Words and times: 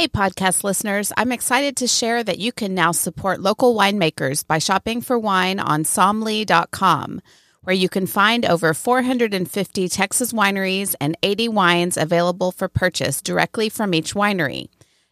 Hey, 0.00 0.08
podcast 0.08 0.64
listeners, 0.64 1.12
I'm 1.18 1.30
excited 1.30 1.76
to 1.76 1.86
share 1.86 2.24
that 2.24 2.38
you 2.38 2.52
can 2.52 2.74
now 2.74 2.90
support 2.90 3.42
local 3.42 3.76
winemakers 3.76 4.46
by 4.46 4.58
shopping 4.58 5.02
for 5.02 5.18
wine 5.18 5.60
on 5.60 5.84
somly.com, 5.84 7.20
where 7.64 7.76
you 7.76 7.90
can 7.90 8.06
find 8.06 8.46
over 8.46 8.72
450 8.72 9.88
Texas 9.90 10.32
wineries 10.32 10.94
and 11.02 11.18
80 11.22 11.48
wines 11.48 11.98
available 11.98 12.50
for 12.50 12.66
purchase 12.66 13.20
directly 13.20 13.68
from 13.68 13.92
each 13.92 14.14
winery. 14.14 14.68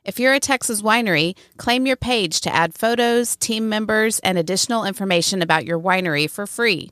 If 0.06 0.18
you're 0.18 0.32
a 0.32 0.40
Texas 0.40 0.80
winery, 0.80 1.36
claim 1.58 1.86
your 1.86 1.96
page 1.96 2.40
to 2.40 2.54
add 2.54 2.72
photos, 2.72 3.36
team 3.36 3.68
members, 3.68 4.20
and 4.20 4.38
additional 4.38 4.86
information 4.86 5.42
about 5.42 5.66
your 5.66 5.78
winery 5.78 6.30
for 6.30 6.46
free. 6.46 6.88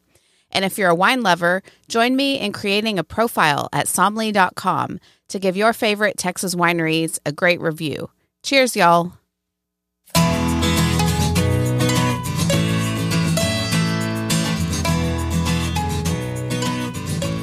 And 0.53 0.67
if 0.67 0.77
you're 0.77 0.91
a 0.91 0.95
wine 0.95 1.23
lover, 1.23 1.63
join 1.89 2.15
me 2.15 2.39
in 2.39 2.53
creating 2.53 2.99
a 2.99 3.05
profile 3.05 3.71
at 3.73 3.89
somly.com 3.89 5.01
to 5.29 5.39
give 5.39 5.57
your 5.57 5.73
favorite 5.73 6.17
Texas 6.17 6.55
wineries 6.55 7.19
a 7.27 7.33
great 7.33 7.61
review. 7.61 8.11
Cheers, 8.43 8.77
y'all. 8.77 9.13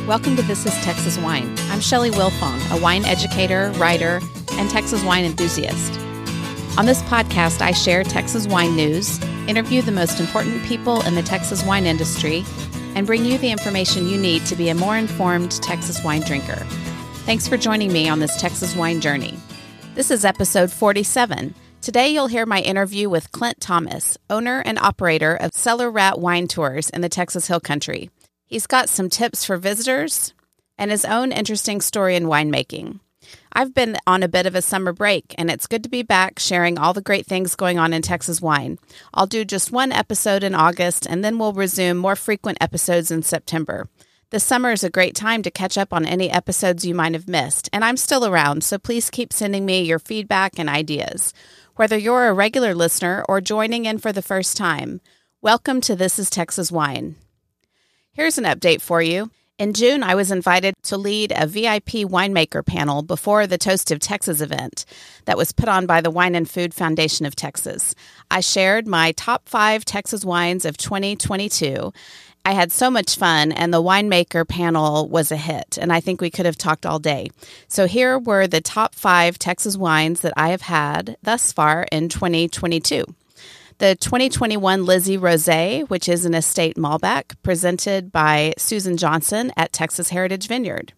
Welcome 0.08 0.36
to 0.36 0.42
This 0.42 0.66
is 0.66 0.74
Texas 0.84 1.18
Wine. 1.18 1.56
I'm 1.70 1.80
Shelley 1.80 2.12
Wilfong, 2.12 2.78
a 2.78 2.82
wine 2.82 3.06
educator, 3.06 3.72
writer, 3.78 4.20
and 4.52 4.70
Texas 4.70 5.04
wine 5.04 5.24
enthusiast. 5.24 6.00
On 6.78 6.86
this 6.86 7.02
podcast, 7.04 7.62
I 7.62 7.72
share 7.72 8.04
Texas 8.04 8.46
wine 8.48 8.76
news, 8.76 9.22
interview 9.48 9.82
the 9.82 9.92
most 9.92 10.20
important 10.20 10.62
people 10.64 11.02
in 11.04 11.16
the 11.16 11.24
Texas 11.24 11.64
wine 11.66 11.86
industry, 11.86 12.44
and 12.96 13.08
bring 13.08 13.26
you 13.26 13.38
the 13.38 13.52
information 13.52 14.08
you 14.08 14.18
need 14.18 14.46
to 14.46 14.56
be 14.56 14.70
a 14.70 14.76
more 14.76 14.98
informed 14.98 15.52
Texas 15.64 16.04
wine 16.04 16.22
drinker. 16.22 16.66
Thanks 17.26 17.48
for 17.48 17.56
joining 17.56 17.94
me 17.94 18.10
on 18.10 18.20
this 18.20 18.36
Texas 18.36 18.76
wine 18.76 19.00
journey. 19.00 19.40
This 19.96 20.12
is 20.12 20.26
episode 20.26 20.70
47. 20.70 21.56
Today, 21.82 22.10
you'll 22.10 22.28
hear 22.28 22.46
my 22.46 22.60
interview 22.60 23.08
with 23.08 23.32
Clint 23.32 23.62
Thomas, 23.62 24.18
owner 24.30 24.62
and 24.66 24.78
operator 24.78 25.34
of 25.34 25.54
Cellar 25.54 25.90
Rat 25.90 26.20
Wine 26.20 26.50
Tours 26.50 26.90
in 26.90 27.00
the 27.00 27.08
Texas 27.08 27.48
Hill 27.48 27.62
Country. 27.62 28.10
He's 28.46 28.68
got 28.68 28.90
some 28.90 29.10
tips 29.10 29.46
for 29.46 29.56
visitors 29.56 30.34
and 30.78 30.92
his 30.92 31.06
own 31.06 31.32
interesting 31.32 31.80
story 31.80 32.18
in 32.18 32.26
winemaking. 32.26 33.00
I've 33.54 33.74
been 33.74 33.96
on 34.06 34.22
a 34.22 34.28
bit 34.28 34.46
of 34.46 34.54
a 34.54 34.62
summer 34.62 34.92
break, 34.92 35.34
and 35.38 35.50
it's 35.50 35.66
good 35.66 35.84
to 35.84 35.90
be 35.90 36.04
back 36.04 36.40
sharing 36.40 36.78
all 36.78 36.92
the 36.92 37.02
great 37.02 37.26
things 37.26 37.56
going 37.56 37.80
on 37.80 37.94
in 37.94 38.02
Texas 38.02 38.42
wine. 38.42 38.80
I'll 39.14 39.28
do 39.28 39.46
just 39.46 39.72
one 39.72 39.94
episode 39.94 40.44
in 40.44 40.56
August, 40.56 41.08
and 41.08 41.24
then 41.24 41.38
we'll 41.38 41.54
resume 41.54 41.98
more 41.98 42.18
frequent 42.18 42.58
episodes 42.60 43.12
in 43.12 43.24
September. 43.24 43.88
The 44.34 44.40
summer 44.40 44.72
is 44.72 44.84
a 44.84 44.90
great 44.90 45.14
time 45.14 45.44
to 45.44 45.52
catch 45.52 45.78
up 45.78 45.94
on 45.94 46.08
any 46.08 46.32
episodes 46.32 46.84
you 46.84 46.96
might 46.96 47.14
have 47.14 47.28
missed, 47.28 47.70
and 47.72 47.86
I'm 47.86 47.98
still 47.98 48.26
around, 48.26 48.64
so 48.64 48.80
please 48.80 49.12
keep 49.12 49.32
sending 49.32 49.64
me 49.64 49.84
your 49.84 50.00
feedback 50.00 50.58
and 50.58 50.68
ideas. 50.68 51.36
Whether 51.76 52.00
you're 52.00 52.28
a 52.28 52.34
regular 52.34 52.74
listener 52.74 53.24
or 53.30 53.42
joining 53.42 53.86
in 53.86 54.00
for 54.00 54.12
the 54.12 54.24
first 54.24 54.58
time, 54.58 55.02
welcome 55.44 55.82
to 55.82 55.96
This 55.96 56.18
is 56.18 56.32
Texas 56.32 56.72
Wine. 56.72 57.16
Here's 58.12 58.40
an 58.40 58.46
update 58.46 58.82
for 58.82 59.04
you. 59.04 59.30
In 59.60 59.74
June, 59.74 60.02
I 60.02 60.16
was 60.16 60.32
invited 60.32 60.74
to 60.86 60.98
lead 60.98 61.32
a 61.36 61.46
VIP 61.46 62.10
winemaker 62.10 62.66
panel 62.66 63.04
before 63.04 63.46
the 63.46 63.60
Toast 63.60 63.92
of 63.92 64.00
Texas 64.00 64.42
event 64.42 64.84
that 65.26 65.38
was 65.38 65.52
put 65.52 65.70
on 65.70 65.86
by 65.86 66.02
the 66.02 66.10
Wine 66.10 66.34
and 66.34 66.50
Food 66.50 66.74
Foundation 66.74 67.28
of 67.28 67.36
Texas. 67.36 67.94
I 68.32 68.40
shared 68.40 68.88
my 68.88 69.12
top 69.12 69.48
five 69.48 69.86
Texas 69.86 70.26
wines 70.26 70.66
of 70.66 70.76
2022. 70.78 71.94
I 72.46 72.52
had 72.54 72.72
so 72.72 72.92
much 72.92 73.16
fun, 73.16 73.54
and 73.54 73.74
the 73.74 73.82
winemaker 73.82 74.48
panel 74.48 75.08
was 75.08 75.32
a 75.32 75.38
hit, 75.38 75.78
and 75.80 75.94
I 75.94 76.02
think 76.02 76.20
we 76.20 76.30
could 76.30 76.46
have 76.46 76.58
talked 76.58 76.86
all 76.86 77.00
day. 77.00 77.30
So, 77.68 77.88
here 77.88 78.20
were 78.20 78.48
the 78.48 78.60
top 78.60 78.96
five 78.96 79.40
Texas 79.40 79.78
wines 79.78 80.22
that 80.22 80.34
I 80.36 80.50
have 80.50 80.64
had 80.64 81.16
thus 81.24 81.54
far 81.54 81.88
in 81.92 82.10
2022 82.10 83.06
the 83.80 83.96
2021 83.96 84.86
Lizzie 84.86 85.18
Rosé, 85.18 85.90
which 85.90 86.08
is 86.08 86.26
an 86.26 86.34
estate 86.34 86.78
Malbec 86.78 87.36
presented 87.44 88.12
by 88.12 88.54
Susan 88.58 88.98
Johnson 88.98 89.52
at 89.58 89.74
Texas 89.74 90.10
Heritage 90.10 90.48
Vineyard. 90.48 90.94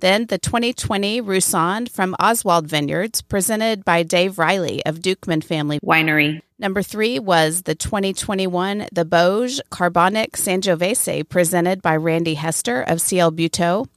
Then 0.00 0.26
the 0.26 0.38
2020 0.38 1.20
Roussanne 1.20 1.86
from 1.86 2.16
Oswald 2.18 2.66
Vineyards, 2.66 3.20
presented 3.20 3.84
by 3.84 4.02
Dave 4.02 4.38
Reilly 4.38 4.84
of 4.86 5.00
Duchman 5.00 5.44
Family 5.44 5.78
Winery. 5.80 6.40
Number 6.58 6.82
three 6.82 7.18
was 7.18 7.62
the 7.62 7.74
2021 7.74 8.86
The 8.92 9.04
Bauge 9.04 9.60
Carbonic 9.70 10.32
Sangiovese, 10.32 11.28
presented 11.28 11.82
by 11.82 11.96
Randy 11.96 12.34
Hester 12.34 12.80
of 12.80 13.00
CL 13.00 13.32
Butaud. 13.32 13.88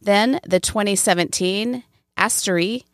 Then 0.00 0.38
the 0.46 0.60
2017 0.60 1.82
Asterie 2.16 2.84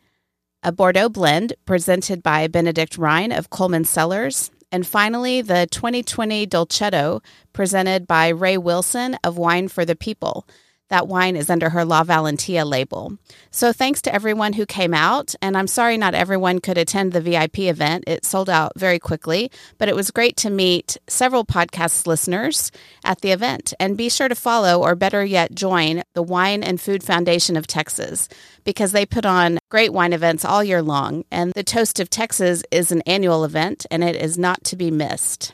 a 0.63 0.71
Bordeaux 0.71 1.09
blend 1.09 1.53
presented 1.65 2.21
by 2.21 2.47
Bénédicte 2.47 2.99
Rhyne 2.99 3.31
of 3.31 3.49
Kuhlman 3.49 3.85
Cellars, 3.85 4.51
and 4.71 4.85
finally 4.85 5.41
the 5.41 5.67
2020 5.71 6.45
Dolcetto 6.45 7.23
presented 7.51 8.05
by 8.05 8.29
Rae 8.29 8.57
Wilson 8.57 9.17
of 9.23 9.37
Wine 9.37 9.67
for 9.67 9.85
the 9.85 9.95
People. 9.95 10.45
That 10.91 11.07
wine 11.07 11.37
is 11.37 11.49
under 11.49 11.69
her 11.69 11.85
La 11.85 12.03
Valentia 12.03 12.65
label. 12.65 13.17
So 13.49 13.71
thanks 13.71 14.01
to 14.01 14.13
everyone 14.13 14.51
who 14.51 14.65
came 14.65 14.93
out, 14.93 15.33
and 15.41 15.57
I'm 15.57 15.67
sorry 15.67 15.95
not 15.97 16.13
everyone 16.13 16.59
could 16.59 16.77
attend 16.77 17.13
the 17.13 17.21
VIP 17.21 17.59
event. 17.59 18.03
It 18.07 18.25
sold 18.25 18.49
out 18.49 18.73
very 18.75 18.99
quickly, 18.99 19.49
but 19.77 19.87
it 19.87 19.95
was 19.95 20.11
great 20.11 20.35
to 20.37 20.49
meet 20.49 20.97
several 21.07 21.45
podcast 21.45 22.07
listeners 22.07 22.73
at 23.05 23.21
the 23.21 23.31
event. 23.31 23.73
And 23.79 23.95
be 23.95 24.09
sure 24.09 24.27
to 24.27 24.35
follow, 24.35 24.83
or 24.83 24.95
better 24.95 25.23
yet, 25.23 25.55
join 25.55 26.03
the 26.13 26.21
Wine 26.21 26.61
and 26.61 26.81
Food 26.81 27.03
Foundation 27.03 27.55
of 27.55 27.67
Texas 27.67 28.27
because 28.65 28.91
they 28.91 29.05
put 29.05 29.25
on 29.25 29.59
great 29.69 29.93
wine 29.93 30.11
events 30.11 30.43
all 30.43 30.61
year 30.61 30.81
long. 30.81 31.23
And 31.31 31.53
the 31.53 31.63
Toast 31.63 32.01
of 32.01 32.09
Texas 32.09 32.63
is 32.69 32.91
an 32.91 33.01
annual 33.05 33.45
event, 33.45 33.85
and 33.89 34.03
it 34.03 34.17
is 34.17 34.37
not 34.37 34.61
to 34.65 34.75
be 34.75 34.91
missed. 34.91 35.53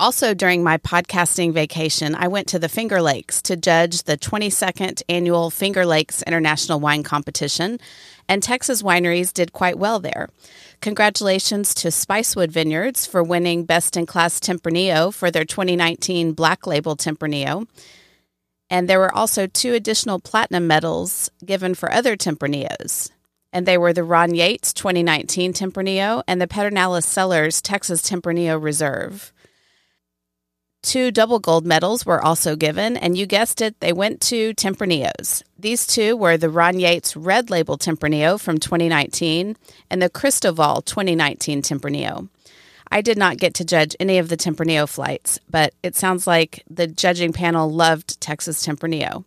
Also, 0.00 0.32
during 0.32 0.62
my 0.62 0.78
podcasting 0.78 1.52
vacation, 1.52 2.14
I 2.14 2.28
went 2.28 2.46
to 2.48 2.60
the 2.60 2.68
Finger 2.68 3.02
Lakes 3.02 3.42
to 3.42 3.56
judge 3.56 4.04
the 4.04 4.16
22nd 4.16 5.02
annual 5.08 5.50
Finger 5.50 5.84
Lakes 5.84 6.22
International 6.22 6.78
Wine 6.78 7.02
Competition, 7.02 7.80
and 8.28 8.40
Texas 8.40 8.80
wineries 8.80 9.32
did 9.32 9.52
quite 9.52 9.76
well 9.76 9.98
there. 9.98 10.28
Congratulations 10.80 11.74
to 11.74 11.88
Spicewood 11.88 12.52
Vineyards 12.52 13.06
for 13.06 13.24
winning 13.24 13.64
Best 13.64 13.96
in 13.96 14.06
Class 14.06 14.38
Tempranillo 14.38 15.12
for 15.12 15.32
their 15.32 15.44
2019 15.44 16.32
Black 16.32 16.64
Label 16.64 16.94
Tempranillo. 16.94 17.66
And 18.70 18.88
there 18.88 19.00
were 19.00 19.12
also 19.12 19.48
two 19.48 19.74
additional 19.74 20.20
platinum 20.20 20.68
medals 20.68 21.28
given 21.44 21.74
for 21.74 21.90
other 21.90 22.16
Tempranillos. 22.16 23.10
And 23.52 23.66
they 23.66 23.76
were 23.76 23.92
the 23.92 24.04
Ron 24.04 24.36
Yates 24.36 24.72
2019 24.72 25.54
Tempranillo 25.54 26.22
and 26.28 26.40
the 26.40 26.46
Pedernales 26.46 27.02
Cellars 27.02 27.60
Texas 27.60 28.00
Tempranillo 28.00 28.62
Reserve. 28.62 29.32
Two 30.88 31.10
double 31.10 31.38
gold 31.38 31.66
medals 31.66 32.06
were 32.06 32.24
also 32.24 32.56
given, 32.56 32.96
and 32.96 33.14
you 33.14 33.26
guessed 33.26 33.60
it, 33.60 33.78
they 33.80 33.92
went 33.92 34.22
to 34.22 34.54
Tempranillos. 34.54 35.42
These 35.58 35.86
two 35.86 36.16
were 36.16 36.38
the 36.38 36.48
Ron 36.48 36.80
Yates 36.80 37.14
Red 37.14 37.50
Label 37.50 37.76
Tempranillo 37.76 38.40
from 38.40 38.56
2019 38.56 39.54
and 39.90 40.00
the 40.00 40.08
Cristoval 40.08 40.82
2019 40.82 41.60
Tempranillo. 41.60 42.30
I 42.90 43.02
did 43.02 43.18
not 43.18 43.36
get 43.36 43.52
to 43.56 43.66
judge 43.66 43.96
any 44.00 44.16
of 44.16 44.30
the 44.30 44.36
Tempranillo 44.38 44.88
flights, 44.88 45.38
but 45.50 45.74
it 45.82 45.94
sounds 45.94 46.26
like 46.26 46.64
the 46.70 46.86
judging 46.86 47.34
panel 47.34 47.70
loved 47.70 48.18
Texas 48.18 48.66
Tempranillo. 48.66 49.26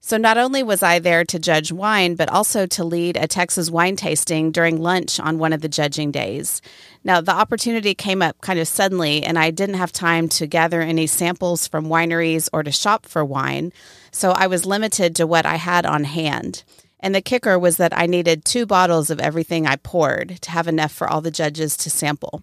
So 0.00 0.16
not 0.16 0.38
only 0.38 0.62
was 0.62 0.82
I 0.82 1.00
there 1.00 1.24
to 1.24 1.38
judge 1.38 1.72
wine, 1.72 2.14
but 2.14 2.30
also 2.30 2.66
to 2.66 2.84
lead 2.84 3.16
a 3.16 3.26
Texas 3.26 3.68
wine 3.68 3.96
tasting 3.96 4.52
during 4.52 4.80
lunch 4.80 5.18
on 5.18 5.38
one 5.38 5.52
of 5.52 5.60
the 5.60 5.68
judging 5.68 6.12
days. 6.12 6.62
Now, 7.02 7.20
the 7.20 7.32
opportunity 7.32 7.94
came 7.94 8.22
up 8.22 8.40
kind 8.40 8.60
of 8.60 8.68
suddenly, 8.68 9.24
and 9.24 9.38
I 9.38 9.50
didn't 9.50 9.74
have 9.74 9.92
time 9.92 10.28
to 10.30 10.46
gather 10.46 10.80
any 10.80 11.08
samples 11.08 11.66
from 11.66 11.86
wineries 11.86 12.48
or 12.52 12.62
to 12.62 12.70
shop 12.70 13.06
for 13.06 13.24
wine. 13.24 13.72
So 14.12 14.30
I 14.30 14.46
was 14.46 14.64
limited 14.64 15.16
to 15.16 15.26
what 15.26 15.44
I 15.44 15.56
had 15.56 15.84
on 15.84 16.04
hand. 16.04 16.62
And 17.00 17.14
the 17.14 17.20
kicker 17.20 17.58
was 17.58 17.76
that 17.76 17.96
I 17.96 18.06
needed 18.06 18.44
two 18.44 18.66
bottles 18.66 19.10
of 19.10 19.20
everything 19.20 19.66
I 19.66 19.76
poured 19.76 20.40
to 20.42 20.50
have 20.52 20.68
enough 20.68 20.92
for 20.92 21.08
all 21.08 21.20
the 21.20 21.30
judges 21.30 21.76
to 21.78 21.90
sample. 21.90 22.42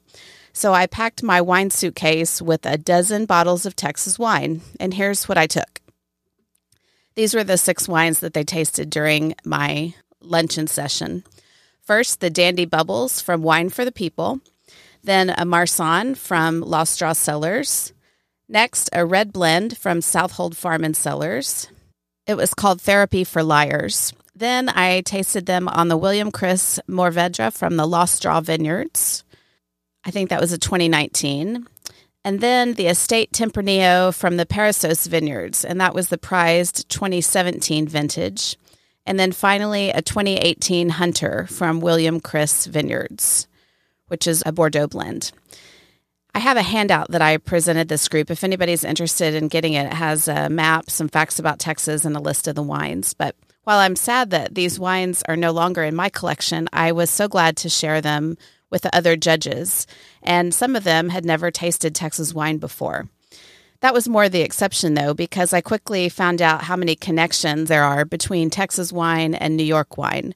So 0.51 0.74
I 0.74 0.88
packed 0.88 1.24
my 1.24 1.41
wine 1.41 1.69
suitcase 1.69 2.41
with 2.41 2.65
a 2.65 2.77
dozen 2.77 3.25
bottles 3.25 3.65
of 3.65 3.75
Texas 3.75 4.19
wine, 4.19 4.62
and 4.79 4.94
here's 4.94 5.27
what 5.27 5.38
I 5.38 5.47
took. 5.47 5.81
These 7.15 7.33
were 7.33 7.44
the 7.44 7.57
six 7.57 7.88
wines 7.88 8.19
that 8.19 8.33
they 8.33 8.44
tasted 8.44 8.89
during 8.89 9.35
my 9.45 9.94
luncheon 10.21 10.67
session. 10.67 11.23
First, 11.81 12.19
the 12.19 12.29
Dandy 12.29 12.65
Bubbles 12.65 13.21
from 13.21 13.41
Wine 13.41 13.69
for 13.69 13.85
the 13.85 13.91
People. 13.91 14.41
Then 15.03 15.29
a 15.29 15.45
Marsanne 15.45 16.15
from 16.15 16.62
Lost 16.62 17.00
Draw 17.00 17.13
Cellars. 17.13 17.94
Next, 18.50 18.89
a 18.91 19.06
red 19.06 19.31
blend 19.31 19.77
from 19.77 20.01
Southold 20.01 20.57
Farm 20.57 20.83
and 20.83 20.97
Cellars. 20.97 21.67
It 22.27 22.35
was 22.35 22.53
called 22.53 22.81
Therapy 22.81 23.23
for 23.23 23.44
Liars. 23.44 24.13
Then 24.35 24.67
I 24.69 25.01
tasted 25.01 25.45
them 25.45 25.67
on 25.67 25.88
the 25.88 25.97
William 25.97 26.31
Chris 26.31 26.79
Mourvedre 26.89 27.53
from 27.53 27.77
the 27.77 27.88
Lost 27.88 28.21
Draw 28.21 28.41
Vineyards. 28.41 29.23
I 30.03 30.12
think 30.12 30.29
that 30.29 30.41
was 30.41 30.51
a 30.51 30.57
2019 30.57 31.67
and 32.25 32.42
then 32.42 32.74
the 32.74 32.88
Estate 32.88 33.31
Tempranillo 33.31 34.12
from 34.12 34.38
the 34.38 34.48
Parasos 34.48 35.07
Vineyards, 35.07 35.63
and 35.63 35.80
that 35.80 35.94
was 35.94 36.10
the 36.10 36.18
prized 36.18 36.89
2017 36.89 37.88
vintage. 37.88 38.57
And 39.06 39.19
then 39.19 39.31
finally, 39.31 39.92
a 39.92 40.01
2018 40.01 40.89
Hunter 40.89 41.45
from 41.45 41.81
William 41.81 42.19
Chris 42.19 42.66
Vineyards, 42.66 43.48
which 44.07 44.25
is 44.25 44.42
a 44.44 44.51
Bordeaux 44.51 44.88
blend. 44.88 45.31
I 46.33 46.39
have 46.39 46.57
a 46.57 46.63
handout 46.63 47.12
that 47.12 47.22
I 47.22 47.38
presented 47.38 47.89
this 47.89 48.10
group. 48.10 48.31
If 48.31 48.44
anybody's 48.44 48.83
interested 48.83 49.36
in 49.36 49.48
getting 49.48 49.74
it, 49.74 49.86
it 49.86 49.94
has 49.94 50.27
a 50.27 50.50
map, 50.50 50.89
some 50.89 51.07
facts 51.07 51.38
about 51.38 51.60
Texas, 51.60 52.06
and 52.06 52.18
a 52.18 52.19
list 52.19 52.48
of 52.48 52.56
the 52.56 52.63
wines. 52.63 53.13
But 53.13 53.36
while 53.66 53.77
I'm 53.77 53.95
sad 53.95 54.31
that 54.31 54.56
these 54.56 54.80
wines 54.80 55.22
are 55.27 55.38
no 55.38 55.51
longer 55.51 55.83
in 55.83 55.95
my 55.95 56.10
collection, 56.10 56.69
I 56.74 56.92
was 56.92 57.12
so 57.12 57.27
glad 57.27 57.56
to 57.57 57.69
share 57.69 58.01
them 58.01 58.36
with 58.75 58.81
the 58.81 58.94
other 58.94 59.16
judges. 59.16 59.88
And 60.22 60.54
some 60.54 60.75
of 60.75 60.83
them 60.83 61.07
had 61.07 61.24
never 61.24 61.50
tasted 61.50 61.95
Texas 61.95 62.33
wine 62.33 62.57
before. 62.57 63.07
That 63.80 63.94
was 63.94 64.10
more 64.10 64.27
the 64.27 64.42
exception, 64.42 64.95
though, 64.95 65.13
because 65.13 65.54
I 65.54 65.62
quickly 65.62 66.10
found 66.10 66.42
out 66.42 66.63
how 66.63 66.75
many 66.75 66.94
connections 66.94 67.69
there 67.69 67.86
are 67.86 68.04
between 68.04 68.50
Texas 68.50 68.92
wine 68.92 69.33
and 69.33 69.56
New 69.56 69.63
York 69.63 69.98
wine. 69.98 70.36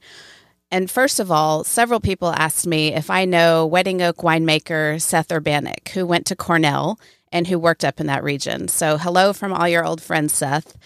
And 0.71 0.89
first 0.89 1.19
of 1.19 1.29
all, 1.29 1.65
several 1.65 1.99
people 1.99 2.29
asked 2.29 2.65
me 2.65 2.93
if 2.93 3.09
I 3.09 3.25
know 3.25 3.65
Wedding 3.65 4.01
Oak 4.01 4.19
winemaker 4.19 5.01
Seth 5.01 5.27
Urbanek, 5.27 5.89
who 5.89 6.05
went 6.05 6.25
to 6.27 6.35
Cornell 6.37 6.97
and 7.33 7.45
who 7.45 7.59
worked 7.59 7.83
up 7.83 7.99
in 7.99 8.07
that 8.07 8.23
region. 8.23 8.69
So, 8.69 8.97
hello 8.97 9.33
from 9.33 9.51
all 9.51 9.67
your 9.67 9.83
old 9.83 10.01
friends, 10.01 10.33
Seth. 10.33 10.77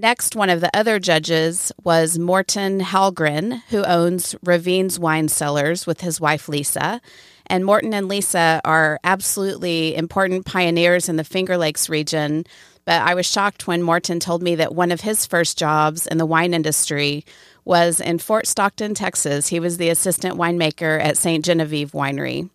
Next, 0.00 0.34
one 0.34 0.48
of 0.48 0.62
the 0.62 0.74
other 0.74 0.98
judges 0.98 1.72
was 1.84 2.18
Morten 2.18 2.80
Hallgren, 2.80 3.60
who 3.68 3.84
owns 3.84 4.34
Ravines 4.42 4.98
Wine 4.98 5.28
Cellars 5.28 5.86
with 5.86 6.00
his 6.00 6.18
wife 6.18 6.48
Lisa. 6.48 7.02
And 7.48 7.66
Morten 7.66 7.92
and 7.92 8.08
Lisa 8.08 8.62
are 8.64 8.98
absolutely 9.04 9.94
important 9.94 10.46
pioneers 10.46 11.10
in 11.10 11.16
the 11.16 11.24
Finger 11.24 11.58
Lakes 11.58 11.90
region. 11.90 12.46
But 12.86 13.02
I 13.02 13.12
was 13.12 13.26
shocked 13.26 13.66
when 13.66 13.82
Morten 13.82 14.20
told 14.20 14.42
me 14.42 14.54
that 14.54 14.74
one 14.74 14.90
of 14.90 15.02
his 15.02 15.26
first 15.26 15.58
jobs 15.58 16.06
in 16.06 16.16
the 16.16 16.24
wine 16.24 16.54
industry 16.54 17.26
was 17.66 18.00
in 18.00 18.20
Fort 18.20 18.46
Stockton, 18.46 18.94
Texas. 18.94 19.48
He 19.48 19.60
was 19.60 19.76
the 19.76 19.90
assistant 19.90 20.36
winemaker 20.36 20.98
at 20.98 21.18
St. 21.18 21.44
Genevieve 21.44 21.92
Winery. 21.92 22.48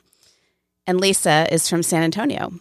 And 0.87 0.99
Lisa 0.99 1.47
is 1.51 1.69
from 1.69 1.83
San 1.83 2.01
Antonio. 2.01 2.53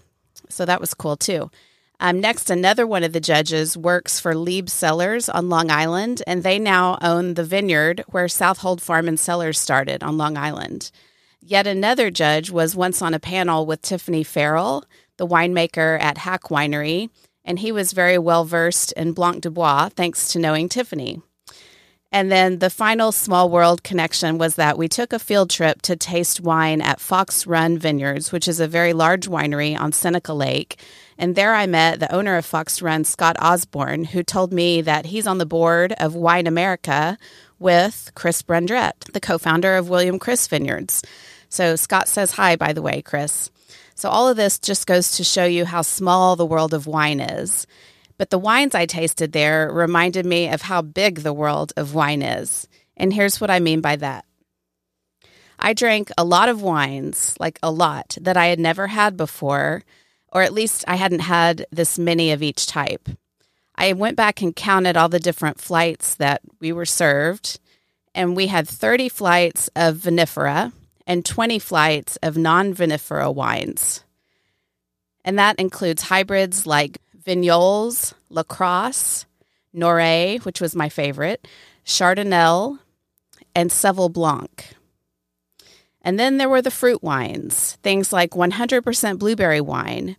So 0.51 0.67
that 0.67 0.83
was 0.83 0.93
cool 0.93 1.17
too. 1.17 1.51
Um, 2.00 2.20
next, 2.20 2.50
another 2.50 2.87
one 2.87 3.05
of 3.05 3.12
the 3.12 3.20
judges 3.20 3.76
works 3.76 4.19
for 4.19 4.35
Lieb 4.35 4.69
Cellars 4.69 5.29
on 5.29 5.49
Long 5.49 5.70
Island, 5.70 6.23
and 6.26 6.43
they 6.43 6.58
now 6.58 6.99
own 7.00 7.35
the 7.35 7.44
vineyard 7.44 8.05
where 8.08 8.29
Southold 8.29 8.82
Farm 8.82 9.06
and 9.08 9.19
Cellars 9.19 9.58
started 9.58 10.02
on 10.02 10.19
Long 10.19 10.37
Island. 10.37 10.91
Yet 11.41 11.67
another 11.67 12.11
judge 12.11 12.50
was 12.50 12.75
once 12.75 13.00
on 13.00 13.14
a 13.14 13.20
panel 13.20 13.67
with 13.67 13.82
Tiffany 13.82 14.25
Farrell, 14.25 14.85
the 15.19 15.26
winemaker 15.26 16.00
at 16.00 16.19
Haak 16.19 16.44
Winery, 16.44 17.11
and 17.44 17.58
he 17.58 17.70
was 17.70 17.93
very 17.93 18.19
well 18.19 18.44
versed 18.44 18.93
in 18.93 19.12
Blanc 19.12 19.43
de 19.43 19.50
Bois 19.50 19.91
thanks 19.91 20.32
to 20.32 20.38
knowing 20.38 20.69
Tiffany. 20.69 21.20
And 22.15 22.31
then 22.31 22.61
the 22.61 22.71
final 22.71 23.11
small 23.11 23.51
world 23.51 23.83
connection 23.83 24.39
was 24.39 24.55
that 24.55 24.79
we 24.79 24.87
took 24.87 25.13
a 25.13 25.19
field 25.19 25.51
trip 25.51 25.83
to 25.83 25.97
taste 25.97 26.41
wine 26.41 26.81
at 26.81 27.01
Fox 27.01 27.45
Run 27.45 27.77
Vineyards, 27.77 28.31
which 28.31 28.47
is 28.47 28.61
a 28.61 28.69
very 28.69 28.93
large 28.93 29.27
winery 29.27 29.77
on 29.77 29.91
Seneca 29.91 30.33
Lake. 30.33 30.79
And 31.19 31.35
there 31.35 31.57
I 31.57 31.67
met 31.67 31.99
the 31.99 32.15
owner 32.15 32.37
of 32.37 32.47
Fox 32.47 32.81
Run, 32.81 33.03
Scott 33.03 33.35
Osborn, 33.41 34.05
who 34.05 34.23
told 34.23 34.53
me 34.53 34.81
that 34.81 35.07
he's 35.07 35.27
on 35.27 35.39
the 35.39 35.45
board 35.45 35.93
of 35.99 36.15
Wine 36.15 36.47
America 36.47 37.19
with 37.59 38.13
Chris 38.15 38.43
Brundrett, 38.43 39.13
the 39.13 39.19
co 39.19 39.37
founder 39.37 39.75
of 39.75 39.89
William 39.89 40.21
Chris 40.21 40.47
Vineyards. 40.47 41.03
So 41.49 41.75
Scott 41.75 42.07
says 42.07 42.31
hi, 42.31 42.55
by 42.55 42.73
the 42.73 42.83
way, 42.83 43.03
Chris. 43.03 43.51
So 43.97 44.09
all 44.09 44.29
of 44.29 44.37
this 44.37 44.61
just 44.61 44.87
goes 44.87 45.17
to 45.17 45.25
show 45.25 45.47
you 45.47 45.65
how 45.65 45.83
small 45.83 46.37
the 46.37 46.47
world 46.47 46.75
of 46.75 46.87
wine 46.87 47.19
is. 47.19 47.67
But 48.17 48.31
the 48.31 48.39
wines 48.39 48.75
I 48.75 48.87
tasted 48.87 49.33
there 49.33 49.71
reminded 49.73 50.25
me 50.25 50.49
of 50.49 50.63
how 50.63 50.83
big 50.83 51.21
the 51.21 51.33
world 51.33 51.73
of 51.77 51.95
wine 51.95 52.23
is. 52.23 52.69
And 52.97 53.13
here's 53.13 53.41
what 53.41 53.51
I 53.51 53.59
mean 53.59 53.81
by 53.81 53.97
that. 53.97 54.25
I 55.59 55.73
drank 55.73 56.11
a 56.17 56.25
lot 56.25 56.49
of 56.49 56.63
wines, 56.63 57.35
like 57.41 57.59
a 57.63 57.71
lot, 57.71 58.17
that 58.21 58.37
I 58.37 58.47
had 58.47 58.59
never 58.59 58.89
had 58.89 59.17
before, 59.17 59.83
or 60.33 60.43
at 60.43 60.53
least 60.53 60.85
I 60.87 60.97
hadn't 60.97 61.21
had 61.21 61.67
this 61.71 61.99
many 61.99 62.33
of 62.33 62.43
each 62.43 62.67
type. 62.67 63.09
I 63.77 63.93
went 63.93 64.17
back 64.17 64.43
and 64.43 64.55
counted 64.55 64.97
all 64.97 65.09
the 65.09 65.19
different 65.19 65.61
flights 65.61 66.15
that 66.17 66.43
we 66.61 66.73
were 66.73 66.87
served, 66.87 67.59
and 68.15 68.37
we 68.37 68.49
had 68.49 68.69
30 68.69 69.09
flights 69.09 69.69
of 69.75 69.97
vinifera, 69.97 70.73
and 71.07 71.25
20 71.25 71.59
flights 71.59 72.17
of 72.17 72.37
non 72.37 72.75
vinifera 72.75 73.35
wines. 73.35 74.05
And 75.25 75.39
that 75.39 75.59
includes 75.59 76.03
hybrids 76.03 76.67
like 76.67 76.99
Vignoles, 77.26 78.15
Lacrosse, 78.29 79.26
Noiret, 79.75 80.44
which 80.44 80.61
was 80.61 80.76
my 80.76 80.88
favorite, 80.88 81.47
Chardonnay, 81.85 82.79
and 83.55 83.71
Seyval 83.71 84.12
Blanc. 84.12 84.75
And 86.03 86.21
then 86.21 86.37
there 86.37 86.49
were 86.50 86.62
the 86.62 86.71
fruit 86.71 87.03
wines, 87.03 87.79
things 87.82 88.12
like 88.12 88.31
100% 88.32 89.19
blueberry 89.19 89.61
wine, 89.61 90.17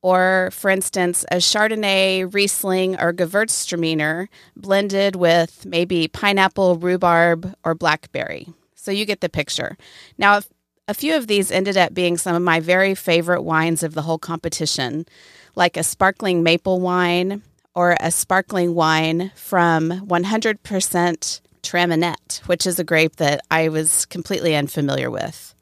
or 0.00 0.50
for 0.52 0.70
instance, 0.70 1.24
a 1.30 1.36
Chardonnay, 1.36 2.32
Riesling, 2.32 3.00
or 3.00 3.12
Gewürztraminer 3.12 4.28
blended 4.56 5.16
with 5.16 5.64
maybe 5.66 6.08
pineapple, 6.08 6.76
rhubarb, 6.76 7.54
or 7.64 7.74
blackberry. 7.74 8.48
So 8.74 8.90
you 8.90 9.04
get 9.04 9.20
the 9.20 9.28
picture. 9.28 9.76
Now, 10.18 10.40
a 10.88 10.94
few 10.94 11.16
of 11.16 11.28
these 11.28 11.52
ended 11.52 11.76
up 11.76 11.94
being 11.94 12.16
some 12.16 12.34
of 12.34 12.42
my 12.42 12.58
very 12.58 12.94
favorite 12.94 13.42
wines 13.42 13.84
of 13.84 13.94
the 13.94 14.02
whole 14.02 14.18
competition, 14.18 15.06
like 15.54 15.76
a 15.76 15.82
sparkling 15.82 16.42
maple 16.42 16.80
wine 16.80 17.42
or 17.74 17.96
a 18.00 18.10
sparkling 18.10 18.74
wine 18.74 19.30
from 19.34 19.90
100% 19.90 21.40
Traminette, 21.62 22.40
which 22.46 22.66
is 22.66 22.78
a 22.78 22.84
grape 22.84 23.16
that 23.16 23.40
I 23.50 23.68
was 23.68 24.04
completely 24.06 24.54
unfamiliar 24.54 25.10
with. 25.10 25.54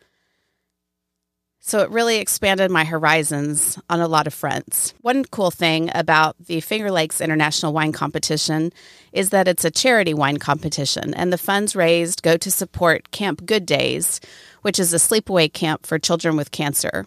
So 1.63 1.81
it 1.81 1.91
really 1.91 2.17
expanded 2.17 2.71
my 2.71 2.85
horizons 2.85 3.79
on 3.89 4.01
a 4.01 4.09
lot 4.09 4.27
of 4.27 4.35
fronts. 4.35 4.95
One 5.03 5.25
cool 5.27 5.51
thing 5.51 5.91
about 5.95 6.35
the 6.47 6.61
Finger 6.61 6.91
Lakes 6.91 7.21
International 7.21 7.73
Wine 7.73 7.93
Competition 7.93 8.73
is 9.13 9.31
that 9.31 9.47
it's 9.47 9.65
a 9.65 9.71
charity 9.71 10.15
wine 10.15 10.39
competition, 10.39 11.15
and 11.15 11.33
the 11.33 11.39
funds 11.39 11.77
raised 11.77 12.23
go 12.23 12.37
to 12.39 12.51
support 12.51 13.11
Camp 13.13 13.45
Good 13.45 13.67
Days, 13.67 14.21
which 14.63 14.81
is 14.81 14.93
a 14.93 14.97
sleepaway 14.97 15.53
camp 15.53 15.87
for 15.87 15.99
children 15.99 16.35
with 16.35 16.51
cancer. 16.51 17.07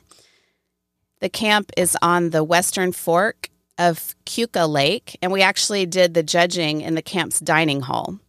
The 1.23 1.29
camp 1.29 1.71
is 1.77 1.97
on 2.01 2.31
the 2.31 2.43
western 2.43 2.91
fork 2.91 3.49
of 3.77 4.13
Keuka 4.25 4.67
Lake, 4.67 5.17
and 5.21 5.31
we 5.31 5.41
actually 5.41 5.85
did 5.85 6.13
the 6.13 6.21
judging 6.21 6.81
in 6.81 6.95
the 6.95 7.01
camp's 7.01 7.39
dining 7.39 7.79
hall. 7.79 8.19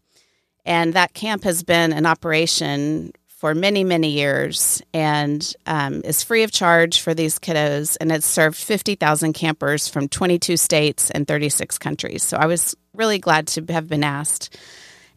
And 0.65 0.95
that 0.95 1.13
camp 1.13 1.43
has 1.43 1.65
been 1.65 1.93
in 1.93 2.07
operation 2.07 3.11
for 3.27 3.53
many, 3.53 3.83
many 3.83 4.11
years 4.11 4.81
and 4.95 5.53
um, 5.67 6.03
is 6.05 6.23
free 6.23 6.45
of 6.45 6.53
charge 6.53 7.01
for 7.01 7.15
these 7.15 7.41
kiddos. 7.41 7.97
And 8.01 8.13
it's 8.13 8.27
served 8.27 8.57
50,000 8.57 9.33
campers 9.33 9.89
from 9.89 10.07
22 10.07 10.57
states 10.57 11.11
and 11.11 11.27
36 11.27 11.79
countries. 11.79 12.23
So 12.23 12.37
I 12.37 12.47
was 12.47 12.77
really 12.95 13.19
glad 13.19 13.49
to 13.49 13.73
have 13.73 13.89
been 13.89 14.05
asked. 14.05 14.57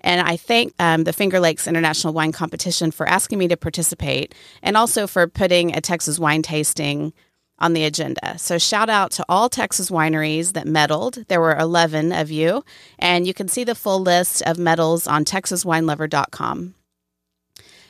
And 0.02 0.20
I 0.20 0.38
thank 0.38 0.74
um, 0.80 1.04
the 1.04 1.14
Finger 1.14 1.40
Lakes 1.40 1.68
International 1.68 2.12
Wine 2.12 2.32
Competition 2.32 2.90
for 2.90 3.08
asking 3.08 3.38
me 3.38 3.50
to 3.50 3.58
participate 3.58 4.34
and 4.64 4.76
also 4.76 5.06
for 5.06 5.28
putting 5.28 5.76
a 5.76 5.82
Texas 5.82 6.18
wine 6.18 6.42
tasting 6.42 7.14
on 7.60 7.74
the 7.74 7.84
agenda. 7.84 8.38
So, 8.38 8.58
shout 8.58 8.90
out 8.90 9.12
to 9.12 9.26
all 9.28 9.50
Texas 9.50 9.90
wineries 9.90 10.54
that 10.54 10.66
medaled. 10.66 11.28
There 11.28 11.42
were 11.42 11.58
11 11.58 12.12
of 12.12 12.30
you, 12.30 12.64
and 13.00 13.26
you 13.26 13.34
can 13.34 13.48
see 13.48 13.64
the 13.64 13.76
full 13.76 14.00
list 14.00 14.42
of 14.44 14.58
medals 14.58 15.08
on 15.08 15.26
texaswinelover.com. 15.26 16.76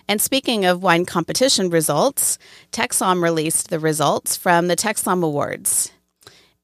And 0.09 0.21
speaking 0.21 0.65
of 0.65 0.83
wine 0.83 1.05
competition 1.05 1.69
results, 1.69 2.37
TEXSOM 2.71 3.21
released 3.21 3.69
the 3.69 3.79
results 3.79 4.37
from 4.37 4.67
the 4.67 4.77
TEXSOM 4.77 5.23
Awards. 5.23 5.91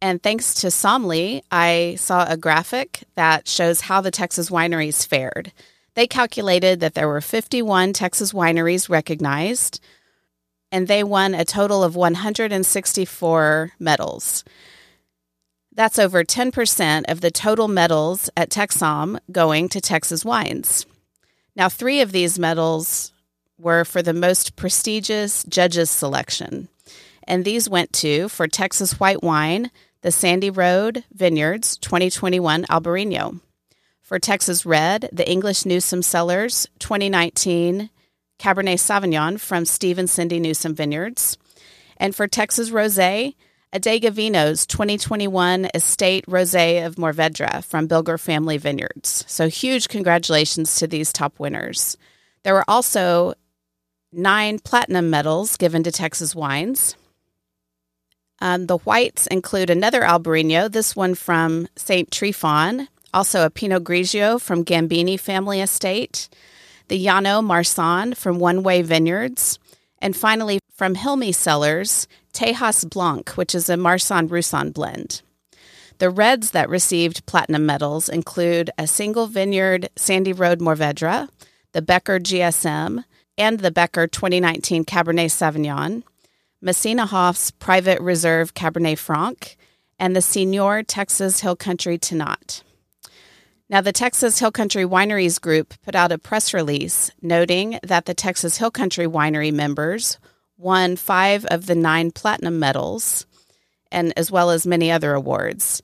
And 0.02 0.22
thanks 0.22 0.54
to 0.56 0.68
Somly, 0.68 1.44
I 1.52 1.96
saw 1.98 2.26
a 2.28 2.38
graphic 2.38 3.04
that 3.16 3.48
shows 3.48 3.82
how 3.82 4.02
the 4.02 4.12
Texas 4.12 4.50
wineries 4.50 5.06
fared. 5.06 5.52
They 5.96 6.08
calculated 6.08 6.80
that 6.80 6.94
there 6.94 7.08
were 7.08 7.22
51 7.22 7.94
Texas 7.94 8.34
wineries 8.34 8.90
recognized, 8.90 9.80
and 10.74 10.88
they 10.88 11.04
won 11.04 11.36
a 11.36 11.46
total 11.46 11.84
of 11.84 11.96
164 11.96 13.72
medals. 13.78 14.44
That's 15.72 16.00
over 16.00 16.24
10% 16.24 17.04
of 17.10 17.22
the 17.22 17.30
total 17.30 17.68
medals 17.68 18.28
at 18.36 18.50
TEXSOM 18.50 19.20
going 19.32 19.70
to 19.70 19.80
Texas 19.80 20.26
wines. 20.26 20.88
Now, 21.56 21.70
three 21.70 22.02
of 22.02 22.12
these 22.12 22.40
medals 22.40 23.14
were 23.60 23.86
for 23.86 24.02
the 24.02 24.16
most 24.16 24.56
prestigious 24.56 25.44
judges 25.44 25.92
selection. 25.92 26.70
And 27.28 27.46
these 27.46 27.70
went 27.70 27.94
to, 27.94 28.28
for 28.28 28.48
Texas 28.48 29.00
white 29.00 29.22
wine, 29.22 29.70
the 30.02 30.12
Sandy 30.12 30.50
Road 30.50 31.04
Vineyards 31.14 31.78
2021 31.78 32.66
Albarino. 32.66 33.40
For 34.02 34.18
Texas 34.18 34.66
red, 34.66 35.08
the 35.14 35.30
English 35.30 35.68
Newsom 35.68 36.02
Cellars 36.02 36.68
2019 36.80 37.92
Cabernet 38.40 38.80
Sauvignon 38.80 39.40
from 39.40 39.66
Steve 39.66 39.98
and 39.98 40.10
Cindy 40.10 40.40
Newsom 40.40 40.76
Vineyards. 40.76 41.38
And 41.98 42.16
for 42.16 42.28
Texas 42.28 42.70
rosé, 42.70 43.36
Adega 43.74 44.12
Vinho's 44.12 44.66
2021 44.68 45.68
Estate 45.74 46.26
Rosé 46.28 46.86
of 46.86 46.96
Mourvedre 46.96 47.64
from 47.64 47.88
Bilger 47.88 48.20
Family 48.20 48.58
Vineyards. 48.58 49.26
So 49.28 49.50
huge 49.50 49.88
congratulations 49.88 50.76
to 50.76 50.88
these 50.88 51.12
top 51.12 51.40
winners. 51.40 51.98
There 52.44 52.54
were 52.54 52.66
also 52.68 53.34
nine 54.12 54.60
platinum 54.60 55.10
medals 55.10 55.58
given 55.58 55.84
to 55.84 55.92
Texas 55.92 56.36
wines. 56.36 56.96
Um, 58.42 58.68
the 58.68 58.78
whites 58.78 59.26
include 59.28 59.70
another 59.70 60.02
Albarino, 60.02 60.72
this 60.72 60.96
one 60.96 61.16
from 61.16 61.68
St. 61.76 62.12
Trifon, 62.12 62.88
also 63.14 63.46
a 63.46 63.50
Pinot 63.50 63.84
Grigio 63.84 64.40
from 64.40 64.66
Gambini 64.66 65.20
Family 65.20 65.62
Estate, 65.62 66.30
the 66.94 67.00
Llano 67.00 67.42
Marsanne 67.42 68.14
from 68.14 68.38
One 68.38 68.62
Way 68.62 68.84
Vineyards, 68.84 69.58
and 69.98 70.16
finally 70.16 70.60
from 70.72 70.94
Hilmy 70.94 71.34
Cellars, 71.34 72.08
Tejas 72.34 72.88
Blanc, 72.88 73.32
which 73.32 73.56
is 73.56 73.68
a 73.68 73.76
Marsanne 73.76 74.28
Roussanne 74.28 74.70
blend. 74.70 75.24
The 75.98 76.12
reds 76.12 76.52
that 76.52 76.70
received 76.70 77.26
platinum 77.26 77.66
medals 77.66 78.10
include 78.10 78.70
a 78.78 78.86
single 78.86 79.26
vineyard 79.26 79.90
Sandy 79.96 80.34
Road 80.34 80.60
Mourvedre, 80.60 81.30
the 81.72 81.82
Becker 81.82 82.20
GSM, 82.20 83.04
and 83.40 83.60
the 83.62 83.72
Becker 83.72 84.06
2019 84.06 84.86
Cabernet 84.86 85.32
Sauvignon, 85.32 86.04
Messina 86.62 87.08
Hof's 87.08 87.50
Private 87.50 88.02
Reserve 88.02 88.54
Cabernet 88.54 89.00
Franc, 89.00 89.58
and 89.98 90.16
the 90.16 90.22
Senior 90.22 90.84
Texas 90.84 91.40
Hill 91.40 91.56
Country 91.56 91.98
Tannat. 91.98 92.62
Now, 93.70 93.82
the 93.82 93.94
Texas 93.94 94.40
Hill 94.40 94.52
Country 94.52 94.84
Wineries 94.84 95.40
Group 95.40 95.74
put 95.84 95.96
out 95.96 96.12
a 96.12 96.18
press 96.18 96.54
release 96.54 97.12
noting 97.22 97.80
that 97.82 98.06
the 98.06 98.14
Texas 98.14 98.58
Hill 98.58 98.72
Country 98.72 99.08
Winery 99.08 99.54
members 99.54 100.20
won 100.58 100.96
five 100.96 101.46
of 101.46 101.66
the 101.66 101.76
nine 101.76 102.12
platinum 102.12 102.60
medals, 102.60 103.26
and 103.92 104.14
as 104.18 104.30
well 104.30 104.50
as 104.50 104.68
many 104.68 104.92
other 104.92 105.14
awards. 105.14 105.82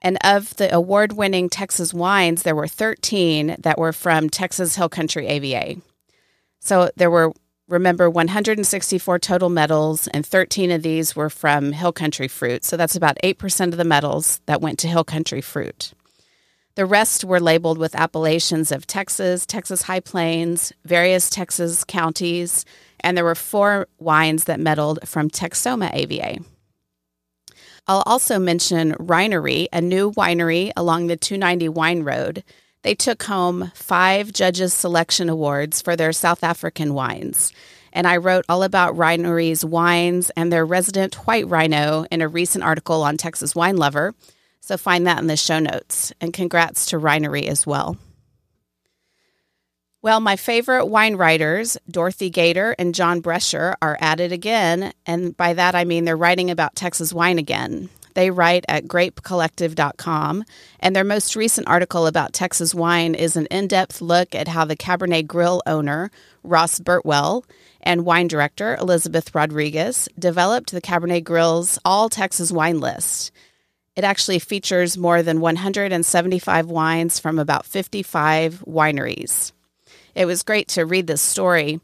And 0.00 0.18
of 0.22 0.54
the 0.56 0.72
award 0.72 1.12
winning 1.12 1.48
Texas 1.48 1.92
wines, 1.92 2.42
there 2.42 2.54
were 2.54 2.68
13 2.68 3.56
that 3.60 3.78
were 3.78 3.92
from 3.92 4.30
Texas 4.30 4.76
Hill 4.76 4.88
Country 4.88 5.26
AVA. 5.26 5.80
So 6.60 6.90
there 6.96 7.10
were, 7.10 7.32
remember, 7.68 8.08
164 8.08 9.18
total 9.18 9.48
medals, 9.48 10.08
and 10.08 10.24
13 10.24 10.70
of 10.70 10.82
these 10.82 11.16
were 11.16 11.30
from 11.30 11.72
Hill 11.72 11.92
Country 11.92 12.28
fruit. 12.28 12.64
So 12.64 12.76
that's 12.76 12.96
about 12.96 13.18
8% 13.24 13.72
of 13.72 13.76
the 13.76 13.84
medals 13.84 14.40
that 14.46 14.60
went 14.60 14.78
to 14.80 14.88
Hill 14.88 15.04
Country 15.04 15.40
fruit. 15.40 15.92
The 16.78 16.86
rest 16.86 17.24
were 17.24 17.40
labeled 17.40 17.76
with 17.76 17.96
appellations 17.96 18.70
of 18.70 18.86
Texas, 18.86 19.44
Texas 19.44 19.82
High 19.82 19.98
Plains, 19.98 20.72
various 20.84 21.28
Texas 21.28 21.82
counties, 21.82 22.64
and 23.00 23.16
there 23.16 23.24
were 23.24 23.34
four 23.34 23.88
wines 23.98 24.44
that 24.44 24.60
medaled 24.60 25.04
from 25.04 25.28
Texoma 25.28 25.92
AVA. 25.92 26.38
I'll 27.88 28.04
also 28.06 28.38
mention 28.38 28.92
Winery, 28.92 29.66
a 29.72 29.80
new 29.80 30.12
winery 30.12 30.70
along 30.76 31.08
the 31.08 31.16
290 31.16 31.68
Wine 31.70 32.04
Road. 32.04 32.44
They 32.82 32.94
took 32.94 33.24
home 33.24 33.72
five 33.74 34.32
Judges 34.32 34.72
Selection 34.72 35.28
Awards 35.28 35.82
for 35.82 35.96
their 35.96 36.12
South 36.12 36.44
African 36.44 36.94
wines. 36.94 37.52
And 37.92 38.06
I 38.06 38.18
wrote 38.18 38.44
all 38.48 38.62
about 38.62 38.94
Winery's 38.94 39.64
wines 39.64 40.30
and 40.36 40.52
their 40.52 40.64
resident 40.64 41.16
white 41.26 41.48
rhino 41.48 42.06
in 42.12 42.22
a 42.22 42.28
recent 42.28 42.62
article 42.62 43.02
on 43.02 43.16
Texas 43.16 43.56
Wine 43.56 43.78
Lover. 43.78 44.14
So 44.60 44.76
find 44.76 45.06
that 45.06 45.18
in 45.18 45.26
the 45.26 45.36
show 45.36 45.58
notes. 45.58 46.12
And 46.20 46.32
congrats 46.32 46.86
to 46.86 46.98
Winery 46.98 47.46
as 47.46 47.66
well. 47.66 47.96
Well, 50.00 50.20
my 50.20 50.36
favorite 50.36 50.86
wine 50.86 51.16
writers, 51.16 51.76
Dorothy 51.90 52.30
Gaiter 52.30 52.74
and 52.78 52.94
John 52.94 53.20
Brecher, 53.20 53.74
are 53.82 53.98
at 54.00 54.20
it 54.20 54.30
again. 54.30 54.92
And 55.06 55.36
by 55.36 55.54
that, 55.54 55.74
I 55.74 55.84
mean 55.84 56.04
they're 56.04 56.16
writing 56.16 56.50
about 56.50 56.76
Texas 56.76 57.12
wine 57.12 57.38
again. 57.38 57.88
They 58.14 58.30
write 58.30 58.64
at 58.68 58.86
grapecollective.com, 58.86 60.44
and 60.80 60.96
their 60.96 61.04
most 61.04 61.36
recent 61.36 61.68
article 61.68 62.06
about 62.06 62.32
Texas 62.32 62.74
wine 62.74 63.14
is 63.14 63.36
an 63.36 63.46
in 63.46 63.68
depth 63.68 64.00
look 64.00 64.34
at 64.34 64.48
how 64.48 64.64
the 64.64 64.76
Cabernet 64.76 65.26
Grill 65.26 65.62
owner, 65.66 66.10
Ross 66.42 66.80
Burtwell, 66.80 67.44
and 67.80 68.04
wine 68.04 68.26
director, 68.26 68.76
Elizabeth 68.76 69.34
Rodriguez, 69.34 70.08
developed 70.18 70.72
the 70.72 70.80
Cabernet 70.80 71.22
Grill's 71.22 71.78
All 71.84 72.08
Texas 72.08 72.50
Wine 72.50 72.80
List. 72.80 73.30
It 73.98 74.04
actually 74.04 74.38
features 74.38 74.96
more 74.96 75.24
than 75.24 75.40
175 75.40 76.66
wines 76.66 77.18
from 77.18 77.40
about 77.40 77.66
55 77.66 78.62
wineries. 78.64 79.50
It 80.14 80.24
was 80.24 80.44
great 80.44 80.68
to 80.68 80.86
read 80.86 81.08
this 81.08 81.20
story. 81.20 81.80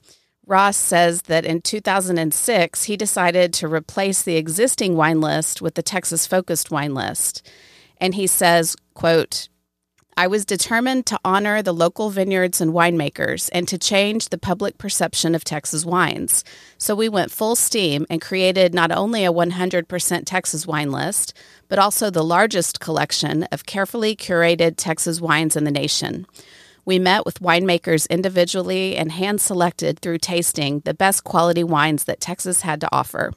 Ross 0.47 0.77
says 0.77 1.23
that 1.23 1.45
in 1.45 1.61
2006, 1.61 2.85
he 2.85 2.97
decided 2.97 3.53
to 3.55 3.67
replace 3.67 4.23
the 4.23 4.37
existing 4.37 4.95
wine 4.95 5.21
list 5.21 5.61
with 5.61 5.75
the 5.75 5.83
Texas 5.83 6.25
focused 6.25 6.71
wine 6.71 6.95
list. 6.95 7.51
And 8.01 8.15
he 8.15 8.29
says, 8.29 8.77
quote, 8.95 9.49
I 10.17 10.29
was 10.29 10.45
determined 10.45 11.07
to 11.07 11.19
honor 11.25 11.61
the 11.61 11.75
local 11.75 12.09
vineyards 12.11 12.61
and 12.61 12.73
winemakers 12.73 13.51
and 13.53 13.67
to 13.67 13.79
change 13.79 14.29
the 14.29 14.39
public 14.39 14.79
perception 14.79 15.35
of 15.35 15.43
Texas 15.43 15.85
wines. 15.85 16.45
So 16.79 16.95
we 16.95 17.09
went 17.09 17.33
full 17.33 17.57
steam 17.57 18.07
and 18.09 18.21
created 18.21 18.75
not 18.75 18.93
only 18.93 19.25
a 19.25 19.33
100% 19.33 20.23
Texas 20.25 20.69
wine 20.69 20.93
list, 20.93 21.35
but 21.75 21.83
also 21.83 22.09
the 22.09 22.23
largest 22.23 22.79
collection 22.79 23.43
of 23.51 23.67
carefully 23.67 24.15
curated 24.15 24.75
Texas 24.77 25.21
wines 25.21 25.57
in 25.57 25.65
the 25.65 25.73
nation. 25.73 26.25
We 26.85 27.01
met 27.01 27.27
with 27.27 27.41
winemakers 27.41 28.09
individually 28.09 28.97
and 28.97 29.11
hand 29.11 29.41
selected 29.41 29.99
through 29.99 30.19
tasting 30.19 30.83
the 30.85 30.95
best 30.95 31.25
quality 31.25 31.65
wines 31.65 32.05
that 32.05 32.21
Texas 32.21 32.61
had 32.61 32.81
to 32.83 32.89
offer. 32.93 33.33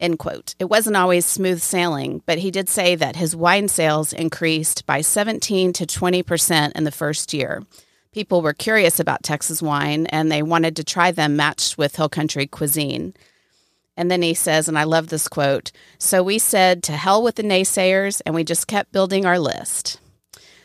End 0.00 0.18
quote. 0.18 0.54
It 0.58 0.70
wasn't 0.70 0.96
always 0.96 1.26
smooth 1.26 1.60
sailing, 1.60 2.22
but 2.24 2.38
he 2.38 2.50
did 2.50 2.66
say 2.66 2.94
that 2.94 3.16
his 3.16 3.36
wine 3.36 3.68
sales 3.68 4.14
increased 4.14 4.86
by 4.86 5.02
17 5.02 5.74
to 5.74 5.84
20% 5.84 6.72
in 6.72 6.84
the 6.84 6.90
first 6.90 7.34
year. 7.34 7.62
People 8.10 8.40
were 8.40 8.54
curious 8.54 8.98
about 8.98 9.22
Texas 9.22 9.60
wine 9.60 10.06
and 10.06 10.32
they 10.32 10.42
wanted 10.42 10.76
to 10.76 10.82
try 10.82 11.12
them 11.12 11.36
matched 11.36 11.76
with 11.76 11.94
Hill 11.96 12.08
Country 12.08 12.46
cuisine. 12.46 13.12
And 13.98 14.08
then 14.12 14.22
he 14.22 14.32
says, 14.32 14.68
and 14.68 14.78
I 14.78 14.84
love 14.84 15.08
this 15.08 15.26
quote 15.26 15.72
So 15.98 16.22
we 16.22 16.38
said, 16.38 16.84
to 16.84 16.92
hell 16.92 17.20
with 17.20 17.34
the 17.34 17.42
naysayers, 17.42 18.22
and 18.24 18.34
we 18.34 18.44
just 18.44 18.68
kept 18.68 18.92
building 18.92 19.26
our 19.26 19.40
list. 19.40 20.00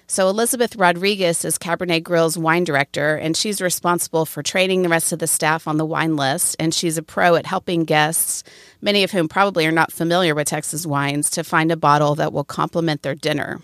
So, 0.06 0.30
Elizabeth 0.30 0.76
Rodriguez 0.76 1.44
is 1.44 1.58
Cabernet 1.58 2.04
Grill's 2.04 2.38
wine 2.38 2.64
director, 2.64 3.16
and 3.16 3.36
she's 3.36 3.60
responsible 3.60 4.28
for 4.28 4.44
training 4.44 4.84
the 4.84 4.90
rest 4.90 5.12
of 5.12 5.18
the 5.18 5.26
staff 5.26 5.68
on 5.68 5.78
the 5.78 5.86
wine 5.86 6.16
list. 6.16 6.56
And 6.60 6.72
she's 6.76 7.00
a 7.00 7.04
pro 7.04 7.34
at 7.34 7.48
helping 7.48 7.86
guests, 7.86 8.44
many 8.82 9.04
of 9.04 9.10
whom 9.10 9.28
probably 9.28 9.66
are 9.66 9.72
not 9.72 9.92
familiar 9.92 10.36
with 10.36 10.48
Texas 10.48 10.86
wines, 10.86 11.32
to 11.32 11.44
find 11.44 11.72
a 11.72 11.78
bottle 11.78 12.14
that 12.16 12.34
will 12.34 12.44
complement 12.44 13.02
their 13.02 13.16
dinner. 13.16 13.62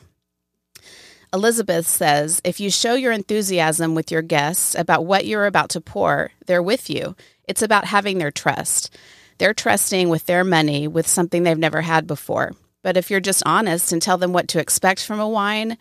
Elizabeth 1.31 1.85
says 1.85 2.41
if 2.43 2.59
you 2.59 2.71
show 2.71 2.95
your 2.95 3.11
enthusiasm 3.11 3.93
with 3.93 4.09
your 4.09 4.23
guests 4.23 4.73
about 4.73 5.05
what 5.05 5.27
you're 5.27 5.45
about 5.45 5.69
to 5.69 5.81
pour, 5.81 6.31
they're 6.47 6.63
with 6.63 6.89
you. 6.89 7.15
It's 7.47 7.61
about 7.61 7.85
having 7.85 8.17
their 8.17 8.31
trust. 8.31 8.97
They're 9.39 9.53
trusting 9.53 10.09
with 10.09 10.25
their 10.25 10.43
money 10.43 10.87
with 10.87 11.07
something 11.07 11.43
they've 11.43 11.57
never 11.57 11.81
had 11.81 12.05
before. 12.05 12.51
But 12.83 12.97
if 12.97 13.09
you're 13.09 13.19
just 13.19 13.43
honest 13.45 13.91
and 13.91 14.01
tell 14.01 14.17
them 14.17 14.33
what 14.33 14.49
to 14.49 14.59
expect 14.59 15.03
from 15.03 15.19
a 15.19 15.27
wine, 15.27 15.77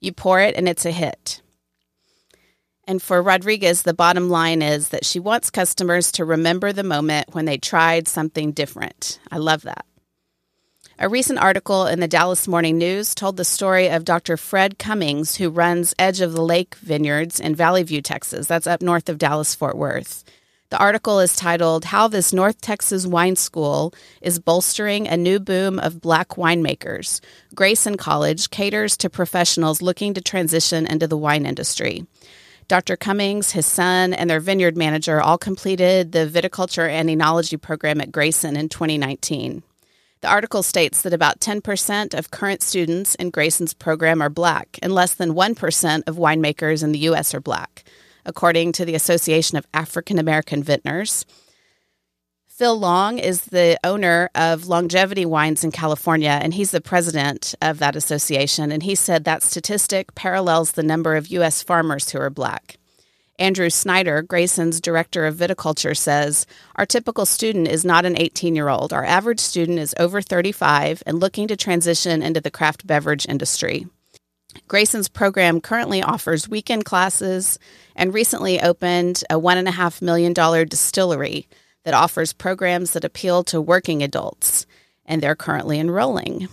you 0.00 0.12
pour 0.12 0.40
it 0.40 0.54
and 0.56 0.68
it's 0.68 0.84
a 0.84 0.90
hit. 0.90 1.40
And 2.86 3.02
for 3.02 3.22
Rodriguez, 3.22 3.82
the 3.82 3.94
bottom 3.94 4.28
line 4.28 4.62
is 4.62 4.90
that 4.90 5.04
she 5.04 5.18
wants 5.18 5.50
customers 5.50 6.12
to 6.12 6.24
remember 6.24 6.72
the 6.72 6.84
moment 6.84 7.28
when 7.32 7.44
they 7.44 7.58
tried 7.58 8.06
something 8.06 8.52
different. 8.52 9.18
I 9.30 9.38
love 9.38 9.62
that. 9.62 9.86
A 10.98 11.08
recent 11.08 11.38
article 11.38 11.86
in 11.86 12.00
the 12.00 12.08
Dallas 12.08 12.48
Morning 12.48 12.78
News 12.78 13.14
told 13.14 13.36
the 13.36 13.44
story 13.44 13.88
of 13.88 14.04
Dr. 14.04 14.36
Fred 14.36 14.78
Cummings, 14.78 15.36
who 15.36 15.50
runs 15.50 15.94
Edge 15.98 16.20
of 16.20 16.32
the 16.32 16.42
Lake 16.42 16.74
Vineyards 16.76 17.38
in 17.38 17.54
Valley 17.54 17.82
View, 17.82 18.00
Texas. 18.00 18.46
That's 18.46 18.66
up 18.66 18.80
north 18.80 19.08
of 19.08 19.18
Dallas 19.18 19.54
Fort 19.54 19.76
Worth. 19.76 20.24
The 20.76 20.82
article 20.82 21.20
is 21.20 21.34
titled 21.34 21.86
How 21.86 22.06
This 22.06 22.34
North 22.34 22.60
Texas 22.60 23.06
Wine 23.06 23.36
School 23.36 23.94
is 24.20 24.38
Bolstering 24.38 25.08
a 25.08 25.16
New 25.16 25.40
Boom 25.40 25.78
of 25.78 26.02
Black 26.02 26.36
Winemakers. 26.36 27.22
Grayson 27.54 27.96
College 27.96 28.50
caters 28.50 28.94
to 28.98 29.08
professionals 29.08 29.80
looking 29.80 30.12
to 30.12 30.20
transition 30.20 30.86
into 30.86 31.08
the 31.08 31.16
wine 31.16 31.46
industry. 31.46 32.04
Dr. 32.68 32.94
Cummings, 32.94 33.52
his 33.52 33.64
son, 33.64 34.12
and 34.12 34.28
their 34.28 34.38
vineyard 34.38 34.76
manager 34.76 35.18
all 35.18 35.38
completed 35.38 36.12
the 36.12 36.26
viticulture 36.26 36.90
and 36.90 37.08
enology 37.08 37.58
program 37.58 38.02
at 38.02 38.12
Grayson 38.12 38.54
in 38.54 38.68
2019. 38.68 39.62
The 40.20 40.28
article 40.28 40.62
states 40.62 41.00
that 41.00 41.14
about 41.14 41.40
10% 41.40 42.12
of 42.12 42.30
current 42.30 42.60
students 42.60 43.14
in 43.14 43.30
Grayson's 43.30 43.72
program 43.72 44.20
are 44.20 44.28
black, 44.28 44.78
and 44.82 44.92
less 44.92 45.14
than 45.14 45.32
1% 45.32 46.02
of 46.06 46.16
winemakers 46.16 46.84
in 46.84 46.92
the 46.92 46.98
U.S. 46.98 47.32
are 47.32 47.40
black 47.40 47.85
according 48.26 48.72
to 48.72 48.84
the 48.84 48.94
Association 48.94 49.56
of 49.56 49.66
African 49.72 50.18
American 50.18 50.62
Vintners. 50.62 51.24
Phil 52.48 52.78
Long 52.78 53.18
is 53.18 53.42
the 53.42 53.78
owner 53.84 54.30
of 54.34 54.66
Longevity 54.66 55.26
Wines 55.26 55.62
in 55.62 55.70
California, 55.70 56.38
and 56.40 56.54
he's 56.54 56.70
the 56.70 56.80
president 56.80 57.54
of 57.60 57.78
that 57.80 57.96
association. 57.96 58.72
And 58.72 58.82
he 58.82 58.94
said 58.94 59.24
that 59.24 59.42
statistic 59.42 60.14
parallels 60.14 60.72
the 60.72 60.82
number 60.82 61.16
of 61.16 61.28
U.S. 61.28 61.62
farmers 61.62 62.10
who 62.10 62.18
are 62.18 62.30
black. 62.30 62.78
Andrew 63.38 63.68
Snyder, 63.68 64.22
Grayson's 64.22 64.80
director 64.80 65.26
of 65.26 65.36
viticulture, 65.36 65.94
says 65.96 66.46
Our 66.76 66.86
typical 66.86 67.26
student 67.26 67.68
is 67.68 67.84
not 67.84 68.06
an 68.06 68.18
18 68.18 68.56
year 68.56 68.70
old. 68.70 68.92
Our 68.92 69.04
average 69.04 69.40
student 69.40 69.78
is 69.78 69.94
over 69.98 70.22
35 70.22 71.02
and 71.04 71.20
looking 71.20 71.48
to 71.48 71.56
transition 71.56 72.22
into 72.22 72.40
the 72.40 72.50
craft 72.50 72.86
beverage 72.86 73.26
industry. 73.28 73.86
Grayson's 74.68 75.08
program 75.08 75.60
currently 75.60 76.02
offers 76.02 76.48
weekend 76.48 76.84
classes 76.84 77.58
and 77.94 78.14
recently 78.14 78.60
opened 78.60 79.22
a 79.30 79.34
$1.5 79.34 80.02
million 80.02 80.32
distillery 80.68 81.48
that 81.84 81.94
offers 81.94 82.32
programs 82.32 82.92
that 82.92 83.04
appeal 83.04 83.44
to 83.44 83.60
working 83.60 84.02
adults, 84.02 84.66
and 85.04 85.22
they're 85.22 85.36
currently 85.36 85.78
enrolling. 85.78 86.48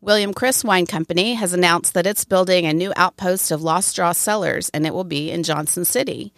William 0.00 0.32
Chris 0.32 0.64
Wine 0.64 0.86
Company 0.86 1.34
has 1.34 1.52
announced 1.52 1.94
that 1.94 2.06
it's 2.06 2.24
building 2.24 2.66
a 2.66 2.72
new 2.72 2.92
outpost 2.96 3.50
of 3.50 3.62
Lost 3.62 3.96
Draw 3.96 4.12
cellars, 4.12 4.68
and 4.70 4.86
it 4.86 4.94
will 4.94 5.04
be 5.04 5.30
in 5.30 5.42
Johnson 5.42 5.84
City. 5.84 6.32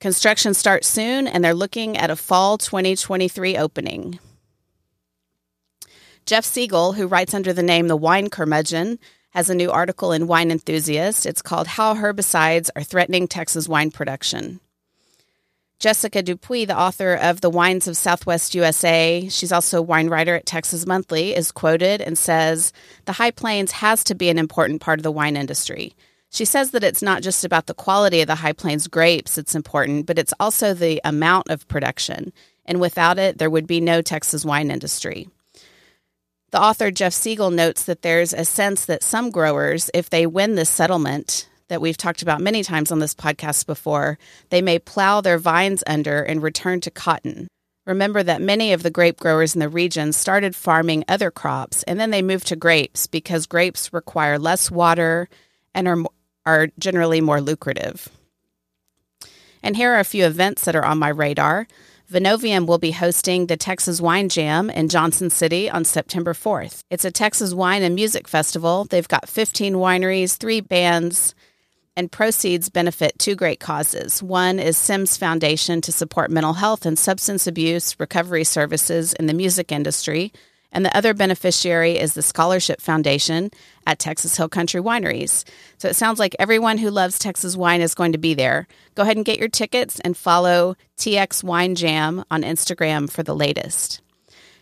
Construction 0.00 0.54
starts 0.54 0.88
soon, 0.88 1.26
and 1.26 1.44
they're 1.44 1.52
looking 1.52 1.98
at 1.98 2.10
a 2.10 2.16
fall 2.16 2.56
2023 2.56 3.56
opening. 3.58 4.18
Jeff 6.24 6.44
Siegel, 6.44 6.94
who 6.94 7.06
writes 7.06 7.34
under 7.34 7.52
the 7.52 7.62
name 7.62 7.88
The 7.88 7.96
Wine 7.96 8.30
Curmudgeon, 8.30 8.98
has 9.30 9.48
a 9.48 9.54
new 9.54 9.70
article 9.70 10.12
in 10.12 10.26
Wine 10.26 10.50
Enthusiast. 10.50 11.24
It's 11.24 11.42
called 11.42 11.66
How 11.66 11.94
Herbicides 11.94 12.68
Are 12.74 12.82
Threatening 12.82 13.28
Texas 13.28 13.68
Wine 13.68 13.90
Production. 13.90 14.60
Jessica 15.78 16.22
Dupuy, 16.22 16.66
the 16.66 16.78
author 16.78 17.14
of 17.14 17.40
The 17.40 17.48
Wines 17.48 17.88
of 17.88 17.96
Southwest 17.96 18.54
USA, 18.54 19.26
she's 19.30 19.52
also 19.52 19.78
a 19.78 19.82
wine 19.82 20.08
writer 20.08 20.34
at 20.34 20.44
Texas 20.44 20.84
Monthly, 20.84 21.34
is 21.34 21.52
quoted 21.52 22.02
and 22.02 22.18
says, 22.18 22.72
The 23.06 23.12
High 23.12 23.30
Plains 23.30 23.72
has 23.72 24.04
to 24.04 24.14
be 24.14 24.28
an 24.28 24.38
important 24.38 24.82
part 24.82 24.98
of 24.98 25.04
the 25.04 25.10
wine 25.10 25.38
industry. 25.38 25.94
She 26.28 26.44
says 26.44 26.72
that 26.72 26.84
it's 26.84 27.00
not 27.00 27.22
just 27.22 27.44
about 27.44 27.66
the 27.66 27.72
quality 27.74 28.20
of 28.20 28.26
the 28.26 28.34
High 28.34 28.52
Plains 28.52 28.88
grapes 28.88 29.36
that's 29.36 29.54
important, 29.54 30.04
but 30.06 30.18
it's 30.18 30.34
also 30.38 30.74
the 30.74 31.00
amount 31.02 31.48
of 31.48 31.66
production. 31.66 32.32
And 32.66 32.78
without 32.78 33.18
it, 33.18 33.38
there 33.38 33.50
would 33.50 33.66
be 33.66 33.80
no 33.80 34.02
Texas 34.02 34.44
wine 34.44 34.70
industry. 34.70 35.30
The 36.50 36.60
author 36.60 36.90
Jeff 36.90 37.12
Siegel 37.12 37.50
notes 37.50 37.84
that 37.84 38.02
there's 38.02 38.32
a 38.32 38.44
sense 38.44 38.84
that 38.86 39.04
some 39.04 39.30
growers, 39.30 39.88
if 39.94 40.10
they 40.10 40.26
win 40.26 40.56
this 40.56 40.70
settlement, 40.70 41.48
that 41.68 41.80
we've 41.80 41.96
talked 41.96 42.22
about 42.22 42.40
many 42.40 42.64
times 42.64 42.90
on 42.90 42.98
this 42.98 43.14
podcast 43.14 43.66
before, 43.66 44.18
they 44.48 44.60
may 44.60 44.80
plow 44.80 45.20
their 45.20 45.38
vines 45.38 45.84
under 45.86 46.22
and 46.22 46.42
return 46.42 46.80
to 46.80 46.90
cotton. 46.90 47.46
Remember 47.86 48.22
that 48.24 48.42
many 48.42 48.72
of 48.72 48.82
the 48.82 48.90
grape 48.90 49.20
growers 49.20 49.54
in 49.54 49.60
the 49.60 49.68
region 49.68 50.12
started 50.12 50.56
farming 50.56 51.04
other 51.08 51.30
crops 51.30 51.84
and 51.84 51.98
then 51.98 52.10
they 52.10 52.22
moved 52.22 52.48
to 52.48 52.56
grapes 52.56 53.06
because 53.06 53.46
grapes 53.46 53.92
require 53.92 54.38
less 54.38 54.70
water 54.70 55.28
and 55.74 55.86
are, 55.86 56.04
are 56.44 56.68
generally 56.78 57.20
more 57.20 57.40
lucrative. 57.40 58.08
And 59.62 59.76
here 59.76 59.92
are 59.92 60.00
a 60.00 60.04
few 60.04 60.26
events 60.26 60.64
that 60.64 60.76
are 60.76 60.84
on 60.84 60.98
my 60.98 61.08
radar. 61.08 61.66
Vinovium 62.10 62.66
will 62.66 62.78
be 62.78 62.90
hosting 62.90 63.46
the 63.46 63.56
Texas 63.56 64.00
Wine 64.00 64.28
Jam 64.28 64.68
in 64.68 64.88
Johnson 64.88 65.30
City 65.30 65.70
on 65.70 65.84
September 65.84 66.32
4th. 66.32 66.82
It's 66.90 67.04
a 67.04 67.12
Texas 67.12 67.54
wine 67.54 67.84
and 67.84 67.94
music 67.94 68.26
festival. 68.26 68.84
They've 68.84 69.06
got 69.06 69.28
15 69.28 69.74
wineries, 69.74 70.36
three 70.36 70.60
bands, 70.60 71.36
and 71.96 72.10
proceeds 72.10 72.68
benefit 72.68 73.16
two 73.20 73.36
great 73.36 73.60
causes. 73.60 74.24
One 74.24 74.58
is 74.58 74.76
Sims 74.76 75.16
Foundation 75.16 75.80
to 75.82 75.92
support 75.92 76.32
mental 76.32 76.54
health 76.54 76.84
and 76.84 76.98
substance 76.98 77.46
abuse 77.46 77.94
recovery 78.00 78.42
services 78.42 79.12
in 79.12 79.26
the 79.26 79.34
music 79.34 79.70
industry, 79.70 80.32
and 80.72 80.84
the 80.84 80.96
other 80.96 81.14
beneficiary 81.14 81.98
is 81.98 82.14
the 82.14 82.22
Scholarship 82.22 82.80
Foundation 82.80 83.50
at 83.86 83.98
Texas 83.98 84.36
Hill 84.36 84.48
Country 84.48 84.80
Wineries. 84.80 85.44
So 85.78 85.88
it 85.88 85.96
sounds 85.96 86.18
like 86.18 86.36
everyone 86.38 86.78
who 86.78 86.90
loves 86.90 87.18
Texas 87.18 87.56
wine 87.56 87.80
is 87.80 87.94
going 87.94 88.12
to 88.12 88.18
be 88.18 88.34
there. 88.34 88.66
Go 88.94 89.02
ahead 89.02 89.16
and 89.16 89.26
get 89.26 89.38
your 89.38 89.48
tickets 89.48 90.00
and 90.00 90.16
follow 90.16 90.76
TX 90.98 91.42
Wine 91.42 91.74
Jam 91.74 92.24
on 92.30 92.42
Instagram 92.42 93.10
for 93.10 93.22
the 93.22 93.34
latest. 93.34 94.00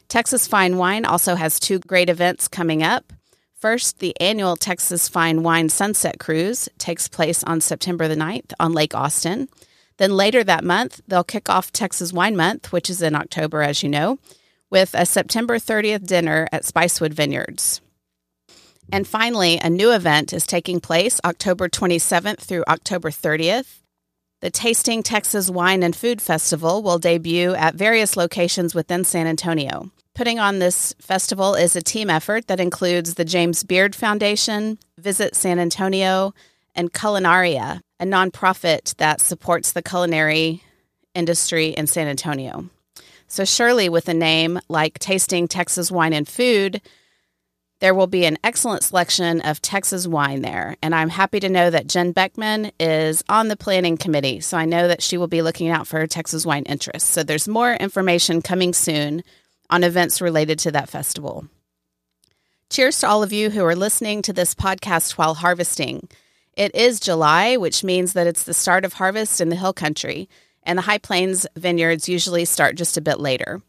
Texas 0.08 0.46
Fine 0.46 0.78
Wine 0.78 1.04
also 1.04 1.34
has 1.34 1.60
two 1.60 1.78
great 1.80 2.08
events 2.08 2.48
coming 2.48 2.82
up. 2.82 3.12
First, 3.54 3.98
the 3.98 4.18
annual 4.20 4.56
Texas 4.56 5.08
Fine 5.08 5.42
Wine 5.42 5.68
Sunset 5.68 6.18
Cruise 6.18 6.68
takes 6.78 7.08
place 7.08 7.44
on 7.44 7.60
September 7.60 8.08
the 8.08 8.14
9th 8.14 8.52
on 8.58 8.72
Lake 8.72 8.94
Austin. 8.94 9.48
Then 9.98 10.16
later 10.16 10.44
that 10.44 10.64
month, 10.64 11.02
they'll 11.08 11.24
kick 11.24 11.50
off 11.50 11.72
Texas 11.72 12.12
Wine 12.12 12.36
Month, 12.36 12.72
which 12.72 12.88
is 12.88 13.02
in 13.02 13.16
October, 13.16 13.62
as 13.62 13.82
you 13.82 13.88
know, 13.88 14.18
with 14.70 14.94
a 14.94 15.06
September 15.06 15.58
30th 15.58 16.06
dinner 16.06 16.48
at 16.52 16.64
Spicewood 16.64 17.12
Vineyards. 17.12 17.80
And 18.90 19.06
finally, 19.06 19.58
a 19.58 19.68
new 19.68 19.92
event 19.92 20.32
is 20.32 20.46
taking 20.46 20.80
place 20.80 21.20
October 21.24 21.68
27th 21.68 22.40
through 22.40 22.64
October 22.68 23.10
30th. 23.10 23.80
The 24.40 24.50
Tasting 24.50 25.02
Texas 25.02 25.50
Wine 25.50 25.82
and 25.82 25.94
Food 25.94 26.22
Festival 26.22 26.82
will 26.82 26.98
debut 26.98 27.54
at 27.54 27.74
various 27.74 28.16
locations 28.16 28.74
within 28.74 29.04
San 29.04 29.26
Antonio. 29.26 29.90
Putting 30.14 30.38
on 30.38 30.58
this 30.58 30.94
festival 31.00 31.54
is 31.54 31.76
a 31.76 31.82
team 31.82 32.08
effort 32.08 32.46
that 32.46 32.60
includes 32.60 33.14
the 33.14 33.24
James 33.24 33.62
Beard 33.62 33.94
Foundation, 33.94 34.78
Visit 34.96 35.36
San 35.36 35.58
Antonio, 35.58 36.34
and 36.74 36.92
Culinaria, 36.92 37.80
a 38.00 38.04
nonprofit 38.04 38.96
that 38.96 39.20
supports 39.20 39.72
the 39.72 39.82
culinary 39.82 40.62
industry 41.14 41.68
in 41.68 41.86
San 41.86 42.08
Antonio. 42.08 42.70
So, 43.28 43.44
surely, 43.44 43.88
with 43.88 44.08
a 44.08 44.14
name 44.14 44.58
like 44.68 44.98
Tasting 44.98 45.48
Texas 45.48 45.90
Wine 45.90 46.14
and 46.14 46.26
Food, 46.26 46.80
there 47.80 47.94
will 47.94 48.06
be 48.06 48.24
an 48.24 48.38
excellent 48.42 48.82
selection 48.82 49.40
of 49.42 49.62
Texas 49.62 50.06
wine 50.06 50.42
there. 50.42 50.76
And 50.82 50.94
I'm 50.94 51.10
happy 51.10 51.38
to 51.40 51.48
know 51.48 51.70
that 51.70 51.86
Jen 51.86 52.12
Beckman 52.12 52.72
is 52.80 53.22
on 53.28 53.48
the 53.48 53.56
planning 53.56 53.96
committee. 53.96 54.40
So 54.40 54.56
I 54.56 54.64
know 54.64 54.88
that 54.88 55.02
she 55.02 55.16
will 55.16 55.28
be 55.28 55.42
looking 55.42 55.68
out 55.68 55.86
for 55.86 56.06
Texas 56.06 56.44
wine 56.44 56.64
interests. 56.64 57.08
So 57.08 57.22
there's 57.22 57.46
more 57.46 57.74
information 57.74 58.42
coming 58.42 58.72
soon 58.72 59.22
on 59.70 59.84
events 59.84 60.20
related 60.20 60.58
to 60.60 60.72
that 60.72 60.88
festival. 60.88 61.46
Cheers 62.70 63.00
to 63.00 63.08
all 63.08 63.22
of 63.22 63.32
you 63.32 63.50
who 63.50 63.64
are 63.64 63.76
listening 63.76 64.22
to 64.22 64.32
this 64.32 64.54
podcast 64.54 65.12
while 65.12 65.34
harvesting. 65.34 66.08
It 66.54 66.74
is 66.74 66.98
July, 66.98 67.56
which 67.56 67.84
means 67.84 68.14
that 68.14 68.26
it's 68.26 68.42
the 68.42 68.54
start 68.54 68.84
of 68.84 68.94
harvest 68.94 69.40
in 69.40 69.48
the 69.48 69.56
hill 69.56 69.72
country, 69.72 70.28
and 70.68 70.78
the 70.78 70.82
High 70.82 70.98
Plains 70.98 71.46
vineyards 71.56 72.08
usually 72.08 72.44
start 72.44 72.76
just 72.76 72.96
a 72.96 73.00
bit 73.00 73.18
later. 73.18 73.60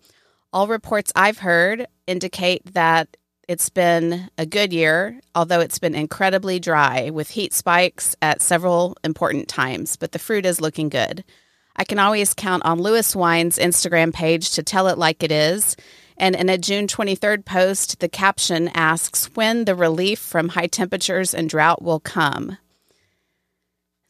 All 0.52 0.68
reports 0.68 1.12
I've 1.16 1.40
heard 1.40 1.88
indicate 2.06 2.74
that 2.74 3.16
it's 3.48 3.70
been 3.70 4.30
a 4.38 4.46
good 4.46 4.74
year, 4.74 5.20
although 5.34 5.62
it's 5.62 5.80
been 5.80 5.96
incredibly 5.96 6.60
dry 6.60 7.10
with 7.10 7.32
heat 7.32 7.54
spikes 7.54 8.16
at 8.22 8.42
several 8.42 8.98
important 9.04 9.48
times, 9.48 9.96
but 9.96 10.12
the 10.12 10.20
fruit 10.20 10.46
is 10.46 10.62
looking 10.62 10.90
good. 10.90 11.24
I 11.76 11.86
can 11.86 12.00
always 12.00 12.34
count 12.34 12.66
on 12.66 12.82
Lewis 12.82 13.16
Wine's 13.16 13.58
Instagram 13.58 14.14
page 14.14 14.52
to 14.52 14.62
tell 14.62 14.88
it 14.88 14.98
like 14.98 15.24
it 15.24 15.32
is. 15.32 15.78
And 16.18 16.36
in 16.36 16.50
a 16.50 16.58
June 16.58 16.86
23rd 16.86 17.46
post, 17.46 18.02
the 18.02 18.10
caption 18.10 18.68
asks 18.74 19.32
when 19.36 19.64
the 19.64 19.74
relief 19.74 20.20
from 20.20 20.50
high 20.50 20.68
temperatures 20.68 21.34
and 21.34 21.50
drought 21.50 21.82
will 21.82 22.02
come. 22.02 22.58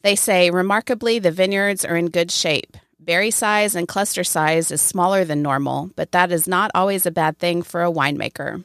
They 0.02 0.16
say, 0.16 0.50
remarkably, 0.50 1.18
the 1.18 1.30
vineyards 1.30 1.84
are 1.84 1.96
in 1.96 2.06
good 2.06 2.30
shape. 2.30 2.76
Berry 2.98 3.30
size 3.30 3.74
and 3.74 3.88
cluster 3.88 4.24
size 4.24 4.70
is 4.70 4.80
smaller 4.80 5.24
than 5.24 5.42
normal, 5.42 5.90
but 5.96 6.12
that 6.12 6.32
is 6.32 6.46
not 6.46 6.70
always 6.74 7.06
a 7.06 7.10
bad 7.10 7.38
thing 7.38 7.62
for 7.62 7.82
a 7.82 7.90
winemaker. 7.90 8.64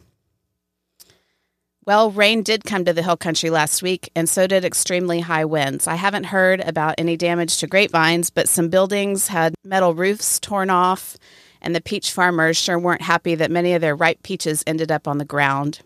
Well, 1.86 2.10
rain 2.10 2.41
did 2.41 2.63
come 2.63 2.84
to 2.86 2.93
the 2.93 3.04
hill 3.04 3.15
country 3.15 3.50
last 3.50 3.84
week, 3.84 4.10
and 4.15 4.28
so 4.28 4.48
did 4.48 4.65
extremely 4.65 5.19
high 5.19 5.45
winds. 5.45 5.88
I 5.88 5.95
haven't 5.95 6.26
heard 6.26 6.62
about 6.62 6.95
any 6.98 7.15
damage 7.15 7.58
to 7.58 7.67
grapevines, 7.67 8.32
but 8.32 8.50
some 8.50 8.69
buildings 8.69 9.28
had 9.28 9.54
metal 9.63 9.93
roofs 9.93 10.39
torn 10.39 10.71
off, 10.71 11.15
and 11.62 11.76
the 11.76 11.82
peach 11.82 12.12
farmers 12.12 12.58
sure 12.58 12.80
weren't 12.80 13.04
happy 13.04 13.36
that 13.36 13.52
many 13.52 13.74
of 13.74 13.82
their 13.82 13.95
ripe 13.95 14.24
peaches 14.24 14.63
ended 14.65 14.91
up 14.91 15.08
on 15.08 15.19
the 15.19 15.26
ground. 15.26 15.82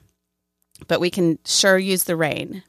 But 0.88 1.02
we 1.02 1.10
can 1.10 1.38
sure 1.46 1.78
use 1.78 2.06
the 2.06 2.16
rain. 2.16 2.64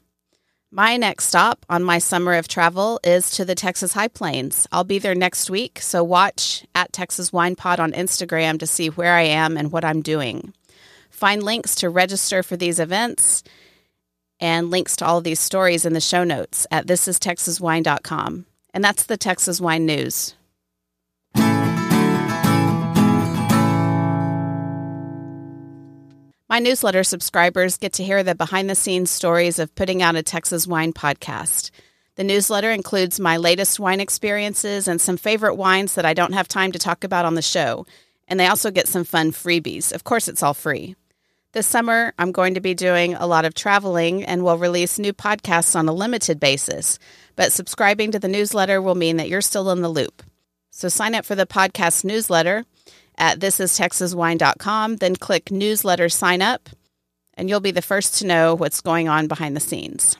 My 0.73 0.95
next 0.95 1.25
stop 1.25 1.65
on 1.69 1.83
my 1.83 1.97
summer 1.97 2.33
of 2.35 2.47
travel 2.47 3.01
is 3.03 3.31
to 3.31 3.43
the 3.43 3.55
Texas 3.55 3.91
High 3.91 4.07
Plains. 4.07 4.69
I'll 4.71 4.85
be 4.85 4.99
there 4.99 5.13
next 5.13 5.49
week, 5.49 5.79
so 5.81 6.01
watch 6.01 6.65
at 6.73 6.93
Texas 6.93 7.33
Wine 7.33 7.57
Pod 7.57 7.81
on 7.81 7.91
Instagram 7.91 8.57
to 8.59 8.65
see 8.65 8.87
where 8.87 9.13
I 9.13 9.23
am 9.23 9.57
and 9.57 9.69
what 9.73 9.83
I'm 9.83 10.01
doing. 10.01 10.53
Find 11.09 11.43
links 11.43 11.75
to 11.75 11.89
register 11.89 12.41
for 12.41 12.55
these 12.55 12.79
events 12.79 13.43
and 14.39 14.69
links 14.69 14.95
to 14.95 15.05
all 15.05 15.17
of 15.17 15.25
these 15.25 15.41
stories 15.41 15.85
in 15.85 15.91
the 15.91 15.99
show 15.99 16.23
notes 16.23 16.65
at 16.71 16.87
thisistexaswine.com. 16.87 18.45
And 18.73 18.81
that's 18.81 19.03
the 19.03 19.17
Texas 19.17 19.59
Wine 19.59 19.85
News. 19.85 20.35
My 26.51 26.59
newsletter 26.59 27.05
subscribers 27.05 27.77
get 27.77 27.93
to 27.93 28.03
hear 28.03 28.23
the 28.23 28.35
behind 28.35 28.69
the 28.69 28.75
scenes 28.75 29.09
stories 29.09 29.57
of 29.57 29.73
putting 29.73 30.01
out 30.01 30.17
a 30.17 30.21
Texas 30.21 30.67
wine 30.67 30.91
podcast. 30.91 31.71
The 32.15 32.25
newsletter 32.25 32.71
includes 32.71 33.21
my 33.21 33.37
latest 33.37 33.79
wine 33.79 34.01
experiences 34.01 34.89
and 34.89 34.99
some 34.99 35.15
favorite 35.15 35.55
wines 35.55 35.95
that 35.95 36.05
I 36.05 36.13
don't 36.13 36.33
have 36.33 36.49
time 36.49 36.73
to 36.73 36.77
talk 36.77 37.05
about 37.05 37.23
on 37.23 37.35
the 37.35 37.41
show. 37.41 37.85
And 38.27 38.37
they 38.37 38.47
also 38.47 38.69
get 38.69 38.89
some 38.89 39.05
fun 39.05 39.31
freebies. 39.31 39.93
Of 39.93 40.03
course, 40.03 40.27
it's 40.27 40.43
all 40.43 40.53
free. 40.53 40.97
This 41.53 41.67
summer, 41.67 42.13
I'm 42.19 42.33
going 42.33 42.55
to 42.55 42.59
be 42.59 42.73
doing 42.73 43.13
a 43.13 43.27
lot 43.27 43.45
of 43.45 43.53
traveling 43.53 44.25
and 44.25 44.43
will 44.43 44.57
release 44.57 44.99
new 44.99 45.13
podcasts 45.13 45.73
on 45.73 45.87
a 45.87 45.93
limited 45.93 46.37
basis. 46.37 46.99
But 47.37 47.53
subscribing 47.53 48.11
to 48.11 48.19
the 48.19 48.27
newsletter 48.27 48.81
will 48.81 48.95
mean 48.95 49.15
that 49.15 49.29
you're 49.29 49.39
still 49.39 49.71
in 49.71 49.79
the 49.79 49.87
loop. 49.87 50.21
So 50.69 50.89
sign 50.89 51.15
up 51.15 51.23
for 51.23 51.35
the 51.35 51.45
podcast 51.45 52.03
newsletter 52.03 52.65
at 53.21 53.39
thisistexaswine.com, 53.39 54.97
then 54.97 55.15
click 55.15 55.51
newsletter 55.51 56.09
sign 56.09 56.41
up, 56.41 56.69
and 57.35 57.47
you'll 57.47 57.59
be 57.59 57.71
the 57.71 57.81
first 57.81 58.15
to 58.15 58.27
know 58.27 58.55
what's 58.55 58.81
going 58.81 59.07
on 59.07 59.27
behind 59.27 59.55
the 59.55 59.61
scenes. 59.61 60.17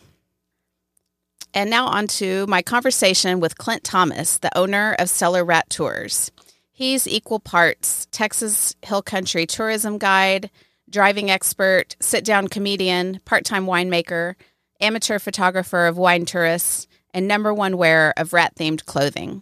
And 1.54 1.70
now 1.70 1.88
on 1.88 2.08
to 2.08 2.46
my 2.48 2.62
conversation 2.62 3.40
with 3.40 3.58
Clint 3.58 3.84
Thomas, 3.84 4.38
the 4.38 4.56
owner 4.58 4.96
of 5.00 5.10
Cellar 5.10 5.44
Rat 5.44 5.70
Tours. 5.70 6.32
He's 6.72 7.08
equal 7.08 7.40
parts 7.40 8.08
Texas 8.12 8.76
Hill 8.84 9.02
Country 9.02 9.46
tourism 9.46 9.98
guide, 9.98 10.52
driving 10.90 11.32
expert, 11.32 11.96
sit 12.00 12.24
down 12.24 12.48
comedian, 12.48 13.20
part 13.26 13.46
time 13.46 13.66
winemaker, 13.66 14.36
amateur 14.80 15.18
photographer 15.18 15.88
of 15.88 15.98
wine 15.98 16.26
tourists, 16.26 16.88
and 17.14 17.28
number 17.28 17.54
one 17.54 17.78
wearer 17.78 18.14
of 18.16 18.32
rat 18.32 18.54
themed 18.56 18.86
clothing, 18.86 19.42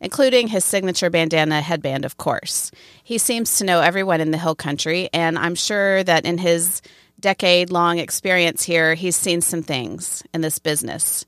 including 0.00 0.48
his 0.48 0.64
signature 0.64 1.10
bandana 1.10 1.60
headband, 1.60 2.04
of 2.04 2.16
course. 2.16 2.70
He 3.02 3.18
seems 3.18 3.58
to 3.58 3.64
know 3.64 3.80
everyone 3.80 4.20
in 4.20 4.30
the 4.30 4.38
hill 4.38 4.54
country, 4.54 5.08
and 5.12 5.38
I'm 5.38 5.54
sure 5.54 6.02
that 6.04 6.24
in 6.24 6.38
his 6.38 6.82
decade 7.20 7.70
long 7.70 7.98
experience 7.98 8.62
here, 8.62 8.94
he's 8.94 9.16
seen 9.16 9.40
some 9.40 9.62
things 9.62 10.22
in 10.34 10.40
this 10.40 10.58
business. 10.58 11.24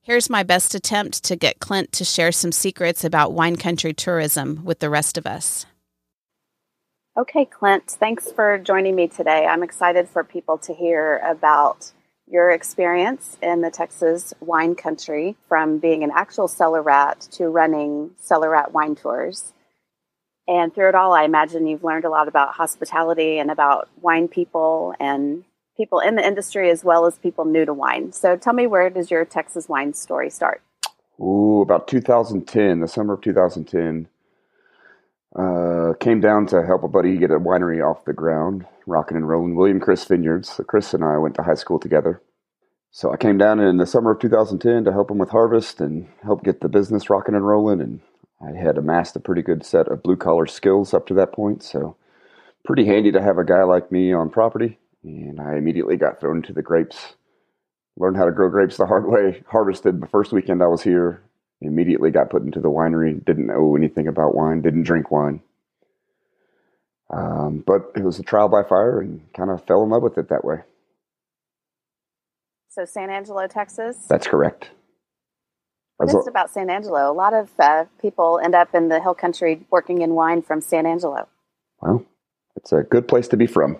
Here's 0.00 0.30
my 0.30 0.44
best 0.44 0.74
attempt 0.74 1.24
to 1.24 1.36
get 1.36 1.58
Clint 1.58 1.90
to 1.92 2.04
share 2.04 2.30
some 2.30 2.52
secrets 2.52 3.02
about 3.04 3.32
wine 3.32 3.56
country 3.56 3.92
tourism 3.92 4.64
with 4.64 4.78
the 4.78 4.88
rest 4.88 5.18
of 5.18 5.26
us. 5.26 5.66
Okay, 7.18 7.46
Clint, 7.46 7.90
thanks 7.90 8.30
for 8.30 8.58
joining 8.58 8.94
me 8.94 9.08
today. 9.08 9.46
I'm 9.46 9.62
excited 9.62 10.08
for 10.08 10.22
people 10.22 10.58
to 10.58 10.74
hear 10.74 11.18
about 11.18 11.90
your 12.28 12.50
experience 12.50 13.36
in 13.42 13.60
the 13.60 13.70
Texas 13.70 14.34
wine 14.40 14.74
country 14.74 15.36
from 15.48 15.78
being 15.78 16.02
an 16.02 16.10
actual 16.14 16.48
cellar 16.48 16.82
rat 16.82 17.20
to 17.32 17.48
running 17.48 18.10
cellar 18.18 18.50
rat 18.50 18.72
wine 18.72 18.96
tours. 18.96 19.52
And 20.48 20.74
through 20.74 20.88
it 20.88 20.94
all, 20.94 21.12
I 21.12 21.24
imagine 21.24 21.66
you've 21.66 21.84
learned 21.84 22.04
a 22.04 22.10
lot 22.10 22.28
about 22.28 22.54
hospitality 22.54 23.38
and 23.38 23.50
about 23.50 23.88
wine 24.00 24.28
people 24.28 24.94
and 25.00 25.44
people 25.76 25.98
in 26.00 26.14
the 26.14 26.26
industry 26.26 26.70
as 26.70 26.84
well 26.84 27.06
as 27.06 27.18
people 27.18 27.44
new 27.44 27.64
to 27.64 27.74
wine. 27.74 28.12
So 28.12 28.36
tell 28.36 28.52
me, 28.52 28.66
where 28.66 28.88
does 28.90 29.10
your 29.10 29.24
Texas 29.24 29.68
wine 29.68 29.92
story 29.94 30.30
start? 30.30 30.62
Ooh, 31.20 31.62
about 31.62 31.88
2010, 31.88 32.80
the 32.80 32.88
summer 32.88 33.14
of 33.14 33.20
2010. 33.22 34.08
Uh, 35.36 35.92
came 36.00 36.20
down 36.20 36.46
to 36.46 36.64
help 36.64 36.82
a 36.82 36.88
buddy 36.88 37.18
get 37.18 37.30
a 37.30 37.38
winery 37.38 37.84
off 37.84 38.06
the 38.06 38.12
ground, 38.12 38.64
rocking 38.86 39.18
and 39.18 39.28
rolling. 39.28 39.54
William 39.54 39.80
Chris 39.80 40.04
Vineyards. 40.04 40.50
So 40.50 40.64
Chris 40.64 40.94
and 40.94 41.04
I 41.04 41.18
went 41.18 41.34
to 41.34 41.42
high 41.42 41.54
school 41.54 41.78
together. 41.78 42.22
So 42.90 43.12
I 43.12 43.18
came 43.18 43.36
down 43.36 43.60
in 43.60 43.76
the 43.76 43.84
summer 43.84 44.12
of 44.12 44.20
2010 44.20 44.84
to 44.84 44.92
help 44.92 45.10
him 45.10 45.18
with 45.18 45.28
harvest 45.28 45.80
and 45.82 46.08
help 46.22 46.42
get 46.42 46.62
the 46.62 46.70
business 46.70 47.10
rocking 47.10 47.34
and 47.34 47.46
rolling. 47.46 47.82
And 47.82 48.00
I 48.40 48.58
had 48.58 48.78
amassed 48.78 49.16
a 49.16 49.20
pretty 49.20 49.42
good 49.42 49.66
set 49.66 49.88
of 49.88 50.02
blue 50.02 50.16
collar 50.16 50.46
skills 50.46 50.94
up 50.94 51.06
to 51.08 51.14
that 51.14 51.34
point. 51.34 51.62
So 51.62 51.96
pretty 52.64 52.86
handy 52.86 53.12
to 53.12 53.20
have 53.20 53.36
a 53.36 53.44
guy 53.44 53.62
like 53.64 53.92
me 53.92 54.14
on 54.14 54.30
property. 54.30 54.78
And 55.04 55.38
I 55.38 55.56
immediately 55.56 55.98
got 55.98 56.18
thrown 56.18 56.36
into 56.36 56.54
the 56.54 56.62
grapes. 56.62 57.16
Learned 57.98 58.16
how 58.16 58.24
to 58.24 58.32
grow 58.32 58.48
grapes 58.48 58.78
the 58.78 58.86
hard 58.86 59.06
way. 59.06 59.42
Harvested 59.48 60.00
the 60.00 60.06
first 60.06 60.32
weekend 60.32 60.62
I 60.62 60.66
was 60.66 60.82
here 60.82 61.25
immediately 61.60 62.10
got 62.10 62.30
put 62.30 62.42
into 62.42 62.60
the 62.60 62.70
winery. 62.70 63.24
Didn't 63.24 63.46
know 63.46 63.76
anything 63.76 64.08
about 64.08 64.34
wine. 64.34 64.62
Didn't 64.62 64.84
drink 64.84 65.10
wine. 65.10 65.40
Um, 67.10 67.62
but 67.66 67.92
it 67.94 68.02
was 68.02 68.18
a 68.18 68.22
trial 68.22 68.48
by 68.48 68.62
fire, 68.62 69.00
and 69.00 69.20
kind 69.32 69.50
of 69.50 69.64
fell 69.64 69.82
in 69.84 69.90
love 69.90 70.02
with 70.02 70.18
it 70.18 70.28
that 70.28 70.44
way. 70.44 70.58
So 72.68 72.84
San 72.84 73.10
Angelo, 73.10 73.46
Texas. 73.46 73.96
That's 74.08 74.26
correct. 74.26 74.70
What 75.96 76.08
is 76.10 76.26
about 76.26 76.50
San 76.50 76.68
Angelo? 76.68 77.10
A 77.10 77.14
lot 77.14 77.32
of 77.32 77.48
uh, 77.58 77.84
people 78.02 78.38
end 78.42 78.54
up 78.54 78.74
in 78.74 78.88
the 78.88 79.00
hill 79.00 79.14
country 79.14 79.64
working 79.70 80.02
in 80.02 80.10
wine 80.10 80.42
from 80.42 80.60
San 80.60 80.84
Angelo. 80.84 81.26
Well, 81.80 82.04
it's 82.54 82.72
a 82.72 82.82
good 82.82 83.08
place 83.08 83.28
to 83.28 83.36
be 83.36 83.46
from. 83.46 83.78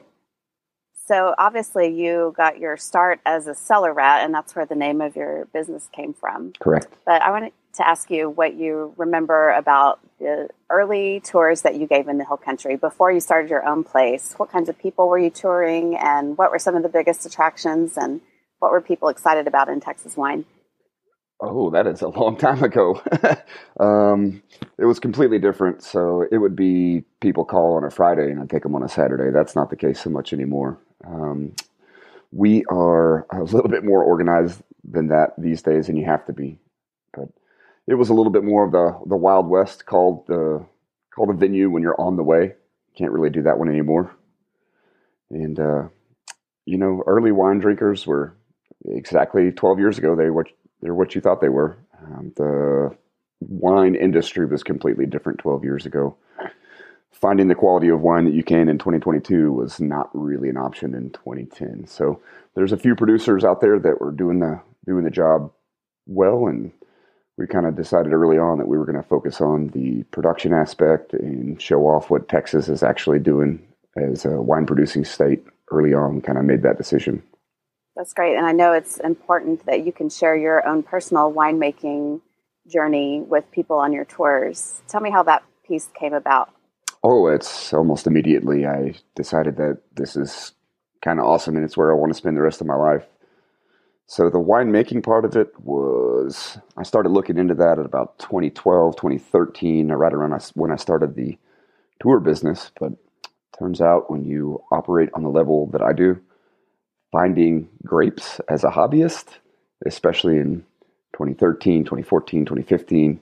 So 1.06 1.34
obviously, 1.38 1.94
you 1.94 2.32
got 2.36 2.58
your 2.58 2.76
start 2.76 3.20
as 3.26 3.46
a 3.46 3.54
cellar 3.54 3.92
rat, 3.92 4.24
and 4.24 4.32
that's 4.32 4.56
where 4.56 4.64
the 4.64 4.74
name 4.74 5.00
of 5.00 5.14
your 5.14 5.44
business 5.52 5.88
came 5.92 6.14
from. 6.14 6.52
Correct. 6.58 6.88
But 7.04 7.20
I 7.22 7.30
want 7.30 7.44
to 7.44 7.52
ask 7.84 8.10
you 8.10 8.30
what 8.30 8.54
you 8.54 8.94
remember 8.96 9.50
about 9.50 10.00
the 10.18 10.48
early 10.70 11.20
tours 11.20 11.62
that 11.62 11.74
you 11.74 11.86
gave 11.86 12.08
in 12.08 12.18
the 12.18 12.24
Hill 12.24 12.36
Country 12.36 12.76
before 12.76 13.10
you 13.10 13.20
started 13.20 13.50
your 13.50 13.66
own 13.66 13.84
place. 13.84 14.34
What 14.36 14.50
kinds 14.50 14.68
of 14.68 14.78
people 14.78 15.08
were 15.08 15.18
you 15.18 15.30
touring, 15.30 15.96
and 15.96 16.38
what 16.38 16.50
were 16.50 16.58
some 16.58 16.76
of 16.76 16.82
the 16.82 16.88
biggest 16.88 17.26
attractions, 17.26 17.96
and 17.96 18.20
what 18.58 18.70
were 18.70 18.80
people 18.80 19.08
excited 19.08 19.46
about 19.46 19.68
in 19.68 19.80
Texas 19.80 20.16
wine? 20.16 20.44
Oh, 21.40 21.70
that 21.70 21.86
is 21.86 22.00
a 22.00 22.08
long 22.08 22.36
time 22.38 22.62
ago. 22.62 23.02
um, 23.80 24.42
it 24.78 24.86
was 24.86 24.98
completely 24.98 25.38
different. 25.38 25.82
So 25.82 26.24
it 26.30 26.38
would 26.38 26.56
be 26.56 27.04
people 27.20 27.44
call 27.44 27.74
on 27.76 27.84
a 27.84 27.90
Friday 27.90 28.30
and 28.30 28.40
I'd 28.40 28.48
take 28.48 28.62
them 28.62 28.74
on 28.74 28.82
a 28.82 28.88
Saturday. 28.88 29.30
That's 29.30 29.54
not 29.54 29.68
the 29.68 29.76
case 29.76 30.00
so 30.00 30.08
much 30.08 30.32
anymore. 30.32 30.78
Um, 31.06 31.52
we 32.32 32.64
are 32.70 33.26
a 33.30 33.42
little 33.42 33.68
bit 33.68 33.84
more 33.84 34.02
organized 34.02 34.62
than 34.82 35.08
that 35.08 35.34
these 35.38 35.62
days, 35.62 35.88
and 35.88 35.98
you 35.98 36.04
have 36.06 36.24
to 36.26 36.32
be. 36.32 36.58
But 37.12 37.28
it 37.86 37.94
was 37.94 38.08
a 38.08 38.14
little 38.14 38.32
bit 38.32 38.44
more 38.44 38.64
of 38.64 38.72
the 38.72 38.98
the 39.06 39.16
Wild 39.16 39.48
West 39.48 39.86
called 39.86 40.26
the 40.26 40.64
called 41.14 41.30
the 41.30 41.34
venue 41.34 41.70
when 41.70 41.82
you're 41.82 42.00
on 42.00 42.16
the 42.16 42.22
way. 42.22 42.54
Can't 42.96 43.12
really 43.12 43.30
do 43.30 43.42
that 43.42 43.58
one 43.58 43.68
anymore. 43.68 44.14
And 45.30 45.58
uh, 45.58 45.88
you 46.64 46.78
know, 46.78 47.02
early 47.06 47.32
wine 47.32 47.58
drinkers 47.58 48.06
were 48.06 48.36
exactly 48.84 49.52
12 49.52 49.78
years 49.78 49.98
ago. 49.98 50.16
They 50.16 50.30
were 50.30 50.46
they're 50.82 50.94
what 50.94 51.14
you 51.14 51.20
thought 51.20 51.40
they 51.40 51.48
were. 51.48 51.76
Um, 52.02 52.32
the 52.36 52.96
wine 53.40 53.94
industry 53.94 54.46
was 54.46 54.62
completely 54.62 55.06
different 55.06 55.38
12 55.38 55.64
years 55.64 55.86
ago. 55.86 56.16
Finding 57.12 57.48
the 57.48 57.54
quality 57.54 57.88
of 57.88 58.02
wine 58.02 58.26
that 58.26 58.34
you 58.34 58.44
can 58.44 58.68
in 58.68 58.76
2022 58.76 59.50
was 59.50 59.80
not 59.80 60.10
really 60.12 60.50
an 60.50 60.58
option 60.58 60.94
in 60.94 61.10
2010. 61.10 61.86
So 61.86 62.20
there's 62.54 62.72
a 62.72 62.76
few 62.76 62.94
producers 62.94 63.42
out 63.42 63.62
there 63.62 63.78
that 63.78 64.00
were 64.00 64.12
doing 64.12 64.40
the 64.40 64.60
doing 64.84 65.04
the 65.04 65.10
job 65.10 65.50
well, 66.06 66.46
and 66.46 66.72
we 67.38 67.46
kind 67.46 67.66
of 67.66 67.76
decided 67.76 68.12
early 68.12 68.38
on 68.38 68.58
that 68.58 68.68
we 68.68 68.78
were 68.78 68.86
going 68.86 69.00
to 69.00 69.08
focus 69.08 69.40
on 69.40 69.68
the 69.68 70.02
production 70.04 70.52
aspect 70.54 71.12
and 71.12 71.60
show 71.60 71.82
off 71.82 72.10
what 72.10 72.28
Texas 72.28 72.68
is 72.68 72.82
actually 72.82 73.18
doing 73.18 73.62
as 73.96 74.24
a 74.24 74.40
wine 74.40 74.66
producing 74.66 75.04
state. 75.04 75.44
Early 75.72 75.94
on, 75.94 76.20
kind 76.20 76.38
of 76.38 76.44
made 76.44 76.62
that 76.62 76.78
decision. 76.78 77.22
That's 77.96 78.14
great. 78.14 78.36
And 78.36 78.46
I 78.46 78.52
know 78.52 78.72
it's 78.72 78.98
important 78.98 79.66
that 79.66 79.84
you 79.84 79.92
can 79.92 80.08
share 80.08 80.36
your 80.36 80.66
own 80.66 80.84
personal 80.84 81.32
winemaking 81.32 82.20
journey 82.72 83.20
with 83.20 83.50
people 83.50 83.76
on 83.76 83.92
your 83.92 84.04
tours. 84.04 84.80
Tell 84.86 85.00
me 85.00 85.10
how 85.10 85.24
that 85.24 85.42
piece 85.66 85.88
came 85.98 86.14
about. 86.14 86.52
Oh, 87.02 87.26
it's 87.26 87.72
almost 87.72 88.06
immediately. 88.06 88.64
I 88.64 88.94
decided 89.16 89.56
that 89.56 89.80
this 89.96 90.14
is 90.14 90.52
kind 91.02 91.18
of 91.18 91.26
awesome 91.26 91.56
and 91.56 91.64
it's 91.64 91.76
where 91.76 91.90
I 91.90 91.96
want 91.96 92.12
to 92.12 92.16
spend 92.16 92.36
the 92.36 92.42
rest 92.42 92.60
of 92.60 92.66
my 92.66 92.76
life. 92.76 93.04
So 94.08 94.30
the 94.30 94.38
winemaking 94.38 95.02
part 95.02 95.24
of 95.24 95.34
it 95.34 95.52
was, 95.60 96.58
I 96.76 96.84
started 96.84 97.08
looking 97.08 97.38
into 97.38 97.54
that 97.54 97.80
at 97.80 97.84
about 97.84 98.18
2012, 98.20 98.94
2013, 98.96 99.88
right 99.88 100.12
around 100.12 100.50
when 100.54 100.70
I 100.70 100.76
started 100.76 101.16
the 101.16 101.36
tour 102.00 102.20
business. 102.20 102.70
But 102.78 102.92
turns 103.58 103.80
out 103.80 104.10
when 104.10 104.24
you 104.24 104.62
operate 104.70 105.08
on 105.14 105.24
the 105.24 105.28
level 105.28 105.66
that 105.72 105.82
I 105.82 105.92
do, 105.92 106.20
finding 107.10 107.68
grapes 107.84 108.40
as 108.48 108.62
a 108.62 108.70
hobbyist, 108.70 109.38
especially 109.84 110.36
in 110.36 110.64
2013, 111.14 111.82
2014, 111.84 112.44
2015, 112.44 113.20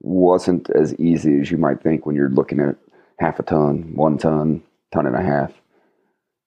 wasn't 0.00 0.70
as 0.70 0.94
easy 0.98 1.40
as 1.40 1.50
you 1.50 1.58
might 1.58 1.82
think 1.82 2.06
when 2.06 2.16
you're 2.16 2.30
looking 2.30 2.60
at 2.60 2.76
half 3.18 3.38
a 3.38 3.42
ton, 3.42 3.94
one 3.94 4.16
ton, 4.16 4.62
ton 4.94 5.06
and 5.06 5.14
a 5.14 5.22
half. 5.22 5.52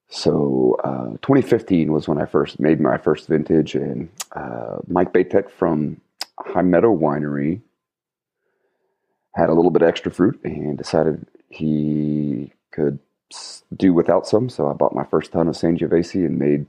So 0.08 0.76
uh, 0.84 1.10
2015 1.22 1.92
was 1.92 2.08
when 2.08 2.18
I 2.18 2.26
first 2.26 2.60
made 2.60 2.80
my 2.80 2.96
first 2.96 3.28
vintage, 3.28 3.74
and 3.74 4.08
uh, 4.32 4.78
Mike 4.86 5.12
Batek 5.12 5.50
from 5.50 6.00
Hye 6.38 6.62
Meadow 6.62 6.96
Winery 6.96 7.60
had 9.34 9.48
a 9.48 9.54
little 9.54 9.70
bit 9.70 9.82
extra 9.82 10.10
fruit 10.10 10.40
and 10.44 10.78
decided 10.78 11.26
he 11.48 12.52
could 12.70 12.98
do 13.76 13.92
without 13.92 14.26
some. 14.26 14.48
So 14.48 14.68
I 14.68 14.72
bought 14.72 14.94
my 14.94 15.04
first 15.04 15.32
ton 15.32 15.48
of 15.48 15.54
Sangiovese 15.54 16.24
and 16.26 16.38
made 16.38 16.66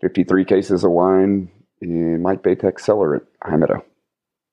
53 0.00 0.44
cases 0.44 0.84
of 0.84 0.90
wine 0.90 1.50
in 1.80 2.22
Mike 2.22 2.42
Batek's 2.42 2.84
cellar 2.84 3.16
at 3.16 3.22
High 3.42 3.56
Meadow. 3.56 3.84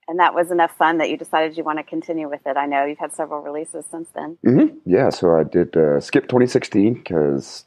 And 0.08 0.20
that 0.20 0.34
was 0.34 0.52
enough 0.52 0.76
fun 0.76 0.98
that 0.98 1.10
you 1.10 1.18
decided 1.18 1.58
you 1.58 1.64
want 1.64 1.80
to 1.80 1.84
continue 1.84 2.30
with 2.30 2.42
it. 2.46 2.58
I 2.58 2.66
know 2.66 2.86
you've 2.86 2.98
had 2.98 3.14
several 3.14 3.42
releases 3.42 3.86
since 3.86 4.10
then. 4.14 4.38
Mm-hmm. 4.46 4.78
Yeah, 4.86 5.10
so 5.10 5.36
I 5.36 5.44
did 5.44 5.78
uh, 5.78 6.02
skip 6.02 6.24
2016 6.24 6.96
because 6.96 7.66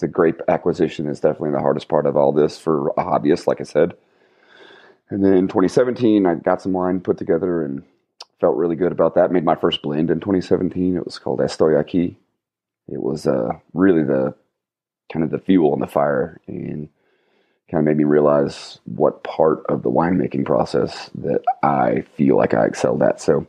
the, 0.00 0.08
grape 0.08 0.40
acquisition 0.48 1.06
is 1.06 1.20
definitely 1.20 1.52
the 1.52 1.60
hardest 1.60 1.88
part 1.88 2.06
of 2.06 2.16
all 2.16 2.32
this 2.32 2.58
for 2.58 2.88
a 2.90 3.04
hobbyist, 3.04 3.46
like 3.46 3.60
I 3.60 3.64
said. 3.64 3.94
And 5.08 5.24
then 5.24 5.48
2017, 5.48 6.26
I 6.26 6.34
got 6.34 6.62
some 6.62 6.72
wine 6.72 7.00
put 7.00 7.18
together 7.18 7.64
and 7.64 7.82
felt 8.40 8.56
really 8.56 8.76
good 8.76 8.92
about 8.92 9.14
that. 9.14 9.32
Made 9.32 9.44
my 9.44 9.56
first 9.56 9.82
blend 9.82 10.10
in 10.10 10.20
2017. 10.20 10.96
It 10.96 11.04
was 11.04 11.18
called 11.18 11.40
Estoy 11.40 11.82
Aquí. 11.82 12.16
It 12.88 13.02
was 13.02 13.26
uh, 13.26 13.52
really 13.72 14.02
the 14.02 14.34
kind 15.12 15.24
of 15.24 15.30
the 15.30 15.38
fuel 15.38 15.72
on 15.72 15.80
the 15.80 15.86
fire 15.86 16.40
and 16.46 16.88
kind 17.70 17.80
of 17.80 17.84
made 17.84 17.96
me 17.96 18.04
realize 18.04 18.78
what 18.84 19.22
part 19.22 19.64
of 19.68 19.82
the 19.82 19.90
winemaking 19.90 20.44
process 20.44 21.10
that 21.14 21.42
I 21.62 22.02
feel 22.16 22.36
like 22.36 22.54
I 22.54 22.66
excelled 22.66 23.02
at. 23.02 23.20
So 23.20 23.46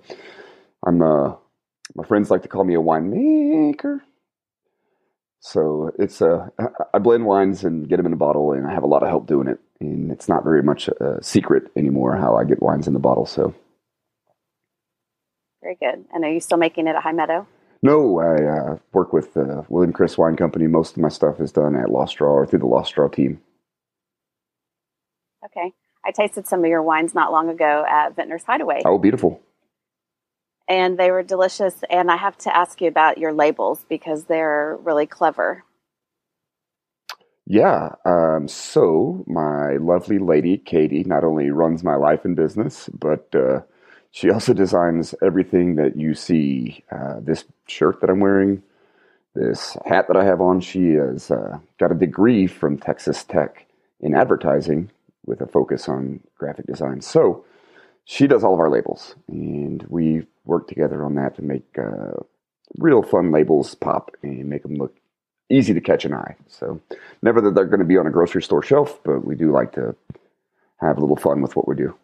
I'm 0.85 1.01
uh 1.01 1.35
my 1.95 2.05
friends 2.05 2.31
like 2.31 2.43
to 2.43 2.47
call 2.47 2.63
me 2.63 2.75
a 2.75 2.79
winemaker. 2.79 4.01
So 5.41 5.91
it's 5.97 6.21
uh 6.21 6.49
I 6.93 6.99
blend 6.99 7.25
wines 7.25 7.63
and 7.63 7.89
get 7.89 7.97
them 7.97 8.05
in 8.05 8.13
a 8.13 8.17
bottle 8.17 8.53
and 8.53 8.67
I 8.67 8.73
have 8.73 8.83
a 8.83 8.87
lot 8.87 9.01
of 9.01 9.09
help 9.09 9.25
doing 9.27 9.47
it. 9.47 9.59
And 9.79 10.11
it's 10.11 10.29
not 10.29 10.43
very 10.43 10.61
much 10.61 10.87
a 10.87 11.21
secret 11.21 11.63
anymore 11.75 12.15
how 12.15 12.35
I 12.37 12.43
get 12.43 12.61
wines 12.61 12.87
in 12.87 12.93
the 12.93 12.99
bottle. 12.99 13.25
So 13.25 13.53
very 15.61 15.75
good. 15.75 16.05
And 16.13 16.23
are 16.23 16.31
you 16.31 16.39
still 16.39 16.59
making 16.59 16.87
it 16.87 16.95
at 16.95 17.01
Hye 17.01 17.11
Meadow? 17.11 17.47
No, 17.83 18.19
I 18.19 18.43
uh, 18.43 18.77
work 18.93 19.11
with 19.11 19.33
the 19.33 19.65
William 19.67 19.91
Chris 19.91 20.15
Wine 20.15 20.35
Company. 20.35 20.67
Most 20.67 20.95
of 20.95 21.01
my 21.01 21.09
stuff 21.09 21.39
is 21.39 21.51
done 21.51 21.75
at 21.75 21.89
Lost 21.89 22.17
Draw 22.17 22.31
or 22.31 22.45
through 22.45 22.59
the 22.59 22.67
Lost 22.67 22.93
Draw 22.93 23.07
team. 23.07 23.41
Okay. 25.43 25.73
I 26.05 26.11
tasted 26.11 26.47
some 26.47 26.59
of 26.59 26.67
your 26.67 26.83
wines 26.83 27.15
not 27.15 27.31
long 27.31 27.49
ago 27.49 27.83
at 27.89 28.15
Vintner's 28.15 28.43
Hideaway. 28.43 28.81
Oh, 28.85 28.99
beautiful. 28.99 29.41
And 30.71 30.97
they 30.97 31.11
were 31.11 31.23
delicious. 31.23 31.75
And 31.89 32.09
I 32.09 32.17
have 32.17 32.37
to 32.39 32.55
ask 32.55 32.81
you 32.81 32.87
about 32.87 33.19
your 33.19 33.33
labels 33.33 33.85
because 33.89 34.25
they're 34.25 34.77
really 34.81 35.07
clever. 35.07 35.65
Yeah. 37.45 37.95
Um, 38.05 38.47
so, 38.47 39.25
my 39.27 39.77
lovely 39.77 40.19
lady, 40.19 40.57
Katie, 40.57 41.03
not 41.03 41.25
only 41.25 41.49
runs 41.51 41.83
my 41.83 41.95
life 41.95 42.25
and 42.25 42.37
business, 42.37 42.89
but 42.97 43.27
uh, 43.35 43.61
she 44.11 44.31
also 44.31 44.53
designs 44.53 45.15
everything 45.21 45.75
that 45.75 45.97
you 45.97 46.15
see. 46.15 46.85
Uh, 46.91 47.19
this 47.21 47.45
shirt 47.67 48.01
that 48.01 48.09
I'm 48.09 48.21
wearing, 48.21 48.63
this 49.35 49.77
hat 49.85 50.07
that 50.07 50.17
I 50.17 50.25
have 50.25 50.41
on, 50.41 50.61
she 50.61 50.91
has 50.93 51.31
uh, 51.31 51.59
got 51.79 51.91
a 51.91 51.95
degree 51.95 52.47
from 52.47 52.77
Texas 52.77 53.25
Tech 53.25 53.65
in 54.01 54.15
advertising 54.15 54.91
with 55.25 55.41
a 55.41 55.47
focus 55.47 55.89
on 55.89 56.21
graphic 56.37 56.67
design. 56.67 57.01
So 57.01 57.45
she 58.05 58.27
does 58.27 58.43
all 58.43 58.53
of 58.53 58.61
our 58.61 58.69
labels, 58.69 59.15
and 59.27 59.83
we 59.89 60.27
work 60.45 60.67
together 60.67 61.03
on 61.03 61.15
that 61.15 61.35
to 61.35 61.41
make 61.41 61.65
uh, 61.77 62.19
real 62.77 63.03
fun 63.03 63.31
labels 63.31 63.75
pop 63.75 64.11
and 64.23 64.45
make 64.49 64.63
them 64.63 64.75
look 64.75 64.95
easy 65.49 65.73
to 65.73 65.81
catch 65.81 66.05
an 66.05 66.13
eye. 66.13 66.35
So 66.47 66.81
never 67.21 67.41
that 67.41 67.55
they're 67.55 67.65
going 67.65 67.79
to 67.79 67.85
be 67.85 67.97
on 67.97 68.07
a 68.07 68.11
grocery 68.11 68.41
store 68.41 68.63
shelf, 68.63 68.99
but 69.03 69.25
we 69.25 69.35
do 69.35 69.51
like 69.51 69.73
to 69.73 69.95
have 70.79 70.97
a 70.97 71.01
little 71.01 71.17
fun 71.17 71.41
with 71.41 71.55
what 71.55 71.67
we 71.67 71.75
do. 71.75 71.95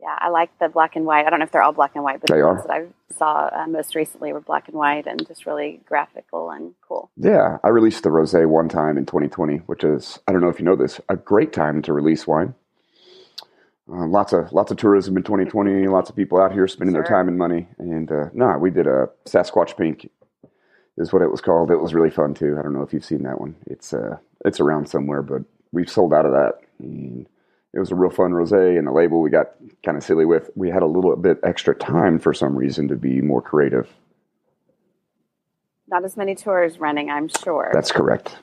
Yeah, 0.00 0.16
I 0.16 0.28
like 0.28 0.56
the 0.60 0.68
black 0.68 0.94
and 0.94 1.04
white. 1.04 1.26
I 1.26 1.30
don't 1.30 1.40
know 1.40 1.44
if 1.44 1.50
they're 1.50 1.62
all 1.62 1.72
black 1.72 1.92
and 1.96 2.04
white, 2.04 2.20
but 2.20 2.30
they 2.30 2.36
the 2.36 2.42
are. 2.42 2.54
ones 2.54 2.66
that 2.66 2.72
I 2.72 2.86
saw 3.16 3.50
uh, 3.52 3.66
most 3.66 3.96
recently 3.96 4.32
were 4.32 4.40
black 4.40 4.68
and 4.68 4.76
white 4.76 5.06
and 5.06 5.26
just 5.26 5.44
really 5.44 5.80
graphical 5.86 6.50
and 6.50 6.74
cool. 6.86 7.10
Yeah, 7.16 7.58
I 7.64 7.68
released 7.68 8.04
the 8.04 8.10
rosé 8.10 8.46
one 8.46 8.68
time 8.68 8.96
in 8.96 9.06
2020, 9.06 9.56
which 9.66 9.82
is 9.82 10.20
I 10.28 10.32
don't 10.32 10.40
know 10.40 10.48
if 10.50 10.60
you 10.60 10.64
know 10.64 10.76
this, 10.76 11.00
a 11.08 11.16
great 11.16 11.52
time 11.52 11.82
to 11.82 11.92
release 11.92 12.28
wine. 12.28 12.54
Uh, 13.90 14.06
lots 14.06 14.32
of 14.32 14.52
lots 14.52 14.70
of 14.70 14.76
tourism 14.76 15.16
in 15.16 15.22
2020. 15.22 15.88
Lots 15.88 16.10
of 16.10 16.16
people 16.16 16.40
out 16.40 16.52
here 16.52 16.68
spending 16.68 16.94
Sure. 16.94 17.02
their 17.02 17.10
time 17.10 17.28
and 17.28 17.38
money. 17.38 17.68
And 17.78 18.10
uh, 18.10 18.26
no, 18.34 18.58
we 18.58 18.70
did 18.70 18.86
a 18.86 19.08
Sasquatch 19.24 19.76
Pink, 19.76 20.10
is 20.98 21.12
what 21.12 21.22
it 21.22 21.30
was 21.30 21.40
called. 21.40 21.70
It 21.70 21.76
was 21.76 21.94
really 21.94 22.10
fun 22.10 22.34
too. 22.34 22.56
I 22.58 22.62
don't 22.62 22.74
know 22.74 22.82
if 22.82 22.92
you've 22.92 23.04
seen 23.04 23.22
that 23.22 23.40
one. 23.40 23.56
It's 23.66 23.94
uh, 23.94 24.18
it's 24.44 24.60
around 24.60 24.88
somewhere, 24.88 25.22
but 25.22 25.42
we've 25.72 25.88
sold 25.90 26.12
out 26.12 26.26
of 26.26 26.32
that. 26.32 26.60
And 26.78 27.26
it 27.72 27.78
was 27.78 27.90
a 27.90 27.94
real 27.94 28.10
fun 28.10 28.32
rosé, 28.32 28.78
and 28.78 28.86
the 28.86 28.92
label 28.92 29.20
we 29.22 29.30
got 29.30 29.52
kind 29.84 29.96
of 29.96 30.04
silly 30.04 30.26
with. 30.26 30.50
We 30.54 30.70
had 30.70 30.82
a 30.82 30.86
little 30.86 31.14
bit 31.16 31.38
extra 31.42 31.74
time 31.74 32.18
for 32.18 32.34
some 32.34 32.56
reason 32.56 32.88
to 32.88 32.96
be 32.96 33.20
more 33.22 33.40
creative. 33.42 33.88
Not 35.88 36.04
as 36.04 36.16
many 36.18 36.34
tours 36.34 36.78
running, 36.78 37.08
I'm 37.08 37.28
sure. 37.28 37.70
That's 37.72 37.92
correct. 37.92 38.36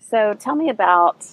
So 0.00 0.34
tell 0.38 0.56
me 0.56 0.68
about 0.68 1.24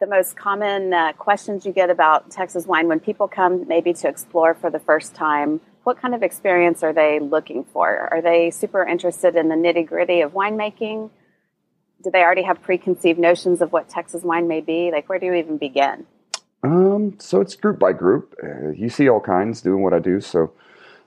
the 0.00 0.06
most 0.06 0.34
common 0.34 0.94
uh, 0.94 1.12
questions 1.12 1.66
you 1.66 1.72
get 1.72 1.90
about 1.90 2.30
Texas 2.30 2.66
wine 2.66 2.88
when 2.88 3.00
people 3.00 3.28
come 3.28 3.68
maybe 3.68 3.92
to 3.92 4.08
explore 4.08 4.54
for 4.54 4.70
the 4.70 4.78
first 4.78 5.14
time. 5.14 5.60
What 5.84 6.00
kind 6.00 6.14
of 6.14 6.22
experience 6.22 6.82
are 6.82 6.94
they 6.94 7.20
looking 7.20 7.64
for? 7.64 8.08
Are 8.10 8.22
they 8.22 8.50
super 8.50 8.82
interested 8.82 9.36
in 9.36 9.48
the 9.48 9.54
nitty 9.54 9.86
gritty 9.86 10.22
of 10.22 10.32
winemaking? 10.32 11.10
Do 12.02 12.10
they 12.10 12.22
already 12.22 12.42
have 12.42 12.62
preconceived 12.62 13.18
notions 13.18 13.60
of 13.60 13.72
what 13.72 13.90
Texas 13.90 14.22
wine 14.22 14.48
may 14.48 14.62
be? 14.62 14.90
Like, 14.90 15.08
where 15.10 15.18
do 15.18 15.26
you 15.26 15.34
even 15.34 15.58
begin? 15.58 16.06
Um, 16.62 17.16
so 17.18 17.42
it's 17.42 17.54
group 17.54 17.78
by 17.78 17.92
group. 17.92 18.34
Uh, 18.42 18.70
you 18.70 18.88
see 18.88 19.08
all 19.08 19.20
kinds 19.20 19.60
doing 19.60 19.82
what 19.82 19.92
I 19.92 19.98
do. 19.98 20.22
So 20.22 20.52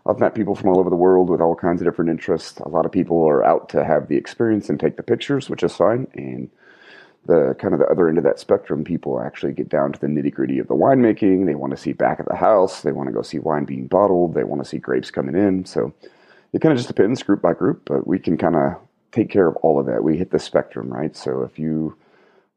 I've 0.06 0.19
met 0.19 0.36
people 0.36 0.53
from 0.53 0.69
all 0.69 0.79
over 0.79 0.91
the 0.91 0.95
world 0.95 1.29
with 1.29 1.41
all 1.41 1.56
kinds 1.56 1.82
of 1.82 1.88
different 1.88 2.12
interests. 2.12 2.60
A 2.60 2.69
lot 2.69 2.86
of 2.86 2.91
people 2.91 3.23
are 3.27 3.43
out 3.43 3.69
to 3.69 3.84
have 3.84 4.08
the 4.08 4.17
experience 4.17 4.69
and 4.69 4.79
take 4.79 4.97
the 4.97 5.03
pictures, 5.03 5.49
which 5.49 5.63
is 5.63 5.75
fine. 5.75 6.08
And 6.13 6.51
the 7.25 7.55
kind 7.59 7.73
of 7.73 7.79
the 7.79 7.88
other 7.88 8.09
end 8.09 8.17
of 8.17 8.23
that 8.25 8.39
spectrum, 8.39 8.83
people 8.83 9.21
actually 9.21 9.53
get 9.53 9.69
down 9.69 9.93
to 9.93 9.99
the 9.99 10.07
nitty 10.07 10.33
gritty 10.33 10.59
of 10.59 10.67
the 10.67 10.75
winemaking. 10.75 11.45
They 11.45 11.55
want 11.55 11.71
to 11.71 11.77
see 11.77 11.93
back 11.93 12.19
of 12.19 12.25
the 12.25 12.36
house. 12.36 12.81
They 12.81 12.91
want 12.91 13.07
to 13.07 13.13
go 13.13 13.21
see 13.21 13.39
wine 13.39 13.65
being 13.65 13.88
bottled. 13.88 14.33
They 14.33 14.43
want 14.43 14.62
to 14.62 14.67
see 14.67 14.77
grapes 14.77 15.09
coming 15.09 15.36
in. 15.36 15.65
So 15.65 15.93
it 16.51 16.59
kind 16.59 16.73
of 16.73 16.77
just 16.77 16.89
depends 16.89 17.23
group 17.23 17.41
by 17.41 17.53
group, 17.53 17.83
but 17.86 18.05
we 18.05 18.19
can 18.19 18.38
kind 18.38 18.55
of 18.55 18.75
take 19.12 19.29
care 19.29 19.47
of 19.47 19.55
all 19.57 19.79
of 19.79 19.86
that. 19.86 20.03
We 20.03 20.17
hit 20.17 20.31
the 20.31 20.39
spectrum, 20.39 20.89
right? 20.89 21.15
So 21.15 21.43
if 21.43 21.57
you 21.57 21.95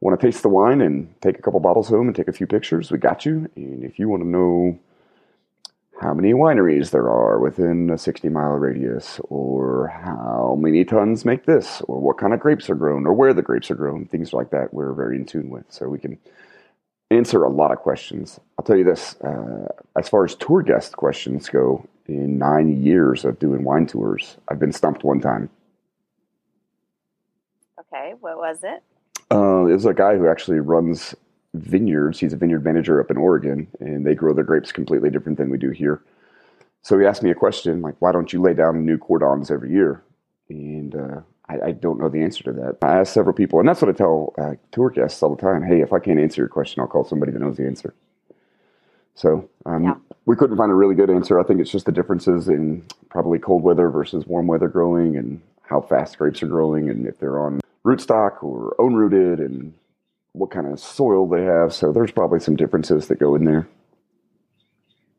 want 0.01 0.19
to 0.19 0.27
taste 0.27 0.43
the 0.43 0.49
wine 0.49 0.81
and 0.81 1.15
take 1.21 1.39
a 1.39 1.43
couple 1.43 1.61
bottles 1.61 1.89
home 1.89 2.09
and 2.09 2.17
take 2.17 2.29
a 2.29 2.33
few 2.33 2.47
pictures, 2.47 2.91
we 2.91 2.99
got 2.99 3.25
you. 3.25 3.49
And 3.57 3.85
if 3.85 3.99
you 3.99 4.09
want 4.09 4.23
to 4.23 4.29
know 4.29 4.79
how 6.01 6.13
many 6.13 6.33
wineries 6.33 6.91
there 6.91 7.09
are 7.09 7.39
within 7.39 7.91
a 7.91 7.99
60 7.99 8.29
mile 8.29 8.53
radius, 8.53 9.19
or 9.29 9.89
how 9.89 10.57
many 10.61 10.85
tons 10.85 11.25
make 11.25 11.47
this, 11.47 11.81
or 11.83 12.01
what 12.01 12.19
kind 12.19 12.35
of 12.35 12.41
grapes 12.41 12.69
are 12.69 12.75
grown, 12.75 13.07
or 13.07 13.13
where 13.13 13.33
the 13.33 13.43
grapes 13.43 13.71
are 13.71 13.75
grown, 13.77 14.07
things 14.07 14.33
like 14.33 14.51
that, 14.51 14.75
we're 14.75 14.93
very 14.93 15.17
in 15.17 15.25
tune 15.25 15.49
with. 15.49 15.65
So 15.71 15.89
we 15.89 15.99
can 15.99 16.19
answer 17.11 17.45
a 17.45 17.49
lot 17.49 17.73
of 17.73 17.79
questions. 17.79 18.39
I'll 18.59 18.65
tell 18.65 18.77
you 18.77 18.85
this 18.85 19.15
uh, 19.23 19.69
as 19.97 20.09
far 20.09 20.25
as 20.25 20.35
tour 20.35 20.63
guest 20.63 20.97
questions 20.97 21.49
go, 21.49 21.87
in 22.09 22.39
nine 22.39 22.83
years 22.83 23.25
of 23.25 23.39
doing 23.39 23.65
wine 23.65 23.87
tours, 23.87 24.37
I've 24.49 24.59
been 24.59 24.73
stumped 24.73 25.03
one 25.03 25.21
time. 25.21 25.51
Okay, 27.81 28.15
what 28.21 28.37
was 28.37 28.59
it? 28.63 28.83
Uh, 29.31 29.65
was 29.65 29.87
a 29.87 29.95
guy 29.95 30.17
who 30.17 30.29
actually 30.29 30.61
runs 30.61 31.15
vineyards. 31.57 32.21
He's 32.21 32.33
a 32.33 32.37
vineyard 32.37 32.65
manager 32.65 33.01
up 33.01 33.11
in 33.11 33.17
Oregon, 33.17 33.67
and 33.81 34.07
they 34.07 34.15
grow 34.15 34.33
their 34.35 34.45
grapes 34.45 34.73
completely 34.73 35.11
different 35.11 35.39
than 35.39 35.51
we 35.51 35.59
do 35.59 35.71
here. 35.71 36.03
So 36.83 36.99
he 36.99 37.07
asked 37.07 37.23
me 37.23 37.31
a 37.31 37.35
question 37.35 37.83
like, 37.83 37.97
"Why 38.01 38.13
don't 38.13 38.33
you 38.33 38.41
lay 38.41 38.55
down 38.55 38.85
new 38.87 38.99
cordons 38.99 39.51
every 39.51 39.73
year?" 39.73 40.03
And 40.49 40.95
uh, 40.95 41.21
I, 41.49 41.69
I 41.69 41.73
don't 41.73 41.99
know 41.99 42.09
the 42.09 42.23
answer 42.23 42.45
to 42.45 42.53
that. 42.53 42.79
I 42.83 42.99
asked 43.01 43.13
several 43.13 43.35
people, 43.35 43.59
and 43.59 43.69
that's 43.69 43.83
what 43.83 43.89
I 43.89 43.93
tell 43.93 44.33
uh, 44.39 44.55
tour 44.73 44.91
guests 44.91 45.23
all 45.23 45.35
the 45.35 45.43
time. 45.43 45.63
Hey, 45.63 45.81
if 45.81 45.93
I 45.93 45.99
can't 45.99 46.21
answer 46.21 46.43
your 46.43 46.49
question, 46.49 46.81
I'll 46.81 46.87
call 46.89 47.05
somebody 47.05 47.33
that 47.33 47.41
knows 47.41 47.57
the 47.57 47.67
answer. 47.67 47.95
So 49.15 49.49
um, 49.65 49.83
Yeah. 49.85 49.95
we 50.27 50.37
couldn't 50.37 50.57
find 50.57 50.71
a 50.71 50.75
really 50.75 50.95
good 50.95 51.11
answer. 51.11 51.41
I 51.41 51.43
think 51.43 51.61
it's 51.61 51.71
just 51.71 51.87
the 51.87 51.93
differences 51.93 52.49
in 52.49 52.85
probably 53.09 53.39
cold 53.39 53.63
weather 53.63 53.89
versus 53.89 54.27
warm 54.27 54.47
weather 54.47 54.69
growing, 54.69 55.17
and 55.17 55.41
how 55.63 55.81
fast 55.81 56.19
grapes 56.19 56.43
are 56.43 56.47
growing, 56.47 56.89
and 56.89 57.07
if 57.07 57.19
they're 57.19 57.41
on 57.41 57.61
rootstock 57.85 58.43
or 58.45 58.75
own 58.79 58.95
rooted, 58.95 59.41
and 59.41 59.73
what 60.37 60.51
kind 60.51 60.67
of 60.67 60.79
soil 60.79 61.29
they 61.29 61.45
have. 61.45 61.73
So 61.73 61.93
there's 61.93 62.11
probably 62.11 62.41
some 62.41 62.57
differences 62.57 63.09
that 63.09 63.19
go 63.19 63.35
in 63.35 63.45
there. 63.45 63.69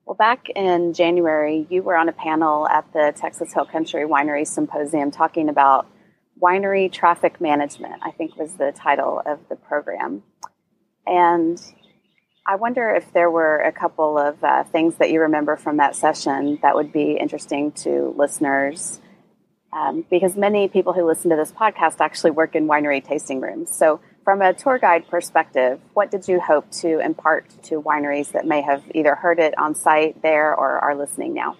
Well, 0.05 0.15
back 0.15 0.47
in 0.55 0.93
January, 0.93 1.67
you 1.69 1.83
were 1.83 1.97
on 1.97 2.07
a 2.07 2.13
panel 2.13 2.67
at 2.67 2.91
the 2.93 3.13
Texas 3.15 3.53
Hill 3.53 3.65
Country 3.65 4.03
Winery 4.05 4.47
Symposium 4.47 5.11
talking 5.11 5.49
about 5.49 5.87
winery 6.41 6.91
traffic 6.91 7.41
management, 7.41 8.01
I 8.03 8.11
think 8.11 8.37
was 8.37 8.53
the 8.53 8.71
title 8.71 9.21
of 9.25 9.39
the 9.49 9.55
program. 9.55 10.23
And 11.05 11.61
I 12.45 12.55
wonder 12.55 12.89
if 12.91 13.11
there 13.11 13.29
were 13.29 13.59
a 13.59 13.73
couple 13.73 14.17
of 14.17 14.41
uh, 14.43 14.63
things 14.63 14.95
that 14.95 15.11
you 15.11 15.21
remember 15.21 15.57
from 15.57 15.77
that 15.77 15.95
session 15.95 16.59
that 16.61 16.75
would 16.75 16.93
be 16.93 17.17
interesting 17.19 17.73
to 17.73 18.13
listeners. 18.17 19.01
Um, 19.73 20.05
because 20.09 20.37
many 20.37 20.69
people 20.69 20.93
who 20.93 21.05
listen 21.05 21.29
to 21.31 21.35
this 21.35 21.51
podcast 21.51 21.97
actually 21.99 22.31
work 22.31 22.55
in 22.55 22.67
winery 22.67 23.03
tasting 23.03 23.41
rooms. 23.41 23.75
So, 23.75 23.99
from 24.27 24.41
a 24.41 24.53
tour 24.53 24.77
guide 24.77 25.07
perspective, 25.07 25.79
what 25.93 26.11
did 26.11 26.27
you 26.27 26.37
hope 26.37 26.69
to 26.69 26.99
impart 26.99 27.49
to 27.63 27.81
wineries 27.81 28.33
that 28.33 28.45
may 28.45 28.61
have 28.61 28.83
either 28.93 29.15
heard 29.15 29.39
it 29.39 29.57
on 29.57 29.73
site 29.73 30.21
there 30.21 30.53
or 30.53 30.79
are 30.79 30.97
listening 30.97 31.33
now? 31.33 31.55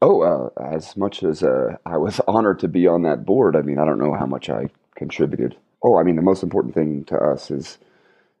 Oh, 0.00 0.22
uh, 0.22 0.50
as 0.62 0.96
much 0.96 1.24
as 1.24 1.42
uh, 1.42 1.78
I 1.84 1.96
was 1.96 2.20
honored 2.28 2.60
to 2.60 2.68
be 2.68 2.86
on 2.86 3.02
that 3.02 3.26
board, 3.26 3.56
I 3.56 3.62
mean, 3.62 3.80
I 3.80 3.84
don't 3.84 3.98
know 3.98 4.14
how 4.14 4.26
much 4.26 4.48
I 4.48 4.70
contributed. 4.94 5.56
Oh, 5.82 5.98
I 5.98 6.04
mean, 6.04 6.14
the 6.14 6.22
most 6.22 6.44
important 6.44 6.74
thing 6.74 7.02
to 7.06 7.16
us 7.16 7.50
is 7.50 7.78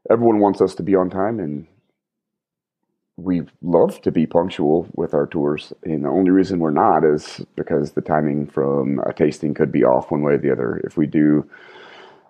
everyone 0.08 0.38
wants 0.38 0.60
us 0.60 0.76
to 0.76 0.84
be 0.84 0.94
on 0.94 1.10
time, 1.10 1.40
and 1.40 1.66
we 3.16 3.42
love 3.62 4.00
to 4.02 4.12
be 4.12 4.26
punctual 4.26 4.86
with 4.94 5.12
our 5.12 5.26
tours. 5.26 5.72
And 5.82 6.04
the 6.04 6.08
only 6.08 6.30
reason 6.30 6.60
we're 6.60 6.70
not 6.70 7.04
is 7.04 7.44
because 7.56 7.90
the 7.90 8.00
timing 8.00 8.46
from 8.46 9.00
a 9.00 9.12
tasting 9.12 9.54
could 9.54 9.72
be 9.72 9.82
off 9.82 10.12
one 10.12 10.22
way 10.22 10.34
or 10.34 10.38
the 10.38 10.52
other. 10.52 10.80
If 10.84 10.96
we 10.96 11.08
do 11.08 11.50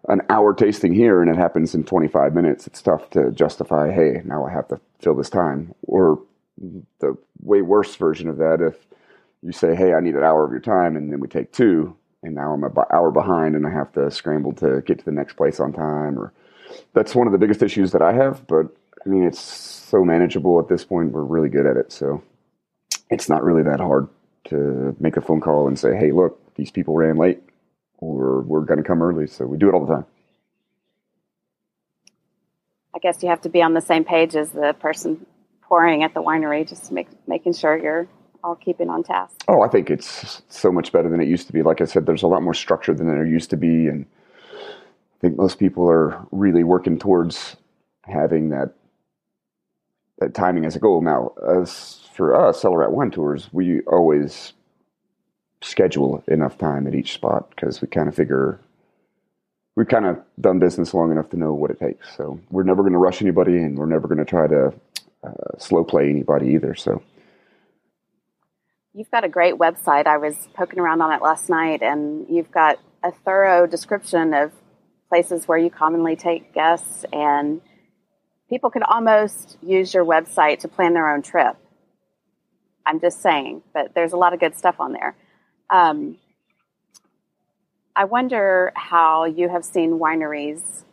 an 0.08 0.22
hour 0.28 0.54
tasting 0.54 0.94
here 0.94 1.20
and 1.20 1.30
it 1.30 1.36
happens 1.36 1.74
in 1.74 1.84
25 1.84 2.34
minutes, 2.34 2.66
it's 2.66 2.82
tough 2.82 3.10
to 3.10 3.30
justify, 3.32 3.92
hey, 3.92 4.22
now 4.24 4.44
I 4.44 4.50
have 4.50 4.68
to 4.68 4.80
fill 5.00 5.14
this 5.14 5.30
time. 5.30 5.74
Or 5.82 6.20
the 7.00 7.16
way 7.42 7.62
worse 7.62 7.94
version 7.96 8.28
of 8.28 8.38
that, 8.38 8.60
if 8.60 8.76
you 9.42 9.52
say, 9.52 9.74
hey, 9.74 9.94
I 9.94 10.00
need 10.00 10.14
an 10.14 10.24
hour 10.24 10.44
of 10.44 10.50
your 10.50 10.60
time, 10.60 10.96
and 10.96 11.12
then 11.12 11.20
we 11.20 11.28
take 11.28 11.52
two, 11.52 11.96
and 12.22 12.34
now 12.34 12.52
I'm 12.52 12.64
an 12.64 12.72
hour 12.92 13.10
behind, 13.10 13.56
and 13.56 13.66
I 13.66 13.70
have 13.70 13.92
to 13.92 14.10
scramble 14.10 14.52
to 14.54 14.82
get 14.82 14.98
to 14.98 15.04
the 15.04 15.12
next 15.12 15.36
place 15.36 15.60
on 15.60 15.72
time. 15.72 16.18
Or 16.18 16.32
that's 16.92 17.14
one 17.14 17.26
of 17.26 17.32
the 17.32 17.38
biggest 17.38 17.62
issues 17.62 17.92
that 17.92 18.02
I 18.02 18.12
have. 18.12 18.46
But 18.46 18.66
I 19.04 19.08
mean, 19.08 19.24
it's 19.24 19.40
so 19.40 20.04
manageable 20.04 20.58
at 20.60 20.68
this 20.68 20.84
point. 20.84 21.12
We're 21.12 21.22
really 21.22 21.48
good 21.48 21.66
at 21.66 21.76
it, 21.76 21.92
so 21.92 22.22
it's 23.10 23.28
not 23.28 23.42
really 23.42 23.62
that 23.62 23.80
hard 23.80 24.08
to 24.44 24.94
make 25.00 25.16
a 25.16 25.20
phone 25.20 25.40
call 25.40 25.66
and 25.66 25.78
say, 25.78 25.96
"Hey, 25.96 26.12
look, 26.12 26.38
these 26.54 26.70
people 26.70 26.94
ran 26.94 27.16
late, 27.16 27.42
or 28.00 28.42
we're 28.42 28.62
going 28.62 28.78
to 28.78 28.84
come 28.84 29.02
early." 29.02 29.26
So 29.26 29.46
we 29.46 29.58
do 29.58 29.68
it 29.68 29.74
all 29.74 29.86
the 29.86 29.94
time. 29.94 30.06
I 32.94 32.98
guess 32.98 33.22
you 33.22 33.28
have 33.28 33.42
to 33.42 33.48
be 33.48 33.62
on 33.62 33.74
the 33.74 33.80
same 33.80 34.04
page 34.04 34.34
as 34.36 34.50
the 34.50 34.74
person 34.78 35.26
pouring 35.62 36.02
at 36.02 36.14
the 36.14 36.22
winery, 36.22 36.68
just 36.68 36.90
make 36.90 37.08
making 37.28 37.54
sure 37.54 37.78
you're 37.78 38.08
all 38.42 38.56
keeping 38.56 38.90
on 38.90 39.02
task. 39.02 39.36
Oh, 39.48 39.62
I 39.62 39.68
think 39.68 39.90
it's 39.90 40.42
so 40.48 40.72
much 40.72 40.92
better 40.92 41.08
than 41.08 41.20
it 41.20 41.28
used 41.28 41.46
to 41.46 41.52
be. 41.52 41.62
Like 41.62 41.80
I 41.80 41.84
said, 41.84 42.06
there's 42.06 42.24
a 42.24 42.26
lot 42.26 42.42
more 42.42 42.54
structure 42.54 42.92
than 42.92 43.06
there 43.06 43.24
used 43.24 43.50
to 43.50 43.56
be, 43.56 43.86
and 43.86 44.06
I 45.14 45.18
think 45.20 45.36
most 45.36 45.58
people 45.58 45.88
are 45.88 46.26
really 46.32 46.64
working 46.64 46.98
towards 46.98 47.56
having 48.02 48.50
that 48.50 48.74
that 50.18 50.34
timing 50.34 50.64
as 50.64 50.76
a 50.76 50.80
goal. 50.80 51.00
Now, 51.00 51.32
as 51.48 52.08
for 52.14 52.34
us, 52.34 52.60
Cellar 52.60 52.78
Rat 52.78 52.92
Wine 52.92 53.10
Tours, 53.10 53.48
we 53.52 53.80
always 53.82 54.52
schedule 55.62 56.23
enough 56.27 56.57
time 56.59 56.87
at 56.87 56.94
each 56.94 57.12
spot 57.12 57.51
because 57.51 57.81
we 57.81 57.88
kind 57.88 58.09
of 58.09 58.14
figure 58.14 58.61
we've 59.77 59.88
kind 59.88 60.07
of 60.07 60.18
done 60.40 60.59
business 60.59 60.92
long 60.92 61.11
enough 61.11 61.31
to 61.31 61.37
know 61.37 61.53
what 61.53 61.70
it 61.70 61.79
takes. 61.79 62.16
So 62.16 62.40
we're 62.51 62.64
never 62.64 62.83
going 62.83 62.92
to 62.92 62.99
rush 62.99 63.23
anybody, 63.23 63.57
and 63.59 63.79
we're 63.79 63.87
never 63.87 64.09
going 64.09 64.18
to 64.18 64.25
try 64.25 64.46
to 64.46 64.75
uh, 65.23 65.59
slow 65.59 65.85
play 65.85 66.11
anybody 66.11 66.49
either. 66.55 66.75
So 66.75 67.03
you've 68.92 69.11
got 69.11 69.25
a 69.25 69.29
great 69.29 69.55
website. 69.55 70.07
I 70.07 70.18
was 70.18 70.49
poking 70.55 70.79
around 70.79 71.01
on 71.01 71.12
it 71.12 71.23
last 71.23 71.49
night, 71.49 71.83
and 71.83 72.27
you've 72.29 72.51
got 72.51 72.79
a 73.03 73.12
thorough 73.12 73.66
description 73.66 74.35
of 74.35 74.53
places 75.09 75.49
where 75.49 75.59
you 75.59 75.70
commonly 75.70 76.16
take 76.16 76.53
guests, 76.53 77.05
and 77.12 77.61
people 78.49 78.70
could 78.70 78.83
almost 78.83 79.57
use 79.62 79.94
your 79.94 80.05
website 80.05 80.61
to 80.61 80.68
plan 80.68 80.94
their 80.94 81.11
own 81.11 81.23
trip. 81.23 81.57
I'm 82.87 83.01
just 83.01 83.23
saying, 83.23 83.62
but 83.73 83.94
there's 83.94 84.12
a 84.12 84.16
lot 84.16 84.35
of 84.35 84.40
good 84.40 84.57
stuff 84.57 84.77
on 84.81 84.92
there. 84.92 85.14
Um, 85.70 86.16
I 87.94 88.04
wonder 88.04 88.72
how 88.74 89.24
you 89.24 89.48
have 89.48 89.64
seen 89.64 89.98
wineries 89.98 90.85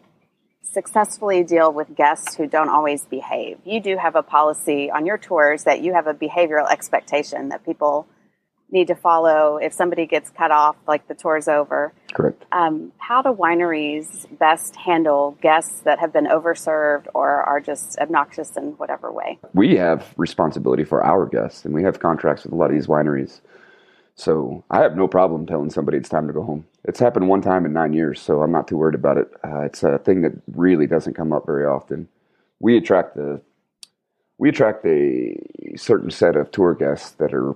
successfully 0.61 1.43
deal 1.43 1.71
with 1.71 1.95
guests 1.95 2.35
who 2.35 2.47
don't 2.47 2.69
always 2.69 3.05
behave. 3.05 3.57
You 3.65 3.79
do 3.79 3.97
have 3.97 4.15
a 4.15 4.23
policy 4.23 4.91
on 4.91 5.05
your 5.05 5.17
tours 5.17 5.63
that 5.63 5.81
you 5.81 5.93
have 5.93 6.07
a 6.07 6.13
behavioral 6.13 6.69
expectation 6.69 7.49
that 7.49 7.65
people 7.65 8.07
need 8.69 8.87
to 8.87 8.95
follow 8.95 9.57
if 9.57 9.73
somebody 9.73 10.05
gets 10.05 10.29
cut 10.29 10.51
off, 10.51 10.75
like 10.87 11.07
the 11.07 11.15
tour's 11.15 11.47
over. 11.47 11.93
Correct. 12.13 12.43
Um, 12.51 12.91
how 12.97 13.21
do 13.21 13.29
wineries 13.29 14.27
best 14.37 14.75
handle 14.75 15.37
guests 15.41 15.81
that 15.81 15.99
have 15.99 16.11
been 16.11 16.25
overserved 16.25 17.07
or 17.13 17.29
are 17.29 17.61
just 17.61 17.97
obnoxious 17.99 18.57
in 18.57 18.71
whatever 18.73 19.11
way? 19.11 19.39
We 19.53 19.77
have 19.77 20.13
responsibility 20.17 20.83
for 20.83 21.03
our 21.03 21.25
guests, 21.25 21.63
and 21.63 21.73
we 21.73 21.83
have 21.83 21.99
contracts 21.99 22.43
with 22.43 22.51
a 22.51 22.55
lot 22.55 22.69
of 22.69 22.75
these 22.75 22.87
wineries. 22.87 23.39
So 24.17 24.63
I 24.71 24.81
have 24.81 24.97
no 24.97 25.07
problem 25.07 25.45
telling 25.45 25.69
somebody 25.69 25.99
it's 25.99 26.09
time 26.09 26.25
to 26.25 26.33
go 26.33 26.41
home. 26.41 26.65
It's 26.83 26.99
happened 26.99 27.29
one 27.29 27.41
time 27.41 27.67
in 27.67 27.73
nine 27.73 27.93
years, 27.93 28.19
so 28.19 28.41
I'm 28.41 28.51
not 28.51 28.67
too 28.67 28.75
worried 28.75 28.95
about 28.95 29.17
it. 29.17 29.31
Uh, 29.45 29.61
it's 29.61 29.83
a 29.83 29.99
thing 29.99 30.23
that 30.23 30.31
really 30.55 30.87
doesn't 30.87 31.13
come 31.13 31.31
up 31.31 31.45
very 31.45 31.65
often. 31.65 32.07
We 32.59 32.75
attract 32.77 33.15
the 33.15 33.41
we 34.39 34.49
attract 34.49 34.85
a 34.85 35.37
certain 35.75 36.09
set 36.09 36.35
of 36.35 36.51
tour 36.51 36.73
guests 36.73 37.11
that 37.11 37.33
are 37.33 37.55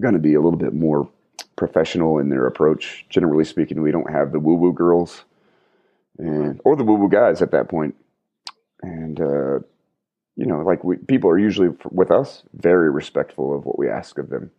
going 0.00 0.14
to 0.14 0.20
be 0.20 0.34
a 0.34 0.40
little 0.40 0.58
bit 0.58 0.74
more 0.74 1.08
professional 1.56 2.18
in 2.18 2.30
their 2.30 2.46
approach. 2.46 3.04
Generally 3.10 3.44
speaking, 3.44 3.82
we 3.82 3.92
don't 3.92 4.10
have 4.10 4.32
the 4.32 4.40
woo 4.40 4.54
woo 4.54 4.72
girls 4.72 5.24
and 6.18 6.60
or 6.64 6.76
the 6.76 6.84
woo 6.84 6.94
woo 6.94 7.10
guys 7.10 7.42
at 7.42 7.50
that 7.50 7.68
point. 7.68 7.94
And 8.82 9.20
uh, 9.20 9.58
you 10.36 10.46
know, 10.46 10.62
like 10.62 10.82
we, 10.82 10.96
people 10.96 11.28
are 11.28 11.38
usually 11.38 11.76
with 11.90 12.10
us 12.10 12.42
very 12.54 12.90
respectful 12.90 13.54
of 13.54 13.66
what 13.66 13.78
we 13.78 13.90
ask 13.90 14.16
of 14.16 14.30
them. 14.30 14.50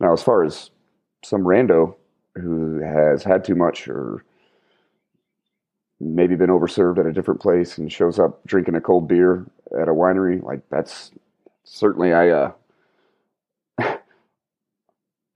Now, 0.00 0.12
as 0.12 0.22
far 0.22 0.44
as 0.44 0.70
some 1.24 1.42
rando 1.42 1.94
who 2.34 2.80
has 2.80 3.22
had 3.22 3.44
too 3.44 3.54
much 3.54 3.88
or 3.88 4.24
maybe 6.00 6.34
been 6.36 6.50
overserved 6.50 6.98
at 6.98 7.06
a 7.06 7.12
different 7.12 7.40
place 7.40 7.78
and 7.78 7.92
shows 7.92 8.18
up 8.18 8.44
drinking 8.44 8.74
a 8.74 8.80
cold 8.80 9.08
beer 9.08 9.46
at 9.80 9.88
a 9.88 9.92
winery, 9.92 10.42
like 10.42 10.60
that's 10.70 11.12
certainly 11.64 12.12
I 12.12 12.28
uh, 12.30 12.52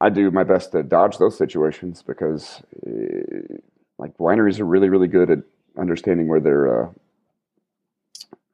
I 0.01 0.09
do 0.11 0.31
my 0.31 0.45
best 0.45 0.73
to 0.73 0.83
dodge 0.83 1.19
those 1.19 1.39
situations 1.39 2.03
because 2.03 2.63
uh, 2.87 3.57
like 3.99 4.17
wineries 4.19 4.61
are 4.61 4.65
really 4.65 4.89
really 4.89 5.09
good 5.09 5.31
at 5.31 5.39
understanding 5.79 6.29
where 6.29 6.41
their 6.41 6.83
uh, 6.83 6.91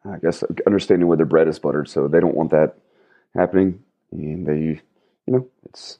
I 0.04 0.18
guess 0.18 0.44
understanding 0.66 1.08
where 1.08 1.16
their 1.16 1.26
bread 1.26 1.48
is 1.48 1.58
buttered, 1.58 1.88
so 1.88 2.08
they 2.08 2.20
don't 2.20 2.36
want 2.36 2.50
that 2.50 2.74
happening, 3.34 3.82
and 4.12 4.46
they 4.46 4.80
you 5.26 5.34
know, 5.34 5.48
it's 5.66 5.98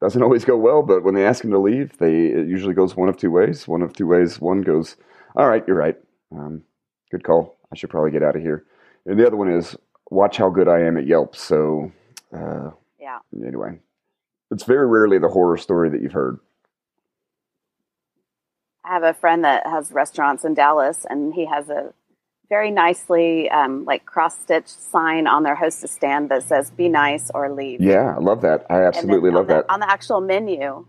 doesn't 0.00 0.22
always 0.22 0.44
go 0.44 0.56
well, 0.56 0.82
but 0.82 1.02
when 1.02 1.14
they 1.14 1.26
ask 1.26 1.44
him 1.44 1.50
to 1.50 1.58
leave, 1.58 1.98
they 1.98 2.26
it 2.26 2.48
usually 2.48 2.74
goes 2.74 2.96
one 2.96 3.08
of 3.08 3.16
two 3.16 3.30
ways. 3.30 3.68
One 3.68 3.82
of 3.82 3.92
two 3.92 4.06
ways. 4.06 4.40
One 4.40 4.62
goes, 4.62 4.96
"All 5.36 5.48
right, 5.48 5.62
you're 5.66 5.76
right. 5.76 5.96
Um, 6.32 6.62
good 7.10 7.22
call. 7.22 7.58
I 7.70 7.76
should 7.76 7.90
probably 7.90 8.10
get 8.10 8.22
out 8.22 8.36
of 8.36 8.42
here." 8.42 8.64
And 9.04 9.18
the 9.18 9.26
other 9.26 9.36
one 9.36 9.50
is, 9.50 9.76
"Watch 10.10 10.38
how 10.38 10.48
good 10.48 10.68
I 10.68 10.80
am 10.80 10.96
at 10.96 11.06
Yelp." 11.06 11.36
So, 11.36 11.92
uh, 12.34 12.70
yeah. 12.98 13.18
Anyway, 13.46 13.78
it's 14.50 14.64
very 14.64 14.86
rarely 14.86 15.18
the 15.18 15.28
horror 15.28 15.58
story 15.58 15.90
that 15.90 16.00
you've 16.00 16.12
heard. 16.12 16.38
I 18.84 18.94
have 18.94 19.02
a 19.02 19.12
friend 19.12 19.44
that 19.44 19.66
has 19.66 19.92
restaurants 19.92 20.44
in 20.44 20.54
Dallas, 20.54 21.06
and 21.08 21.34
he 21.34 21.44
has 21.44 21.68
a 21.68 21.92
very 22.50 22.70
nicely 22.70 23.48
um, 23.48 23.84
like 23.86 24.04
cross 24.04 24.38
stitched 24.38 24.68
sign 24.68 25.26
on 25.26 25.44
their 25.44 25.54
hostess 25.54 25.92
stand 25.92 26.28
that 26.28 26.42
says 26.42 26.70
"Be 26.70 26.88
nice 26.88 27.30
or 27.32 27.50
leave." 27.50 27.80
Yeah, 27.80 28.14
I 28.16 28.18
love 28.18 28.42
that. 28.42 28.66
I 28.68 28.82
absolutely 28.82 29.30
love 29.30 29.46
the, 29.46 29.54
that. 29.54 29.70
On 29.70 29.80
the 29.80 29.90
actual 29.90 30.20
menu, 30.20 30.84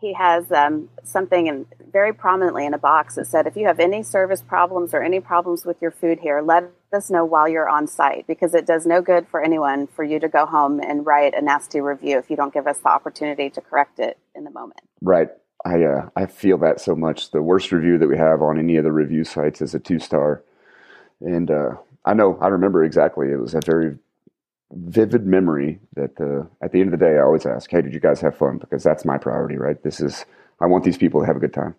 he 0.00 0.12
has 0.12 0.52
um, 0.52 0.90
something 1.02 1.46
in, 1.46 1.66
very 1.90 2.12
prominently 2.12 2.66
in 2.66 2.74
a 2.74 2.78
box 2.78 3.16
that 3.16 3.26
said, 3.26 3.46
"If 3.46 3.56
you 3.56 3.66
have 3.66 3.80
any 3.80 4.02
service 4.02 4.42
problems 4.42 4.92
or 4.92 5.02
any 5.02 5.18
problems 5.18 5.64
with 5.64 5.80
your 5.80 5.90
food 5.90 6.20
here, 6.20 6.42
let 6.42 6.70
us 6.92 7.10
know 7.10 7.24
while 7.24 7.48
you're 7.48 7.68
on 7.68 7.86
site 7.86 8.26
because 8.26 8.54
it 8.54 8.66
does 8.66 8.86
no 8.86 9.00
good 9.00 9.26
for 9.26 9.42
anyone 9.42 9.86
for 9.86 10.04
you 10.04 10.20
to 10.20 10.28
go 10.28 10.44
home 10.44 10.78
and 10.78 11.06
write 11.06 11.32
a 11.34 11.40
nasty 11.40 11.80
review 11.80 12.18
if 12.18 12.28
you 12.28 12.36
don't 12.36 12.52
give 12.52 12.66
us 12.66 12.78
the 12.78 12.88
opportunity 12.88 13.48
to 13.48 13.62
correct 13.62 13.98
it 13.98 14.18
in 14.34 14.44
the 14.44 14.50
moment." 14.50 14.82
Right. 15.00 15.30
I 15.64 15.84
uh, 15.84 16.08
I 16.14 16.26
feel 16.26 16.58
that 16.58 16.80
so 16.82 16.94
much. 16.94 17.30
The 17.30 17.40
worst 17.40 17.72
review 17.72 17.96
that 17.96 18.08
we 18.08 18.18
have 18.18 18.42
on 18.42 18.58
any 18.58 18.76
of 18.76 18.84
the 18.84 18.92
review 18.92 19.24
sites 19.24 19.62
is 19.62 19.74
a 19.74 19.78
two 19.78 19.98
star 19.98 20.42
and 21.24 21.50
uh, 21.50 21.70
I 22.04 22.14
know, 22.14 22.38
I 22.40 22.48
remember 22.48 22.84
exactly. 22.84 23.30
It 23.30 23.40
was 23.40 23.54
a 23.54 23.60
very 23.64 23.96
vivid 24.72 25.26
memory 25.26 25.80
that 25.94 26.20
uh, 26.20 26.46
at 26.64 26.72
the 26.72 26.80
end 26.80 26.92
of 26.92 26.98
the 26.98 27.04
day, 27.04 27.16
I 27.16 27.22
always 27.22 27.46
ask, 27.46 27.70
hey, 27.70 27.82
did 27.82 27.94
you 27.94 28.00
guys 28.00 28.20
have 28.20 28.36
fun? 28.36 28.58
Because 28.58 28.82
that's 28.82 29.04
my 29.04 29.18
priority, 29.18 29.56
right? 29.56 29.82
This 29.82 30.00
is, 30.00 30.24
I 30.60 30.66
want 30.66 30.84
these 30.84 30.98
people 30.98 31.20
to 31.20 31.26
have 31.26 31.36
a 31.36 31.40
good 31.40 31.54
time. 31.54 31.74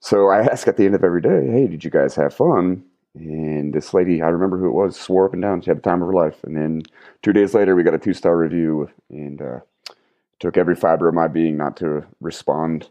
So 0.00 0.28
I 0.28 0.40
ask 0.40 0.68
at 0.68 0.76
the 0.76 0.84
end 0.84 0.94
of 0.94 1.04
every 1.04 1.20
day, 1.20 1.48
hey, 1.50 1.66
did 1.66 1.84
you 1.84 1.90
guys 1.90 2.14
have 2.14 2.34
fun? 2.34 2.84
And 3.14 3.72
this 3.72 3.94
lady, 3.94 4.20
I 4.20 4.28
remember 4.28 4.58
who 4.58 4.68
it 4.68 4.72
was, 4.72 4.98
swore 4.98 5.26
up 5.26 5.32
and 5.32 5.42
down 5.42 5.62
she 5.62 5.70
had 5.70 5.78
the 5.78 5.82
time 5.82 6.02
of 6.02 6.08
her 6.08 6.14
life. 6.14 6.44
And 6.44 6.56
then 6.56 6.82
two 7.22 7.32
days 7.32 7.54
later, 7.54 7.74
we 7.74 7.82
got 7.82 7.94
a 7.94 7.98
two 7.98 8.12
star 8.12 8.36
review, 8.36 8.90
and 9.10 9.40
uh, 9.40 9.60
took 10.38 10.56
every 10.56 10.74
fiber 10.74 11.08
of 11.08 11.14
my 11.14 11.28
being 11.28 11.56
not 11.56 11.76
to 11.78 12.04
respond 12.20 12.88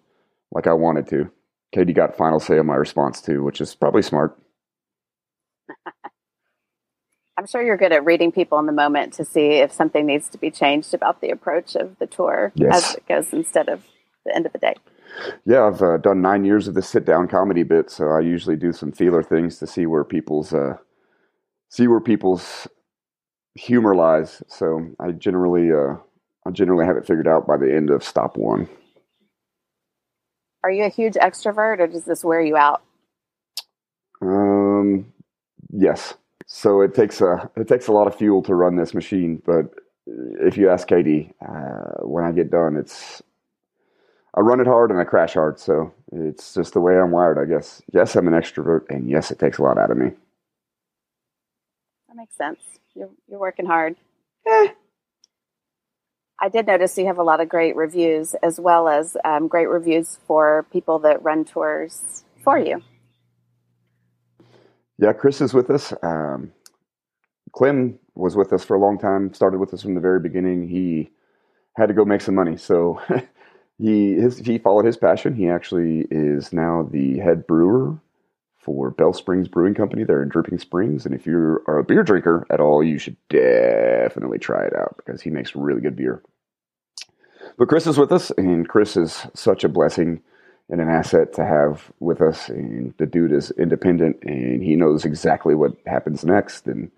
like 0.52 0.68
I 0.68 0.74
wanted 0.74 1.08
to. 1.10 1.32
Katie 1.72 1.94
got 1.94 2.18
final 2.18 2.40
say 2.40 2.58
on 2.58 2.66
my 2.66 2.76
response 2.76 3.22
too, 3.22 3.44
which 3.44 3.62
is 3.62 3.76
probably 3.76 4.02
smart. 4.02 4.38
I'm 7.38 7.48
sure 7.48 7.62
you're 7.62 7.78
good 7.78 7.92
at 7.92 8.06
reading 8.06 8.32
people 8.32 8.60
in 8.60 8.66
the 8.66 8.72
moment 8.72 9.14
to 9.14 9.26
see 9.26 9.56
if 9.56 9.72
something 9.72 10.06
needs 10.06 10.30
to 10.30 10.38
be 10.38 10.50
changed 10.50 10.94
about 10.94 11.20
the 11.20 11.32
approach 11.32 11.76
of 11.76 12.00
the 12.00 12.08
tour 12.08 12.54
yes. 12.56 12.92
as 12.92 12.96
it 12.96 13.08
goes 13.08 13.34
instead 13.34 13.68
of 13.68 13.84
the 14.26 14.34
end 14.34 14.46
of 14.46 14.54
the 14.54 14.60
day. 14.60 14.76
Yeah, 15.46 15.66
I've 15.68 15.82
uh, 15.82 15.98
done 15.98 16.22
nine 16.22 16.46
years 16.46 16.68
of 16.68 16.74
the 16.74 16.82
sit 16.82 17.06
down 17.06 17.28
comedy 17.28 17.64
bit, 17.64 17.90
so 17.90 18.08
I 18.08 18.22
usually 18.22 18.56
do 18.56 18.72
some 18.72 18.92
feeler 18.92 19.24
things 19.24 19.60
to 19.60 19.68
see 19.68 19.86
where 19.86 20.04
people's 20.04 20.54
uh, 20.54 20.78
see 21.70 21.88
where 21.88 22.02
people's 22.02 22.68
humor 23.56 23.96
lies. 23.96 24.44
So 24.48 24.90
I 25.00 25.12
generally 25.12 25.72
uh, 25.72 25.96
I 26.46 26.52
generally 26.52 26.86
have 26.86 26.98
it 26.98 27.08
figured 27.08 27.28
out 27.28 27.48
by 27.48 27.58
the 27.58 27.74
end 27.74 27.90
of 27.90 28.04
stop 28.04 28.38
one. 28.38 28.68
Are 30.64 30.72
you 30.72 30.84
a 30.84 30.90
huge 30.90 31.14
extrovert, 31.14 31.80
or 31.80 31.88
does 31.88 32.06
this 32.06 32.24
wear 32.24 32.42
you 32.42 32.58
out? 32.58 32.82
Um, 34.22 35.14
Yes. 35.72 36.16
So 36.48 36.82
it 36.82 36.94
takes 36.94 37.22
a 37.22 37.50
it 37.56 37.68
takes 37.68 37.88
a 37.88 37.92
lot 37.92 38.08
of 38.08 38.16
fuel 38.16 38.44
to 38.44 38.56
run 38.56 38.76
this 38.76 38.94
machine, 38.94 39.42
but 39.46 39.66
if 40.08 40.58
you 40.58 40.70
ask 40.70 40.88
Katie, 40.88 41.34
uh, 41.42 42.04
when 42.04 42.24
I 42.24 42.32
get 42.32 42.52
done, 42.52 42.76
it's 42.78 43.24
I 44.36 44.42
run 44.42 44.60
it 44.60 44.68
hard 44.68 44.92
and 44.92 45.00
I 45.00 45.06
crash 45.06 45.34
hard. 45.34 45.60
So 45.60 45.94
it's 46.12 46.54
just 46.54 46.74
the 46.74 46.82
way 46.82 46.98
I'm 46.98 47.12
wired, 47.12 47.40
I 47.40 47.46
guess. 47.46 47.82
Yes, 47.94 48.16
I'm 48.16 48.28
an 48.28 48.34
extrovert, 48.34 48.90
and 48.90 49.10
yes, 49.10 49.32
it 49.32 49.40
takes 49.40 49.58
a 49.58 49.64
lot 49.64 49.78
out 49.78 49.92
of 49.92 49.98
me. 49.98 50.12
That 52.08 52.16
makes 52.16 52.36
sense. 52.36 52.60
You're 52.94 53.10
you're 53.28 53.40
working 53.40 53.66
hard. 53.66 53.96
Eh. 54.48 54.68
I 56.40 56.50
did 56.50 56.68
notice 56.68 56.98
you 56.98 57.08
have 57.08 57.18
a 57.18 57.24
lot 57.24 57.40
of 57.40 57.48
great 57.50 57.76
reviews, 57.76 58.36
as 58.44 58.60
well 58.60 58.90
as 58.90 59.16
um, 59.24 59.48
great 59.48 59.68
reviews 59.70 60.20
for 60.28 60.68
people 60.72 61.00
that 61.00 61.24
run 61.24 61.46
tours 61.46 62.26
for 62.44 62.60
you. 62.60 62.84
Yeah, 64.98 65.14
Chris 65.14 65.42
is 65.42 65.54
with 65.54 65.70
us. 65.70 65.94
Um, 66.04 66.52
Clem 67.52 68.00
was 68.16 68.36
with 68.36 68.54
us 68.54 68.64
for 68.64 68.76
a 68.76 68.80
long 68.80 68.98
time. 68.98 69.34
Started 69.34 69.60
with 69.60 69.74
us 69.74 69.82
from 69.82 69.96
the 69.96 70.02
very 70.02 70.20
beginning. 70.20 70.68
He 70.68 71.12
had 71.76 71.88
to 71.88 71.94
go 71.94 72.06
make 72.06 72.22
some 72.22 72.36
money, 72.36 72.58
so 72.58 73.02
he 73.78 74.14
his, 74.14 74.38
he 74.40 74.58
followed 74.58 74.86
his 74.86 74.98
passion. 74.98 75.36
He 75.36 75.50
actually 75.50 76.08
is 76.12 76.54
now 76.54 76.88
the 76.92 77.20
head 77.20 77.46
brewer 77.46 78.00
for 78.58 78.92
Bell 78.92 79.14
Springs 79.14 79.48
Brewing 79.48 79.76
Company. 79.76 80.04
They're 80.04 80.24
in 80.24 80.30
Dripping 80.30 80.60
Springs, 80.60 81.06
and 81.06 81.14
if 81.14 81.26
you 81.26 81.62
are 81.68 81.78
a 81.78 81.84
beer 81.84 82.04
drinker 82.04 82.48
at 82.50 82.62
all, 82.62 82.84
you 82.84 82.98
should 82.98 83.18
definitely 83.30 84.40
try 84.40 84.66
it 84.66 84.76
out 84.76 84.96
because 84.98 85.22
he 85.22 85.30
makes 85.30 85.56
really 85.56 85.82
good 85.82 85.96
beer. 85.96 86.24
But 87.58 87.68
Chris 87.68 87.88
is 87.88 87.98
with 87.98 88.12
us, 88.12 88.32
and 88.38 88.68
Chris 88.68 88.98
is 88.98 89.28
such 89.34 89.64
a 89.64 89.70
blessing 89.70 90.22
and 90.70 90.82
an 90.82 90.90
asset 90.90 91.34
to 91.34 91.46
have 91.46 91.92
with 92.00 92.22
us. 92.22 92.50
And 92.50 92.94
the 92.98 93.06
dude 93.06 93.32
is 93.32 93.52
independent, 93.52 94.18
and 94.24 94.64
he 94.64 94.76
knows 94.76 95.06
exactly 95.06 95.56
what 95.56 95.74
happens 95.86 96.24
next, 96.24 96.68
and 96.68 96.92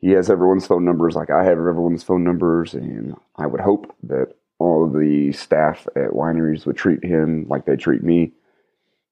he 0.00 0.10
has 0.10 0.30
everyone's 0.30 0.66
phone 0.66 0.84
numbers 0.84 1.14
like 1.14 1.30
I 1.30 1.44
have 1.44 1.58
everyone's 1.58 2.04
phone 2.04 2.24
numbers, 2.24 2.74
and 2.74 3.16
I 3.36 3.46
would 3.46 3.60
hope 3.60 3.94
that 4.04 4.34
all 4.58 4.84
of 4.84 4.92
the 4.92 5.32
staff 5.32 5.86
at 5.96 6.10
wineries 6.10 6.66
would 6.66 6.76
treat 6.76 7.04
him 7.04 7.46
like 7.48 7.64
they 7.64 7.76
treat 7.76 8.02
me 8.02 8.32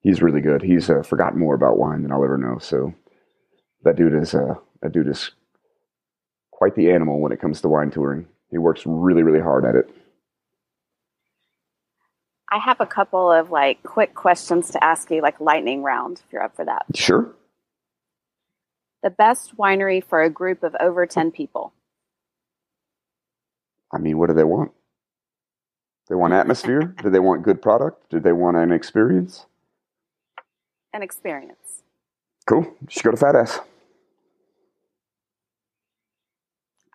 he's 0.07 0.21
really 0.21 0.41
good. 0.41 0.61
He's 0.61 0.89
uh, 0.89 1.01
forgotten 1.01 1.39
more 1.39 1.53
about 1.53 1.77
wine 1.77 2.01
than 2.01 2.11
I'll 2.11 2.23
ever 2.23 2.37
know. 2.37 2.59
So 2.59 2.93
that 3.83 3.97
dude 3.97 4.13
is 4.13 4.33
uh, 4.33 4.55
that 4.81 4.93
dude 4.93 5.07
is 5.07 5.31
quite 6.51 6.75
the 6.75 6.91
animal 6.91 7.19
when 7.19 7.31
it 7.31 7.41
comes 7.41 7.61
to 7.61 7.67
wine 7.67 7.91
touring. 7.91 8.27
He 8.49 8.57
works 8.57 8.83
really, 8.85 9.23
really 9.23 9.41
hard 9.41 9.65
at 9.65 9.75
it. 9.75 9.89
I 12.49 12.59
have 12.59 12.79
a 12.79 12.85
couple 12.85 13.31
of 13.31 13.51
like 13.51 13.83
quick 13.83 14.13
questions 14.13 14.71
to 14.71 14.83
ask 14.83 15.11
you, 15.11 15.21
like 15.21 15.39
lightning 15.41 15.83
round, 15.83 16.21
if 16.25 16.31
you're 16.31 16.43
up 16.43 16.55
for 16.55 16.65
that. 16.65 16.85
Sure. 16.95 17.33
The 19.03 19.09
best 19.09 19.57
winery 19.57 20.03
for 20.03 20.23
a 20.23 20.29
group 20.29 20.63
of 20.63 20.75
over 20.79 21.05
10 21.05 21.31
people. 21.31 21.73
I 23.93 23.99
mean, 23.99 24.17
what 24.17 24.27
do 24.27 24.33
they 24.33 24.43
want? 24.43 24.71
They 26.09 26.15
want 26.15 26.33
atmosphere? 26.33 26.95
do 27.03 27.09
they 27.09 27.19
want 27.19 27.43
good 27.43 27.61
product? 27.61 28.09
Do 28.09 28.19
they 28.19 28.31
want 28.31 28.57
an 28.57 28.71
experience? 28.71 29.45
An 30.93 31.03
experience. 31.03 31.83
Cool. 32.47 32.63
You 32.63 32.87
should 32.89 33.03
go 33.03 33.11
to 33.11 33.17
Fat 33.17 33.35
Ass. 33.35 33.59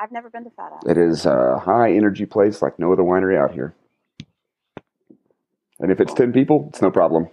I've 0.01 0.11
never 0.11 0.31
been 0.31 0.45
to 0.45 0.51
Fat 0.51 0.73
Ass. 0.73 0.83
It 0.87 0.99
is 0.99 1.27
a 1.27 1.59
high 1.59 1.93
energy 1.93 2.27
place 2.27 2.63
like 2.63 2.79
no 2.79 2.93
other 2.93 3.03
winery 3.03 3.39
out 3.39 3.53
here. 3.53 3.75
And 5.83 5.91
if 5.91 6.01
it's 6.01 6.15
10 6.15 6.33
people, 6.33 6.69
it's 6.71 6.81
no 6.81 6.93
problem. 6.93 7.29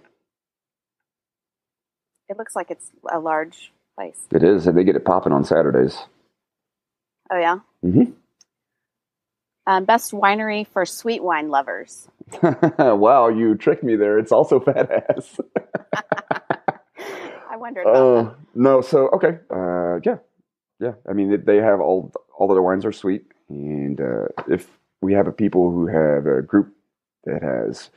It 2.28 2.36
looks 2.36 2.56
like 2.56 2.70
it's 2.70 2.90
a 3.10 3.20
large 3.20 3.72
place. 3.96 4.18
It 4.32 4.42
is, 4.42 4.66
and 4.66 4.76
they 4.76 4.84
get 4.84 4.96
it 4.96 5.04
popping 5.04 5.32
on 5.32 5.44
Saturdays. 5.44 5.96
Oh, 7.32 7.38
yeah? 7.38 7.58
Mm-hmm. 7.84 8.12
Um, 9.66 9.84
best 9.84 10.10
winery 10.10 10.66
for 10.66 10.84
sweet 10.84 11.22
wine 11.22 11.48
lovers. 11.48 12.08
wow, 12.78 13.28
you 13.28 13.54
tricked 13.54 13.84
me 13.84 13.94
there. 13.94 14.18
It's 14.18 14.32
also 14.32 14.58
Fat 14.58 14.90
Ass. 14.90 15.38
I 17.50 17.56
wondered. 17.56 17.86
Uh, 17.86 18.32
no, 18.54 18.80
so 18.80 19.08
okay, 19.10 19.38
uh, 19.48 20.00
yeah, 20.04 20.16
yeah. 20.80 20.94
I 21.08 21.12
mean, 21.12 21.44
they 21.44 21.56
have 21.58 21.80
all 21.80 22.12
all 22.36 22.48
their 22.48 22.62
wines 22.62 22.84
are 22.84 22.92
sweet, 22.92 23.26
and 23.48 24.00
uh, 24.00 24.26
if 24.48 24.66
we 25.02 25.12
have 25.12 25.26
a 25.28 25.32
people 25.32 25.70
who 25.70 25.86
have 25.86 26.26
a 26.26 26.42
group 26.42 26.74
that 27.24 27.42
has 27.42 27.90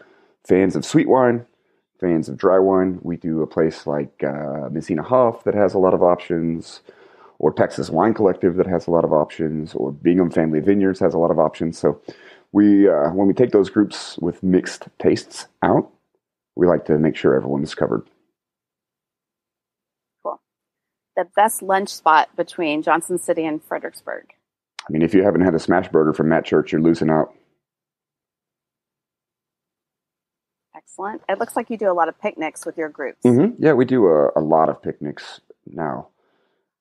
fans 0.45 0.75
of 0.75 0.85
sweet 0.85 1.07
wine, 1.07 1.45
fans 1.99 2.29
of 2.29 2.37
dry 2.37 2.59
wine, 2.59 2.99
we 3.01 3.17
do 3.17 3.41
a 3.41 3.47
place 3.47 3.87
like 3.87 4.23
uh, 4.23 4.69
Messina 4.69 5.03
Hof 5.03 5.43
that 5.43 5.53
has 5.53 5.73
a 5.73 5.79
lot 5.79 5.93
of 5.93 6.03
options 6.03 6.81
or 7.39 7.51
Texas 7.51 7.89
Wine 7.89 8.13
Collective 8.13 8.55
that 8.55 8.67
has 8.67 8.87
a 8.87 8.91
lot 8.91 9.03
of 9.03 9.11
options, 9.11 9.73
or 9.73 9.91
Bingham 9.91 10.31
Family 10.31 10.61
Vineyards 10.61 10.99
has 11.01 11.13
a 11.13 11.17
lot 11.17 11.31
of 11.31 11.39
options. 11.39 11.77
So 11.77 11.99
we, 12.53 12.87
uh, 12.87 13.09
when 13.09 13.27
we 13.27 13.33
take 13.33 13.51
those 13.51 13.69
groups 13.69 14.17
with 14.19 14.41
mixed 14.41 14.87
tastes 14.97 15.47
out, 15.61 15.91
we 16.55 16.67
like 16.67 16.85
to 16.85 16.97
make 16.97 17.17
sure 17.17 17.35
everyone 17.35 17.63
is 17.63 17.75
covered. 17.75 18.07
Cool. 20.23 20.39
The 21.17 21.25
best 21.35 21.61
lunch 21.61 21.89
spot 21.89 22.29
between 22.37 22.81
Johnson 22.81 23.17
City 23.17 23.45
and 23.45 23.61
Fredericksburg. 23.61 24.33
I 24.87 24.91
mean, 24.91 25.01
if 25.01 25.13
you 25.13 25.23
haven't 25.23 25.41
had 25.41 25.55
a 25.55 25.59
smash 25.59 25.89
burger 25.89 26.13
from 26.13 26.29
Matt 26.29 26.45
Church, 26.45 26.71
you're 26.71 26.81
losing 26.81 27.09
out. 27.09 27.33
Excellent. 30.85 31.21
It 31.29 31.39
looks 31.39 31.55
like 31.55 31.69
you 31.69 31.77
do 31.77 31.91
a 31.91 31.93
lot 31.93 32.09
of 32.09 32.19
picnics 32.19 32.65
with 32.65 32.77
your 32.77 32.89
groups. 32.89 33.19
Mm-hmm. 33.25 33.63
Yeah, 33.63 33.73
we 33.73 33.85
do 33.85 34.07
a, 34.07 34.29
a 34.35 34.41
lot 34.41 34.69
of 34.69 34.81
picnics 34.81 35.41
now 35.65 36.07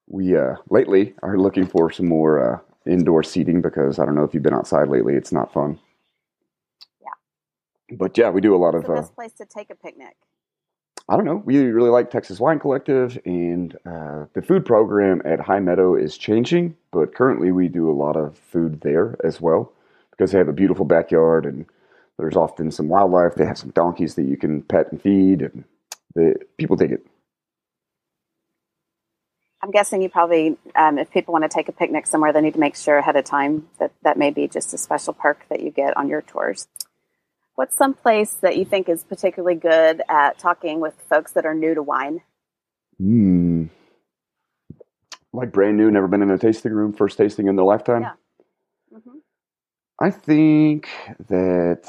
we 0.09 0.37
uh, 0.37 0.57
lately 0.71 1.15
are 1.23 1.39
looking 1.39 1.67
for 1.67 1.91
some 1.91 2.09
more 2.09 2.55
uh, 2.55 2.59
indoor 2.91 3.23
seating 3.23 3.63
because 3.63 3.99
I 3.99 4.05
don't 4.05 4.15
know 4.15 4.25
if 4.25 4.35
you've 4.35 4.43
been 4.43 4.55
outside 4.55 4.89
lately. 4.89 5.15
It's 5.15 5.33
not 5.33 5.53
fun. 5.53 5.79
Yeah. 7.01 7.97
But 7.97 8.17
yeah, 8.19 8.31
we 8.31 8.41
do 8.41 8.55
a 8.55 8.59
lot 8.59 8.75
What's 8.75 8.85
of. 8.85 8.89
the 8.89 8.93
Uh, 8.93 9.01
best 9.01 9.15
place 9.15 9.33
to 9.35 9.47
take 9.47 9.71
a 9.71 9.75
picnic? 9.75 10.17
I 11.09 11.17
don't 11.17 11.25
know. 11.25 11.43
We 11.45 11.59
really 11.59 11.91
like 11.91 12.11
Texas 12.11 12.39
Wine 12.39 12.61
Collective, 12.61 13.19
and 13.25 13.75
uh, 13.85 14.27
the 14.35 14.43
food 14.43 14.65
program 14.65 15.21
at 15.25 15.41
Hye 15.41 15.59
Meadow 15.59 15.97
is 15.97 16.17
changing. 16.17 16.77
But 16.93 17.15
currently, 17.15 17.51
we 17.51 17.69
do 17.69 17.91
a 17.91 17.93
lot 17.93 18.17
of 18.17 18.39
food 18.39 18.83
there 18.83 19.17
as 19.25 19.41
well 19.41 19.73
because 20.11 20.31
they 20.31 20.39
have 20.39 20.49
a 20.49 20.53
beautiful 20.53 20.85
backyard, 20.85 21.45
and 21.45 21.67
there's 22.19 22.37
often 22.37 22.71
some 22.71 22.89
wildlife. 22.89 23.35
They 23.35 23.47
have 23.47 23.59
some 23.59 23.71
donkeys 23.71 24.15
that 24.15 24.25
you 24.25 24.37
can 24.37 24.63
pet 24.63 24.93
and 24.93 25.01
feed, 25.01 25.43
and 25.43 25.65
the 26.15 26.35
people 26.59 26.77
dig 26.77 26.93
it. 26.93 27.07
I'm 29.63 29.71
guessing 29.71 30.03
you 30.03 30.09
probably, 30.09 30.57
um, 30.75 30.99
if 30.99 31.11
people 31.11 31.33
want 31.33 31.45
to 31.45 31.49
take 31.49 31.69
a 31.69 31.73
picnic 31.73 32.07
somewhere, 32.07 32.33
they 32.33 32.41
need 32.41 32.55
to 32.55 32.61
make 32.61 32.75
sure 32.75 32.99
ahead 32.99 33.15
of 33.15 33.25
time 33.25 33.69
that 33.79 33.93
that 34.03 34.19
may 34.19 34.31
be 34.31 34.49
just 34.49 34.75
a 34.75 34.79
special 34.79 35.13
perk 35.13 35.47
that 35.51 35.61
you 35.61 35.71
get 35.71 35.97
on 35.97 36.09
your 36.09 36.21
tours. 36.21 36.67
What's 37.55 37.77
some 37.77 37.95
place 37.95 38.33
that 38.41 38.57
you 38.57 38.65
think 38.65 38.89
is 38.89 39.05
particularly 39.05 39.55
good 39.55 40.03
at 40.09 40.39
talking 40.39 40.81
with 40.81 40.95
folks 41.09 41.33
that 41.33 41.47
are 41.47 41.55
new 41.55 41.75
to 41.75 41.83
wine? 41.83 42.23
Hmm. 42.99 43.67
Like 45.33 45.53
brand 45.53 45.77
new, 45.77 45.91
never 45.91 46.09
been 46.09 46.23
in 46.23 46.31
a 46.31 46.39
tasting 46.39 46.73
room, 46.73 46.93
first 46.93 47.17
tasting 47.17 47.47
in 47.47 47.55
their 47.55 47.65
lifetime. 47.65 48.03
Yeah. 48.03 48.13
I 50.03 50.11
think 50.11 50.89
that 51.29 51.89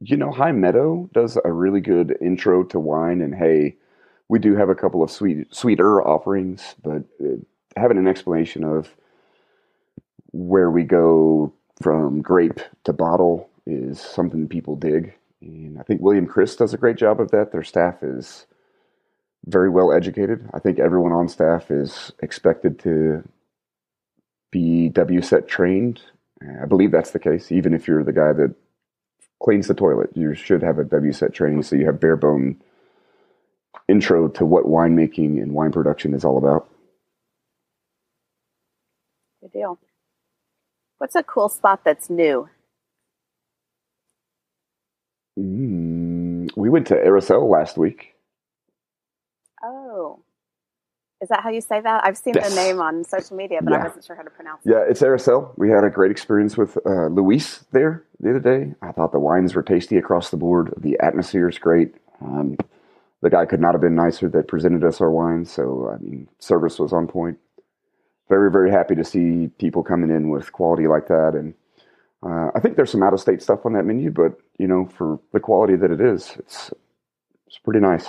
you 0.00 0.16
know 0.16 0.32
Hye 0.32 0.50
Meadow 0.50 1.08
does 1.14 1.38
a 1.44 1.52
really 1.52 1.80
good 1.80 2.18
intro 2.20 2.64
to 2.64 2.80
wine, 2.80 3.20
and 3.20 3.32
hey, 3.32 3.76
we 4.28 4.40
do 4.40 4.56
have 4.56 4.70
a 4.70 4.74
couple 4.74 5.04
of 5.04 5.12
sweet 5.12 5.54
sweeter 5.54 6.02
offerings, 6.02 6.74
but 6.82 7.04
uh, 7.24 7.36
having 7.76 7.96
an 7.96 8.08
explanation 8.08 8.64
of 8.64 8.96
where 10.32 10.68
we 10.72 10.82
go 10.82 11.52
from 11.80 12.20
grape 12.20 12.58
to 12.82 12.92
bottle 12.92 13.48
is 13.68 14.00
something 14.00 14.48
people 14.48 14.74
dig, 14.74 15.14
and 15.40 15.78
I 15.78 15.84
think 15.84 16.00
William 16.00 16.26
Chris 16.26 16.56
does 16.56 16.74
a 16.74 16.78
great 16.78 16.96
job 16.96 17.20
of 17.20 17.30
that. 17.30 17.52
Their 17.52 17.62
staff 17.62 18.02
is 18.02 18.46
very 19.46 19.70
well 19.70 19.92
educated. 19.92 20.50
I 20.52 20.58
think 20.58 20.80
everyone 20.80 21.12
on 21.12 21.28
staff 21.28 21.70
is 21.70 22.10
expected 22.20 22.80
to 22.80 23.22
be 24.54 24.88
WSET 24.94 25.48
trained. 25.48 26.00
I 26.62 26.66
believe 26.66 26.92
that's 26.92 27.10
the 27.10 27.18
case. 27.18 27.52
Even 27.52 27.74
if 27.74 27.88
you're 27.88 28.04
the 28.04 28.12
guy 28.12 28.32
that 28.34 28.54
cleans 29.42 29.68
the 29.68 29.74
toilet, 29.74 30.10
you 30.14 30.34
should 30.34 30.62
have 30.62 30.78
a 30.78 30.84
WSET 30.84 31.34
training 31.34 31.64
so 31.64 31.76
you 31.76 31.86
have 31.86 32.00
bare 32.00 32.16
bone 32.16 32.62
intro 33.88 34.28
to 34.28 34.46
what 34.46 34.64
winemaking 34.66 35.42
and 35.42 35.52
wine 35.52 35.72
production 35.72 36.14
is 36.14 36.24
all 36.24 36.38
about. 36.38 36.68
Good 39.42 39.52
deal. 39.52 39.78
What's 40.98 41.16
a 41.16 41.22
cool 41.24 41.48
spot 41.48 41.80
that's 41.84 42.08
new? 42.10 42.48
Mm, 45.38 46.50
we 46.56 46.70
went 46.70 46.86
to 46.88 46.94
Aracel 46.94 47.50
last 47.50 47.76
week. 47.76 48.14
Oh, 49.64 50.22
is 51.24 51.30
that 51.30 51.40
how 51.42 51.50
you 51.50 51.60
say 51.60 51.80
that? 51.80 52.04
I've 52.04 52.18
seen 52.18 52.34
Yes. 52.34 52.50
the 52.50 52.56
name 52.56 52.80
on 52.80 53.02
social 53.02 53.36
media, 53.36 53.60
but 53.62 53.72
I 53.72 53.82
wasn't 53.82 54.04
sure 54.04 54.14
how 54.14 54.22
to 54.22 54.30
pronounce 54.30 54.64
it. 54.64 54.70
Yeah, 54.70 54.84
it's 54.88 55.00
Aracel. 55.00 55.56
We 55.56 55.70
had 55.70 55.82
a 55.82 55.90
great 55.90 56.10
experience 56.10 56.56
with 56.56 56.76
uh, 56.86 57.06
Luis 57.06 57.64
there 57.72 58.04
the 58.20 58.30
other 58.30 58.40
day. 58.40 58.74
I 58.82 58.92
thought 58.92 59.10
the 59.12 59.18
wines 59.18 59.54
were 59.54 59.62
tasty 59.62 59.96
across 59.96 60.30
the 60.30 60.36
board. 60.36 60.72
The 60.76 60.98
atmosphere 61.00 61.48
is 61.48 61.58
great. 61.58 61.94
Um, 62.20 62.56
the 63.22 63.30
guy 63.30 63.46
could 63.46 63.60
not 63.60 63.72
have 63.72 63.80
been 63.80 63.94
nicer 63.94 64.28
that 64.28 64.48
presented 64.48 64.84
us 64.84 65.00
our 65.00 65.10
wines. 65.10 65.50
So, 65.50 65.90
I 65.92 65.96
mean, 66.02 66.28
service 66.38 66.78
was 66.78 66.92
on 66.92 67.06
point. 67.06 67.38
Very, 68.28 68.50
very 68.50 68.70
happy 68.70 68.94
to 68.94 69.04
see 69.04 69.48
people 69.58 69.82
coming 69.82 70.10
in 70.10 70.28
with 70.28 70.52
quality 70.52 70.86
like 70.86 71.08
that. 71.08 71.32
And 71.34 71.54
uh, 72.22 72.50
I 72.54 72.60
think 72.60 72.76
there's 72.76 72.90
some 72.90 73.02
out 73.02 73.14
of 73.14 73.20
state 73.20 73.40
stuff 73.42 73.64
on 73.64 73.72
that 73.72 73.84
menu, 73.84 74.10
but, 74.10 74.38
you 74.58 74.66
know, 74.66 74.86
for 74.86 75.18
the 75.32 75.40
quality 75.40 75.76
that 75.76 75.90
it 75.90 76.00
is, 76.02 76.36
it's, 76.38 76.70
it's 77.46 77.58
pretty 77.58 77.80
nice. 77.80 78.08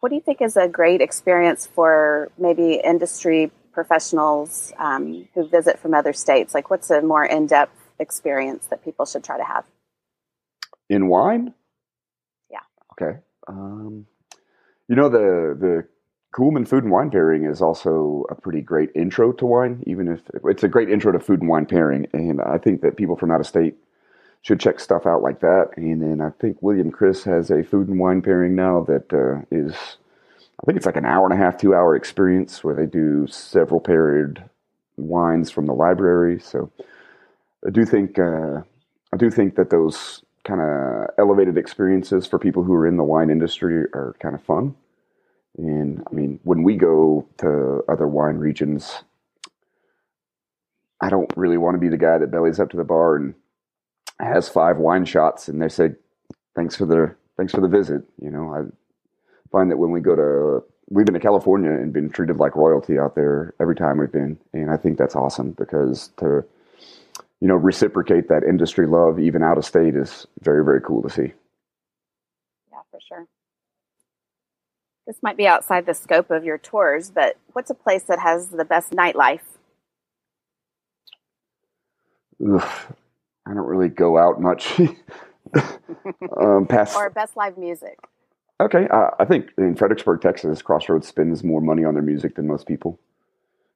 What 0.00 0.10
do 0.10 0.14
you 0.14 0.20
think 0.20 0.40
is 0.40 0.56
a 0.56 0.68
great 0.68 1.00
experience 1.00 1.66
for 1.66 2.30
maybe 2.38 2.80
industry 2.84 3.50
professionals 3.72 4.72
um, 4.78 5.28
who 5.34 5.48
visit 5.48 5.78
from 5.78 5.94
other 5.94 6.12
states? 6.12 6.54
Like, 6.54 6.70
what's 6.70 6.90
a 6.90 7.02
more 7.02 7.24
in 7.24 7.46
depth 7.46 7.76
experience 7.98 8.66
that 8.66 8.84
people 8.84 9.06
should 9.06 9.24
try 9.24 9.36
to 9.36 9.44
have? 9.44 9.64
In 10.88 11.08
wine? 11.08 11.52
Yeah. 12.50 12.60
Okay. 12.92 13.18
Um, 13.46 14.06
you 14.88 14.96
know 14.96 15.08
the 15.08 15.56
the 15.58 15.88
Kuhlman 16.34 16.66
Food 16.66 16.84
and 16.84 16.92
Wine 16.92 17.10
Pairing 17.10 17.44
is 17.44 17.60
also 17.60 18.24
a 18.30 18.34
pretty 18.34 18.60
great 18.60 18.90
intro 18.94 19.32
to 19.32 19.46
wine. 19.46 19.82
Even 19.86 20.08
if 20.08 20.20
it's 20.44 20.62
a 20.62 20.68
great 20.68 20.90
intro 20.90 21.12
to 21.12 21.20
food 21.20 21.40
and 21.40 21.48
wine 21.48 21.66
pairing, 21.66 22.06
and 22.12 22.40
I 22.40 22.58
think 22.58 22.82
that 22.82 22.96
people 22.96 23.16
from 23.16 23.30
out 23.30 23.40
of 23.40 23.46
state 23.46 23.76
should 24.42 24.60
check 24.60 24.80
stuff 24.80 25.06
out 25.06 25.22
like 25.22 25.40
that. 25.40 25.70
And 25.76 26.00
then 26.00 26.20
I 26.20 26.30
think 26.40 26.58
William 26.62 26.90
Chris 26.90 27.24
has 27.24 27.50
a 27.50 27.62
food 27.62 27.88
and 27.88 27.98
wine 27.98 28.22
pairing 28.22 28.54
now 28.54 28.84
that 28.84 29.12
uh, 29.12 29.44
is, 29.50 29.74
I 30.60 30.66
think 30.66 30.76
it's 30.76 30.86
like 30.86 30.96
an 30.96 31.04
hour 31.04 31.24
and 31.24 31.34
a 31.34 31.42
half, 31.42 31.58
two 31.58 31.74
hour 31.74 31.94
experience 31.94 32.62
where 32.62 32.74
they 32.74 32.86
do 32.86 33.26
several 33.26 33.80
paired 33.80 34.42
wines 34.96 35.50
from 35.50 35.66
the 35.66 35.74
library. 35.74 36.40
So 36.40 36.70
I 37.66 37.70
do 37.70 37.84
think 37.84 38.18
uh, 38.18 38.62
I 39.12 39.16
do 39.16 39.30
think 39.30 39.56
that 39.56 39.70
those 39.70 40.22
kind 40.44 40.60
of 40.60 41.10
elevated 41.18 41.58
experiences 41.58 42.26
for 42.26 42.38
people 42.38 42.62
who 42.62 42.74
are 42.74 42.86
in 42.86 42.96
the 42.96 43.04
wine 43.04 43.30
industry 43.30 43.84
are 43.94 44.14
kind 44.20 44.34
of 44.34 44.42
fun. 44.42 44.74
And 45.56 46.02
I 46.10 46.14
mean, 46.14 46.40
when 46.44 46.62
we 46.62 46.76
go 46.76 47.26
to 47.38 47.82
other 47.88 48.06
wine 48.06 48.36
regions, 48.36 49.02
I 51.00 51.10
don't 51.10 51.32
really 51.36 51.58
want 51.58 51.74
to 51.74 51.80
be 51.80 51.88
the 51.88 51.96
guy 51.96 52.18
that 52.18 52.30
bellies 52.30 52.60
up 52.60 52.70
to 52.70 52.76
the 52.76 52.84
bar 52.84 53.16
and 53.16 53.34
has 54.20 54.48
five 54.48 54.78
wine 54.78 55.04
shots, 55.04 55.48
and 55.48 55.60
they 55.60 55.68
say, 55.68 55.94
"Thanks 56.54 56.76
for 56.76 56.86
the 56.86 57.14
thanks 57.36 57.52
for 57.52 57.60
the 57.60 57.68
visit." 57.68 58.02
You 58.20 58.30
know, 58.30 58.54
I 58.54 58.62
find 59.52 59.70
that 59.70 59.78
when 59.78 59.90
we 59.90 60.00
go 60.00 60.16
to 60.16 60.64
we've 60.90 61.06
been 61.06 61.14
to 61.14 61.20
California 61.20 61.70
and 61.70 61.92
been 61.92 62.10
treated 62.10 62.38
like 62.38 62.56
royalty 62.56 62.98
out 62.98 63.14
there 63.14 63.54
every 63.60 63.76
time 63.76 63.98
we've 63.98 64.12
been, 64.12 64.38
and 64.52 64.70
I 64.70 64.76
think 64.76 64.98
that's 64.98 65.16
awesome 65.16 65.52
because 65.52 66.08
to 66.18 66.44
you 67.40 67.48
know 67.48 67.56
reciprocate 67.56 68.28
that 68.28 68.44
industry 68.44 68.86
love 68.86 69.18
even 69.20 69.42
out 69.42 69.58
of 69.58 69.64
state 69.64 69.94
is 69.96 70.26
very 70.42 70.64
very 70.64 70.80
cool 70.80 71.02
to 71.02 71.10
see. 71.10 71.32
Yeah, 72.70 72.80
for 72.90 73.00
sure. 73.06 73.26
This 75.06 75.22
might 75.22 75.38
be 75.38 75.46
outside 75.46 75.86
the 75.86 75.94
scope 75.94 76.30
of 76.30 76.44
your 76.44 76.58
tours, 76.58 77.10
but 77.10 77.36
what's 77.54 77.70
a 77.70 77.74
place 77.74 78.04
that 78.04 78.20
has 78.20 78.48
the 78.48 78.64
best 78.64 78.92
nightlife? 78.92 79.40
Ugh, 82.46 82.96
I 83.48 83.54
don't 83.54 83.66
really 83.66 83.88
go 83.88 84.18
out 84.18 84.40
much. 84.40 84.78
um, 86.40 86.66
past 86.66 86.96
or 86.96 87.08
best 87.08 87.36
live 87.36 87.56
music. 87.56 87.98
Okay, 88.60 88.86
uh, 88.90 89.10
I 89.18 89.24
think 89.24 89.50
in 89.56 89.74
Fredericksburg, 89.74 90.20
Texas, 90.20 90.60
Crossroads 90.60 91.08
spends 91.08 91.42
more 91.42 91.60
money 91.60 91.84
on 91.84 91.94
their 91.94 92.02
music 92.02 92.34
than 92.34 92.46
most 92.46 92.66
people. 92.66 92.98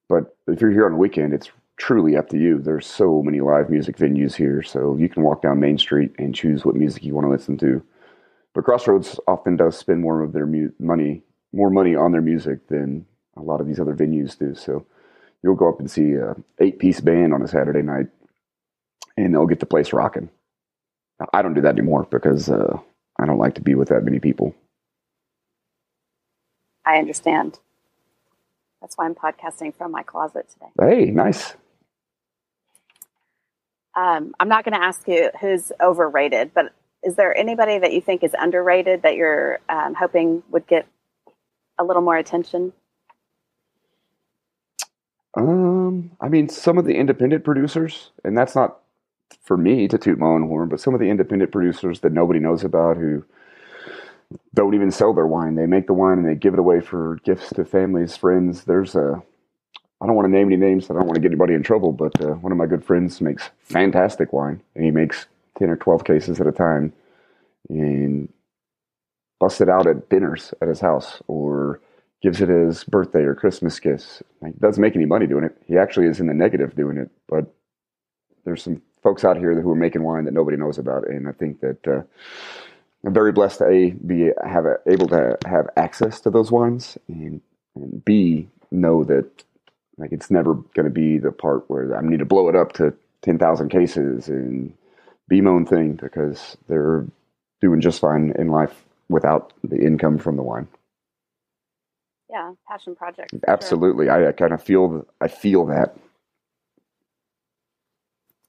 But 0.09 0.37
if 0.47 0.61
you're 0.61 0.73
here 0.73 0.87
on 0.87 0.93
the 0.93 0.99
weekend, 0.99 1.33
it's 1.33 1.51
truly 1.79 2.17
up 2.17 2.29
to 2.31 2.39
you. 2.39 2.59
There's 2.59 2.87
so 2.87 3.23
many 3.23 3.41
live 3.41 3.71
music 3.71 3.97
venues 3.97 4.35
here, 4.35 4.63
so 4.63 4.97
you 4.97 5.09
can 5.09 5.23
walk 5.23 5.41
down 5.41 5.61
Main 5.61 5.79
Street 5.79 6.11
and 6.19 6.35
choose 6.35 6.65
what 6.65 6.75
music 6.75 7.05
you 7.05 7.15
want 7.15 7.27
to 7.27 7.31
listen 7.31 7.57
to. 7.59 7.83
But 8.55 8.65
Crossroads 8.65 9.19
often 9.27 9.57
does 9.57 9.79
spend 9.79 10.01
more 10.01 10.21
of 10.21 10.33
their 10.33 10.47
mu- 10.47 10.73
money, 10.79 11.23
more 11.53 11.71
money 11.71 11.95
on 11.95 12.13
their 12.13 12.21
music 12.21 12.67
than 12.69 13.07
a 13.37 13.41
lot 13.41 13.61
of 13.61 13.67
these 13.67 13.81
other 13.81 13.95
venues 13.95 14.39
do. 14.39 14.55
So 14.55 14.85
you'll 15.43 15.55
go 15.55 15.69
up 15.71 15.81
and 15.81 15.91
see 15.91 16.15
a 16.15 16.37
eight-piece 16.59 17.01
band 17.01 17.33
on 17.33 17.41
a 17.41 17.49
Saturday 17.49 17.83
night 17.83 18.09
and 19.17 19.35
they'll 19.35 19.47
get 19.47 19.61
the 19.61 19.67
place 19.67 19.93
rocking. 19.93 20.31
I 21.33 21.43
don't 21.43 21.55
do 21.55 21.61
that 21.63 21.77
anymore 21.77 22.07
because 22.11 22.49
uh, 22.49 22.79
I 23.19 23.27
don't 23.27 23.39
like 23.39 23.55
to 23.55 23.61
be 23.61 23.75
with 23.75 23.89
that 23.89 24.05
many 24.05 24.19
people. 24.19 24.55
I 26.85 26.97
understand. 26.97 27.59
That's 28.81 28.97
why 28.97 29.05
I'm 29.07 29.15
podcasting 29.15 29.77
from 29.77 29.93
my 29.93 30.03
closet 30.03 30.49
today. 30.53 30.73
Hey, 30.81 31.11
nice. 31.11 31.55
Um, 33.95 34.35
I'm 34.41 34.49
not 34.49 34.65
going 34.65 34.75
to 34.75 34.83
ask 34.83 35.07
you 35.07 35.31
who's 35.41 35.71
overrated, 35.81 36.53
but 36.55 36.73
is 37.05 37.15
there 37.15 37.37
anybody 37.37 37.79
that 37.79 37.93
you 37.93 38.01
think 38.01 38.25
is 38.25 38.35
underrated 38.39 39.03
that 39.03 39.17
you're 39.17 39.61
um, 39.69 39.95
hoping 39.95 40.43
would 40.51 40.67
get 40.67 40.87
a 41.79 41.85
little 41.85 42.03
more 42.03 42.17
attention? 42.17 42.73
Um, 45.37 46.11
I 46.21 46.29
mean, 46.29 46.49
some 46.49 46.79
of 46.79 46.85
the 46.85 46.95
independent 46.95 47.45
producers, 47.45 48.11
and 48.25 48.37
that's 48.37 48.55
not 48.55 48.82
for 49.43 49.57
me 49.57 49.89
to 49.89 49.99
toot 49.99 50.19
my 50.19 50.27
own 50.27 50.47
horn, 50.47 50.69
but 50.69 50.81
some 50.81 50.95
of 50.95 51.01
the 51.01 51.09
independent 51.11 51.53
producers 51.53 52.01
that 52.01 52.13
nobody 52.13 52.41
knows 52.41 52.65
about 52.65 52.97
who 52.97 53.25
don't 54.55 54.75
even 54.75 54.91
sell 54.91 55.13
their 55.13 55.27
wine. 55.27 55.55
They 55.55 55.67
make 55.67 55.87
the 55.87 55.93
wine 55.93 56.19
and 56.19 56.27
they 56.27 56.35
give 56.35 56.55
it 56.55 56.61
away 56.61 56.81
for 56.81 57.19
gifts 57.25 57.51
to 57.51 57.65
families, 57.65 58.17
friends. 58.17 58.65
There's 58.65 58.95
a, 58.95 59.23
I 60.01 60.07
don't 60.07 60.17
want 60.17 60.27
to 60.27 60.33
name 60.33 60.49
any 60.49 60.57
names. 60.57 60.91
I 60.91 60.95
don't 60.95 61.07
want 61.07 61.15
to 61.15 61.21
get 61.21 61.31
anybody 61.31 61.55
in 61.55 61.63
trouble, 61.63 61.93
but 61.93 62.21
uh, 62.21 62.35
one 62.35 62.53
of 62.53 62.59
my 62.59 62.67
good 62.67 62.85
friends 62.85 63.21
makes 63.21 63.51
fantastic 63.63 64.33
wine 64.33 64.63
and 64.75 64.85
he 64.85 64.91
makes 64.91 65.27
10 65.59 65.71
or 65.71 65.77
12 65.77 66.05
cases 66.05 66.41
at 66.41 66.47
a 66.47 66.53
time 66.53 66.93
and 67.69 68.33
busts 69.41 69.61
it 69.61 69.69
out 69.69 69.87
at 69.87 70.09
dinners 70.09 70.55
at 70.63 70.69
his 70.69 70.81
house 70.81 71.23
or 71.27 71.81
gives 72.23 72.41
it 72.41 72.49
his 72.49 72.85
birthday 72.85 73.23
or 73.23 73.35
Christmas 73.35 73.81
gifts. 73.81 74.23
He 74.45 74.53
doesn't 74.61 74.81
make 74.81 74.95
any 74.95 75.07
money 75.07 75.27
doing 75.27 75.45
it. 75.45 75.57
He 75.67 75.77
actually 75.77 76.07
is 76.07 76.21
in 76.21 76.29
the 76.29 76.35
negative 76.35 76.77
doing 76.77 76.97
it, 76.97 77.11
but 77.29 77.53
there's 78.45 78.63
some 78.63 78.81
folks 79.03 79.25
out 79.25 79.37
here 79.37 79.61
who 79.61 79.71
are 79.71 79.77
making 79.77 80.03
wine 80.03 80.25
that 80.25 80.35
nobody 80.35 80.57
knows 80.57 80.79
about, 80.79 81.09
and 81.09 81.29
I 81.29 81.33
think 81.33 81.61
that 81.61 81.87
uh, 81.87 82.03
I'm 83.05 83.15
very 83.15 83.33
blessed 83.33 83.59
to 83.59 83.69
a 83.69 83.91
be 83.91 84.31
have 84.45 84.67
a, 84.67 84.77
able 84.87 85.09
to 85.09 85.37
have 85.47 85.69
access 85.77 86.21
to 86.21 86.31
those 86.31 86.51
wines, 86.51 86.99
and 87.09 87.41
and 87.75 88.05
b 88.05 88.49
know 88.71 89.05
that 89.05 89.45
like 89.99 90.13
it's 90.13 90.31
never 90.31 90.55
going 90.55 90.85
to 90.85 90.91
be 90.91 91.19
the 91.19 91.33
part 91.33 91.69
where 91.69 91.97
I 91.97 92.03
need 92.03 92.21
to 92.21 92.25
blow 92.25 92.49
it 92.49 92.57
up 92.57 92.73
to 92.75 92.95
ten 93.23 93.39
thousand 93.39 93.71
cases 93.71 94.29
and 94.29 94.73
be 95.29 95.41
my 95.41 95.51
own 95.51 95.67
thing 95.67 95.95
because 95.95 96.57
they're 96.69 97.07
doing 97.61 97.81
just 97.81 98.01
fine 98.01 98.33
in 98.39 98.49
life 98.49 98.85
without 99.09 99.53
the 99.63 99.79
income 99.79 100.19
from 100.19 100.37
the 100.37 100.43
wine. 100.43 100.69
Yeah, 102.31 102.53
passion 102.67 102.97
project. 102.97 103.33
Absolutely, 103.47 104.07
sure. 104.07 104.27
I, 104.27 104.29
I 104.29 104.33
kind 104.33 104.53
of 104.53 104.63
feel 104.63 105.07
I 105.21 105.29
feel 105.29 105.67
that 105.67 105.97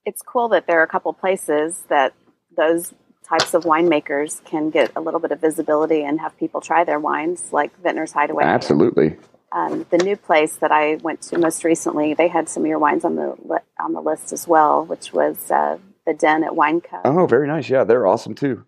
it's 0.06 0.22
cool 0.22 0.50
that 0.50 0.68
there 0.68 0.80
are 0.80 0.84
a 0.84 0.88
couple 0.88 1.14
places 1.14 1.84
that 1.90 2.14
those 2.56 2.94
types 3.28 3.54
of 3.54 3.64
winemakers 3.64 4.44
can 4.46 4.70
get 4.70 4.92
a 4.96 5.02
little 5.02 5.20
bit 5.20 5.32
of 5.32 5.40
visibility 5.40 6.04
and 6.04 6.20
have 6.20 6.38
people 6.38 6.62
try 6.62 6.84
their 6.84 7.00
wines, 7.00 7.52
like 7.52 7.82
Vintner's 7.82 8.12
Hideaway. 8.12 8.44
Absolutely. 8.44 9.18
Um, 9.52 9.86
the 9.92 9.98
new 9.98 10.18
place 10.18 10.58
that 10.58 10.72
I 10.72 10.96
went 10.96 11.22
to 11.24 11.38
most 11.38 11.64
recently, 11.64 12.14
they 12.16 12.28
had 12.28 12.50
some 12.50 12.64
of 12.64 12.68
your 12.68 12.80
wines 12.80 13.06
on 13.06 13.16
the 13.16 13.36
li- 13.44 13.60
on 13.80 13.94
the 13.94 14.02
list 14.02 14.34
as 14.34 14.48
well, 14.48 14.86
which 14.86 15.14
was 15.14 15.52
uh, 15.52 15.78
the 16.06 16.14
Den 16.14 16.44
at 16.44 16.56
Wine 16.56 16.82
Co. 16.82 17.02
Oh, 17.06 17.28
very 17.28 17.48
nice. 17.48 17.70
Yeah, 17.70 17.84
they're 17.84 18.08
awesome 18.08 18.34
too. 18.34 18.66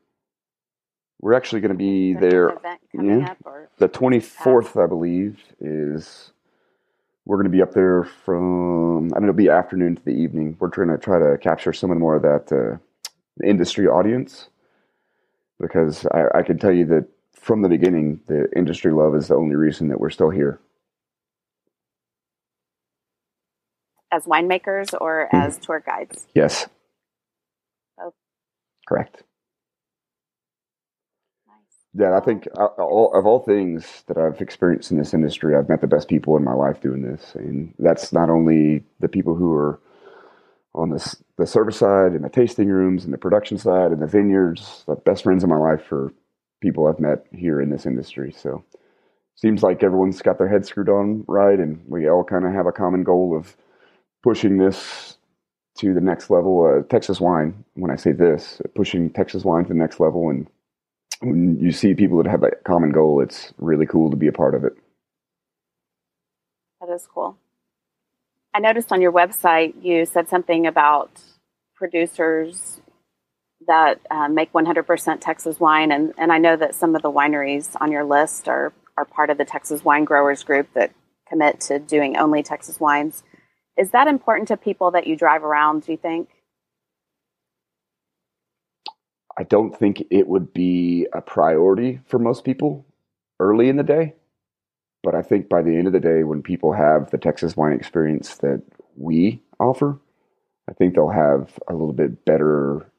We're 1.19 1.33
actually 1.33 1.61
going 1.61 1.71
to 1.71 1.77
be 1.77 2.13
there. 2.13 2.53
yeah. 2.93 3.33
the 3.79 3.87
twenty 3.87 4.19
fourth, 4.19 4.77
I 4.77 4.85
believe, 4.85 5.39
is 5.59 6.31
we're 7.25 7.37
going 7.37 7.51
to 7.51 7.57
be 7.57 7.61
up 7.61 7.73
there 7.73 8.03
from 8.03 9.07
I 9.07 9.15
don't 9.15 9.23
know, 9.23 9.29
it'll 9.29 9.37
be 9.37 9.49
afternoon 9.49 9.95
to 9.95 10.05
the 10.05 10.11
evening. 10.11 10.55
We're 10.59 10.69
trying 10.69 10.89
to 10.89 10.97
try 10.97 11.19
to 11.19 11.37
capture 11.37 11.73
some 11.73 11.91
of 11.91 11.95
the 11.95 11.99
more 11.99 12.15
of 12.15 12.21
that 12.21 12.51
uh, 12.51 12.77
industry 13.45 13.87
audience 13.87 14.49
because 15.59 16.05
I, 16.07 16.39
I 16.39 16.41
can 16.43 16.57
tell 16.57 16.71
you 16.71 16.85
that 16.85 17.07
from 17.33 17.61
the 17.61 17.69
beginning, 17.69 18.19
the 18.27 18.47
industry 18.55 18.91
love 18.91 19.15
is 19.15 19.27
the 19.27 19.35
only 19.35 19.55
reason 19.55 19.87
that 19.89 19.99
we're 19.99 20.09
still 20.09 20.29
here. 20.29 20.59
As 24.11 24.25
winemakers 24.25 24.93
or 24.99 25.27
mm-hmm. 25.33 25.47
as 25.47 25.57
tour 25.57 25.83
guides? 25.85 26.27
Yes. 26.33 26.67
Both. 27.97 28.13
Correct 28.87 29.24
yeah, 31.97 32.17
I 32.17 32.19
think 32.19 32.47
uh, 32.57 32.65
all, 32.77 33.13
of 33.13 33.25
all 33.25 33.39
things 33.39 34.03
that 34.07 34.17
I've 34.17 34.41
experienced 34.41 34.91
in 34.91 34.97
this 34.97 35.13
industry, 35.13 35.55
I've 35.55 35.69
met 35.69 35.79
the 35.79 35.87
best 35.87 36.09
people 36.09 36.35
in 36.35 36.43
my 36.43 36.53
life 36.53 36.81
doing 36.81 37.01
this, 37.01 37.33
and 37.35 37.73
that's 37.79 38.11
not 38.11 38.29
only 38.29 38.83
the 38.99 39.07
people 39.07 39.33
who 39.35 39.53
are 39.53 39.79
on 40.73 40.89
the 40.89 41.15
the 41.37 41.47
service 41.47 41.77
side 41.77 42.11
and 42.11 42.25
the 42.25 42.29
tasting 42.29 42.67
rooms 42.67 43.05
and 43.05 43.13
the 43.13 43.17
production 43.17 43.57
side 43.57 43.91
and 43.91 44.01
the 44.01 44.07
vineyards. 44.07 44.83
The 44.87 44.95
best 44.95 45.23
friends 45.23 45.43
in 45.43 45.49
my 45.49 45.57
life 45.57 45.89
are 45.91 46.13
people 46.61 46.87
I've 46.87 46.99
met 46.99 47.25
here 47.31 47.61
in 47.61 47.69
this 47.69 47.85
industry. 47.85 48.33
So 48.37 48.63
seems 49.35 49.63
like 49.63 49.81
everyone's 49.81 50.21
got 50.21 50.37
their 50.37 50.49
head 50.49 50.65
screwed 50.65 50.89
on 50.89 51.23
right, 51.27 51.59
and 51.59 51.81
we 51.87 52.09
all 52.09 52.25
kind 52.25 52.45
of 52.45 52.53
have 52.53 52.67
a 52.67 52.73
common 52.73 53.03
goal 53.03 53.37
of 53.37 53.55
pushing 54.21 54.57
this 54.57 55.17
to 55.77 55.93
the 55.93 56.01
next 56.01 56.29
level. 56.29 56.65
Uh, 56.65 56.85
Texas 56.89 57.21
wine. 57.21 57.63
When 57.75 57.91
I 57.91 57.95
say 57.95 58.11
this, 58.11 58.61
pushing 58.75 59.11
Texas 59.11 59.45
wine 59.45 59.63
to 59.63 59.69
the 59.69 59.75
next 59.79 60.01
level 60.01 60.29
and 60.29 60.47
when 61.25 61.59
you 61.59 61.71
see 61.71 61.93
people 61.93 62.21
that 62.21 62.29
have 62.29 62.41
that 62.41 62.63
common 62.63 62.91
goal, 62.91 63.21
it's 63.21 63.53
really 63.57 63.85
cool 63.85 64.09
to 64.09 64.15
be 64.15 64.27
a 64.27 64.31
part 64.31 64.55
of 64.55 64.63
it. 64.63 64.73
That 66.79 66.93
is 66.93 67.07
cool. 67.11 67.37
I 68.53 68.59
noticed 68.59 68.91
on 68.91 69.01
your 69.01 69.11
website 69.11 69.73
you 69.83 70.05
said 70.05 70.29
something 70.29 70.65
about 70.65 71.11
producers 71.75 72.79
that 73.67 73.99
uh, 74.11 74.29
make 74.29 74.53
100% 74.53 75.19
Texas 75.19 75.59
wine, 75.59 75.91
and, 75.91 76.13
and 76.17 76.31
I 76.31 76.37
know 76.37 76.55
that 76.55 76.75
some 76.75 76.95
of 76.95 77.01
the 77.01 77.11
wineries 77.11 77.75
on 77.81 77.91
your 77.91 78.03
list 78.03 78.47
are, 78.47 78.71
are 78.97 79.05
part 79.05 79.29
of 79.29 79.37
the 79.37 79.45
Texas 79.45 79.83
Wine 79.83 80.05
Growers 80.05 80.43
Group 80.43 80.67
that 80.73 80.93
commit 81.27 81.59
to 81.61 81.79
doing 81.79 82.17
only 82.17 82.43
Texas 82.43 82.79
wines. 82.79 83.23
Is 83.77 83.91
that 83.91 84.07
important 84.07 84.47
to 84.49 84.57
people 84.57 84.91
that 84.91 85.07
you 85.07 85.15
drive 85.15 85.43
around, 85.43 85.83
do 85.83 85.91
you 85.91 85.97
think? 85.97 86.29
I 89.37 89.43
don't 89.43 89.77
think 89.77 90.03
it 90.09 90.27
would 90.27 90.53
be 90.53 91.07
a 91.13 91.21
priority 91.21 91.99
for 92.05 92.19
most 92.19 92.43
people 92.43 92.85
early 93.39 93.69
in 93.69 93.75
the 93.77 93.83
day. 93.83 94.13
But 95.03 95.13
I 95.13 95.21
think 95.21 95.49
by 95.49 95.61
the 95.61 95.75
end 95.75 95.87
of 95.87 95.93
the 95.93 95.99
day, 95.99 96.23
when 96.23 96.41
people 96.41 96.73
have 96.73 97.11
the 97.11 97.17
Texas 97.17 97.55
wine 97.55 97.73
experience 97.73 98.37
that 98.37 98.63
we 98.95 99.41
offer, 99.59 99.99
I 100.67 100.73
think 100.73 100.95
they'll 100.95 101.09
have 101.09 101.59
a 101.67 101.73
little 101.73 101.93
bit 101.93 102.25
better, 102.25 102.89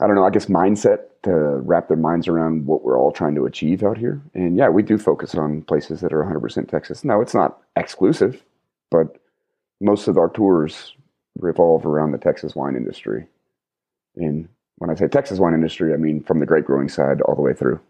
I 0.00 0.06
don't 0.06 0.16
know, 0.16 0.26
I 0.26 0.30
guess 0.30 0.46
mindset 0.46 1.04
to 1.22 1.32
wrap 1.32 1.88
their 1.88 1.96
minds 1.96 2.28
around 2.28 2.66
what 2.66 2.84
we're 2.84 2.98
all 2.98 3.12
trying 3.12 3.34
to 3.36 3.46
achieve 3.46 3.82
out 3.82 3.96
here. 3.96 4.20
And 4.34 4.56
yeah, 4.56 4.68
we 4.68 4.82
do 4.82 4.98
focus 4.98 5.34
on 5.34 5.62
places 5.62 6.00
that 6.00 6.12
are 6.12 6.24
100% 6.24 6.68
Texas. 6.68 7.04
No, 7.04 7.20
it's 7.20 7.34
not 7.34 7.58
exclusive, 7.76 8.42
but 8.90 9.16
most 9.80 10.08
of 10.08 10.18
our 10.18 10.28
tours 10.28 10.94
revolve 11.38 11.86
around 11.86 12.12
the 12.12 12.18
Texas 12.18 12.54
wine 12.54 12.76
industry. 12.76 13.26
And 14.16 14.48
when 14.76 14.90
I 14.90 14.94
say 14.94 15.08
Texas 15.08 15.38
wine 15.38 15.54
industry, 15.54 15.92
I 15.92 15.96
mean 15.96 16.22
from 16.22 16.38
the 16.38 16.46
grape 16.46 16.64
growing 16.64 16.88
side 16.88 17.20
all 17.22 17.34
the 17.34 17.42
way 17.42 17.54
through. 17.54 17.80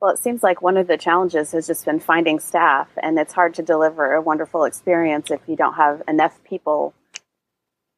Well, 0.00 0.12
it 0.12 0.18
seems 0.18 0.44
like 0.44 0.62
one 0.62 0.76
of 0.76 0.86
the 0.86 0.96
challenges 0.96 1.50
has 1.52 1.66
just 1.66 1.84
been 1.84 1.98
finding 1.98 2.38
staff, 2.38 2.88
and 3.02 3.18
it's 3.18 3.32
hard 3.32 3.54
to 3.54 3.62
deliver 3.62 4.12
a 4.12 4.22
wonderful 4.22 4.64
experience 4.64 5.30
if 5.30 5.40
you 5.48 5.56
don't 5.56 5.74
have 5.74 6.02
enough 6.06 6.38
people 6.44 6.94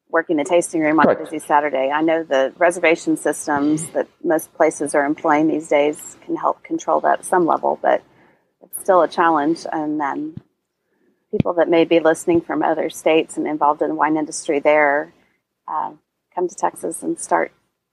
working 0.09 0.37
the 0.37 0.43
tasting 0.43 0.81
room 0.81 0.99
on 0.99 1.09
a 1.09 1.15
busy 1.15 1.39
Saturday. 1.39 1.89
I 1.89 2.01
know 2.01 2.23
the 2.23 2.53
reservation 2.57 3.17
systems 3.17 3.89
that 3.91 4.07
most 4.23 4.53
places 4.53 4.93
are 4.93 5.05
employing 5.05 5.47
these 5.47 5.69
days 5.69 6.17
can 6.25 6.35
help 6.35 6.63
control 6.63 6.99
that 7.01 7.19
at 7.19 7.25
some 7.25 7.45
level, 7.45 7.79
but 7.81 8.03
it's 8.61 8.79
still 8.81 9.01
a 9.01 9.07
challenge. 9.07 9.65
And 9.71 9.99
then 9.99 10.35
people 11.31 11.53
that 11.53 11.69
may 11.69 11.85
be 11.85 11.99
listening 11.99 12.41
from 12.41 12.61
other 12.61 12.89
states 12.89 13.37
and 13.37 13.47
involved 13.47 13.81
in 13.81 13.89
the 13.89 13.95
wine 13.95 14.17
industry 14.17 14.59
there 14.59 15.13
uh, 15.67 15.91
come 16.33 16.47
to 16.47 16.55
Texas 16.55 17.03
and 17.03 17.19
start 17.19 17.51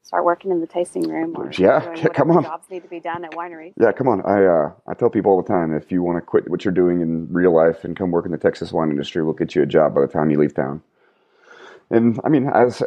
start 0.09 0.25
working 0.25 0.51
in 0.51 0.61
the 0.61 0.67
tasting 0.67 1.07
room 1.07 1.35
or 1.37 1.51
yeah, 1.59 1.95
yeah 1.95 2.09
come 2.09 2.31
on. 2.31 2.43
jobs 2.43 2.65
need 2.71 2.83
to 2.83 2.89
be 2.89 2.99
done 3.01 3.25
at 3.25 3.33
wineries. 3.33 3.75
Yeah 3.79 3.93
come 3.93 4.09
on. 4.09 4.23
I 4.25 4.45
uh, 4.45 4.73
i 4.87 4.95
tell 4.95 5.11
people 5.11 5.33
all 5.33 5.43
the 5.43 5.49
time 5.49 5.75
if 5.75 5.93
you 5.93 6.03
want 6.03 6.17
to 6.17 6.23
quit 6.23 6.51
what 6.51 6.65
you're 6.65 6.73
doing 6.73 7.03
in 7.03 7.29
real 7.31 7.55
life 7.55 7.85
and 7.85 7.95
come 7.97 8.11
work 8.11 8.25
in 8.25 8.33
the 8.33 8.39
texas 8.39 8.73
wine 8.73 8.91
industry 8.91 9.23
we'll 9.23 9.35
get 9.35 9.55
you 9.55 9.63
a 9.63 9.67
job 9.67 9.95
by 9.95 10.01
the 10.01 10.07
time 10.07 10.31
you 10.31 10.39
leave 10.39 10.55
town. 10.55 10.83
And 11.91 12.19
i 12.25 12.29
mean 12.31 12.49
as 12.49 12.83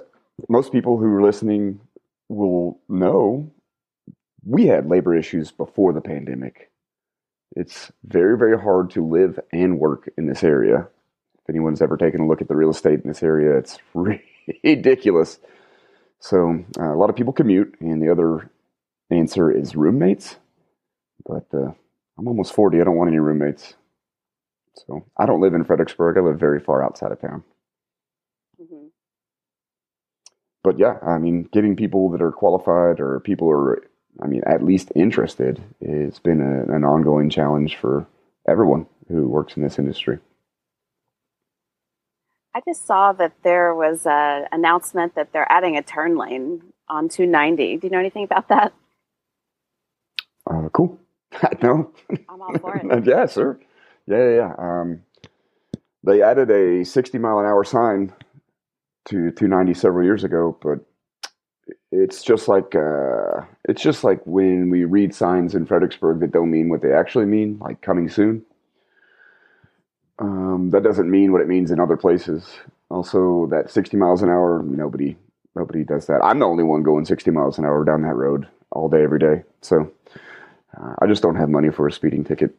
most 0.49 0.72
people 0.72 0.97
who 0.97 1.06
are 1.06 1.22
listening 1.22 1.80
will 2.28 2.80
know 2.89 3.52
we 4.43 4.66
had 4.66 4.89
labor 4.89 5.16
issues 5.16 5.52
before 5.52 5.93
the 5.93 6.02
pandemic. 6.02 6.72
It's 7.56 7.91
very 8.04 8.36
very 8.36 8.60
hard 8.60 8.89
to 8.91 9.08
live 9.08 9.39
and 9.52 9.78
work 9.78 10.10
in 10.18 10.26
this 10.26 10.43
area. 10.43 10.88
If 11.38 11.49
anyone's 11.49 11.82
ever 11.84 11.97
taken 11.97 12.22
a 12.22 12.28
look 12.28 12.41
at 12.41 12.47
the 12.47 12.56
real 12.56 12.72
estate 12.72 13.02
in 13.02 13.08
this 13.08 13.22
area 13.22 13.56
it's 13.58 13.78
ridiculous 14.64 15.39
so 16.22 16.64
uh, 16.80 16.93
a 16.93 16.95
lot 16.95 17.10
of 17.10 17.16
people 17.16 17.34
commute, 17.34 17.76
and 17.82 18.02
the 18.02 18.12
other 18.12 18.49
answer 19.10 19.52
is 19.52 19.76
roommates. 19.76 20.38
But 21.26 21.47
uh, 21.54 21.72
I'm 22.18 22.28
almost 22.28 22.54
40. 22.54 22.80
I 22.80 22.84
don't 22.84 22.95
want 22.95 23.10
any 23.10 23.20
roommates. 23.20 23.74
So 24.76 25.04
I 25.18 25.26
don't 25.26 25.41
live 25.41 25.56
in 25.56 25.66
Fredericksburg. 25.66 26.18
I 26.18 26.22
live 26.22 26.39
very 26.39 26.60
far 26.60 26.84
outside 26.84 27.12
of 27.12 27.20
town. 27.20 27.43
Mm-hmm. 28.62 28.88
But 30.64 30.78
yeah, 30.78 30.99
I 31.02 31.18
mean, 31.18 31.49
getting 31.52 31.76
people 31.76 32.10
that 32.12 32.22
are 32.22 32.32
qualified 32.32 32.99
or 32.99 33.20
people 33.20 33.49
are, 33.49 33.82
I 34.22 34.28
mean, 34.28 34.43
at 34.45 34.64
least 34.64 34.91
interested 34.95 35.62
it's 35.82 36.20
been 36.20 36.39
a, 36.39 36.74
an 36.74 36.84
ongoing 36.84 37.32
challenge 37.32 37.78
for 37.78 38.06
everyone 38.47 38.86
who 39.08 39.28
works 39.28 39.58
in 39.58 39.64
this 39.64 39.80
industry. 39.80 40.20
I 42.54 42.62
just 42.68 42.86
saw 42.86 43.14
that 43.14 43.34
there 43.43 43.74
was 43.74 44.06
an 44.06 44.45
announcement 44.52 45.16
that 45.16 45.32
they're 45.32 45.49
adding 45.49 45.78
a 45.78 45.82
turn 45.82 46.18
lane 46.18 46.62
on 46.89 47.08
290. 47.08 47.78
Do 47.78 47.88
you 47.88 47.91
know 47.91 47.99
anything 47.99 48.26
about 48.26 48.49
that? 48.49 48.74
Uh, 50.49 50.68
cool. 50.74 50.99
no. 51.62 51.91
I'm 52.28 52.41
all 52.41 52.58
for 52.60 52.76
it. 52.76 53.06
yeah, 53.06 53.26
sir. 53.26 53.58
Yeah, 54.06 54.18
yeah, 54.18 54.36
yeah. 54.36 54.54
Um, 54.58 55.02
they 56.04 56.22
added 56.22 56.49
a 56.52 56.84
60 56.84 57.18
mile 57.20 57.39
an 57.39 57.45
hour 57.45 57.64
sign 57.64 58.12
to 59.06 59.32
290 59.32 59.74
several 59.74 60.04
years 60.04 60.24
ago, 60.24 60.58
but 60.62 60.80
it's 61.91 62.24
just 62.24 62.47
like 62.47 62.76
uh, 62.76 63.41
it's 63.68 63.82
just 63.82 64.04
like 64.04 64.22
when 64.26 64.70
we 64.70 64.84
read 64.84 65.16
signs 65.16 65.56
in 65.56 65.66
Fredericksburg 65.66 66.20
that 66.20 66.32
don't 66.32 66.52
mean 66.52 66.70
what 66.70 66.82
they 66.82 66.91
actually 66.91 67.26
mean, 67.26 67.60
like 67.60 67.82
coming 67.82 68.10
soon. 68.10 68.43
Um, 70.22 70.70
that 70.70 70.84
doesn't 70.84 71.10
mean 71.10 71.32
what 71.32 71.42
it 71.42 71.48
means 71.48 71.72
in 71.72 71.80
other 71.80 71.98
places. 71.98 72.46
Also, 72.90 73.48
that 73.48 73.72
60 73.72 73.98
miles 73.98 74.22
an 74.22 74.30
hour, 74.30 74.62
nobody 74.64 75.18
nobody 75.56 75.84
does 75.84 76.06
that. 76.08 76.22
I'm 76.24 76.40
the 76.40 76.46
only 76.46 76.64
one 76.64 76.84
going 76.84 77.06
60 77.06 77.32
miles 77.32 77.58
an 77.58 77.66
hour 77.66 77.84
down 77.84 78.04
that 78.04 78.16
road 78.16 78.48
all 78.72 78.88
day, 78.88 79.04
every 79.04 79.20
day. 79.20 79.44
So 79.62 79.92
uh, 80.80 80.96
I 81.02 81.08
just 81.08 81.24
don't 81.24 81.36
have 81.36 81.50
money 81.50 81.72
for 81.72 81.88
a 81.88 81.92
speeding 81.92 82.24
ticket. 82.24 82.56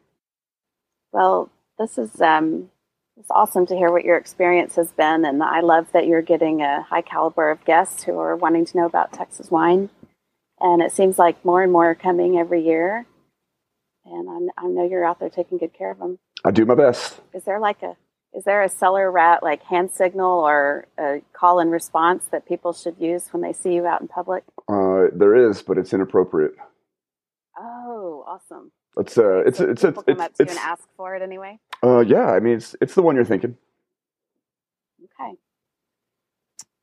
Well, 1.13 1.49
this 1.79 1.97
is 1.97 2.19
um, 2.21 2.69
it's 3.17 3.31
awesome 3.31 3.65
to 3.67 3.75
hear 3.75 3.91
what 3.91 4.03
your 4.03 4.17
experience 4.17 4.75
has 4.75 4.91
been, 4.91 5.23
and 5.23 5.41
I 5.41 5.61
love 5.61 5.87
that 5.93 6.07
you're 6.07 6.21
getting 6.21 6.61
a 6.61 6.81
high 6.83 7.01
caliber 7.01 7.49
of 7.49 7.63
guests 7.65 8.03
who 8.03 8.19
are 8.19 8.35
wanting 8.35 8.65
to 8.65 8.77
know 8.77 8.85
about 8.85 9.13
Texas 9.13 9.49
wine. 9.49 9.89
And 10.59 10.81
it 10.81 10.91
seems 10.91 11.17
like 11.17 11.43
more 11.45 11.63
and 11.63 11.71
more 11.71 11.91
are 11.91 11.95
coming 11.95 12.37
every 12.37 12.65
year. 12.65 13.05
And 14.05 14.51
I, 14.57 14.65
I 14.65 14.67
know 14.67 14.87
you're 14.87 15.05
out 15.05 15.19
there 15.19 15.29
taking 15.29 15.57
good 15.57 15.73
care 15.73 15.91
of 15.91 15.99
them. 15.99 16.19
I 16.43 16.51
do 16.51 16.65
my 16.65 16.75
best. 16.75 17.19
Is 17.33 17.43
there 17.43 17.59
like 17.59 17.81
a 17.83 17.95
is 18.33 18.43
there 18.45 18.63
a 18.63 18.69
cellar 18.69 19.11
rat 19.11 19.43
like 19.43 19.63
hand 19.63 19.91
signal 19.91 20.39
or 20.39 20.87
a 20.97 21.21
call 21.33 21.59
and 21.59 21.71
response 21.71 22.25
that 22.31 22.47
people 22.47 22.73
should 22.73 22.95
use 22.99 23.27
when 23.31 23.41
they 23.41 23.53
see 23.53 23.73
you 23.75 23.85
out 23.85 24.01
in 24.01 24.07
public? 24.07 24.43
Uh, 24.67 25.05
there 25.13 25.35
is, 25.35 25.61
but 25.61 25.77
it's 25.77 25.93
inappropriate. 25.93 26.55
Oh, 27.57 28.23
awesome! 28.27 28.71
It's 28.97 29.17
uh, 29.17 29.43
it's 29.45 29.59
so 29.59 29.69
it's 29.69 29.83
it's, 29.83 29.95
come 29.95 30.03
it's, 30.07 30.21
up 30.21 30.33
to 30.35 30.43
you 30.45 30.49
and 30.49 30.59
ask 30.59 30.83
for 30.97 31.15
it 31.15 31.21
anyway. 31.21 31.59
Uh, 31.83 31.99
yeah, 31.99 32.31
I 32.31 32.39
mean 32.39 32.55
it's 32.55 32.75
it's 32.81 32.95
the 32.95 33.03
one 33.03 33.15
you're 33.15 33.25
thinking. 33.25 33.55
Okay. 35.03 35.37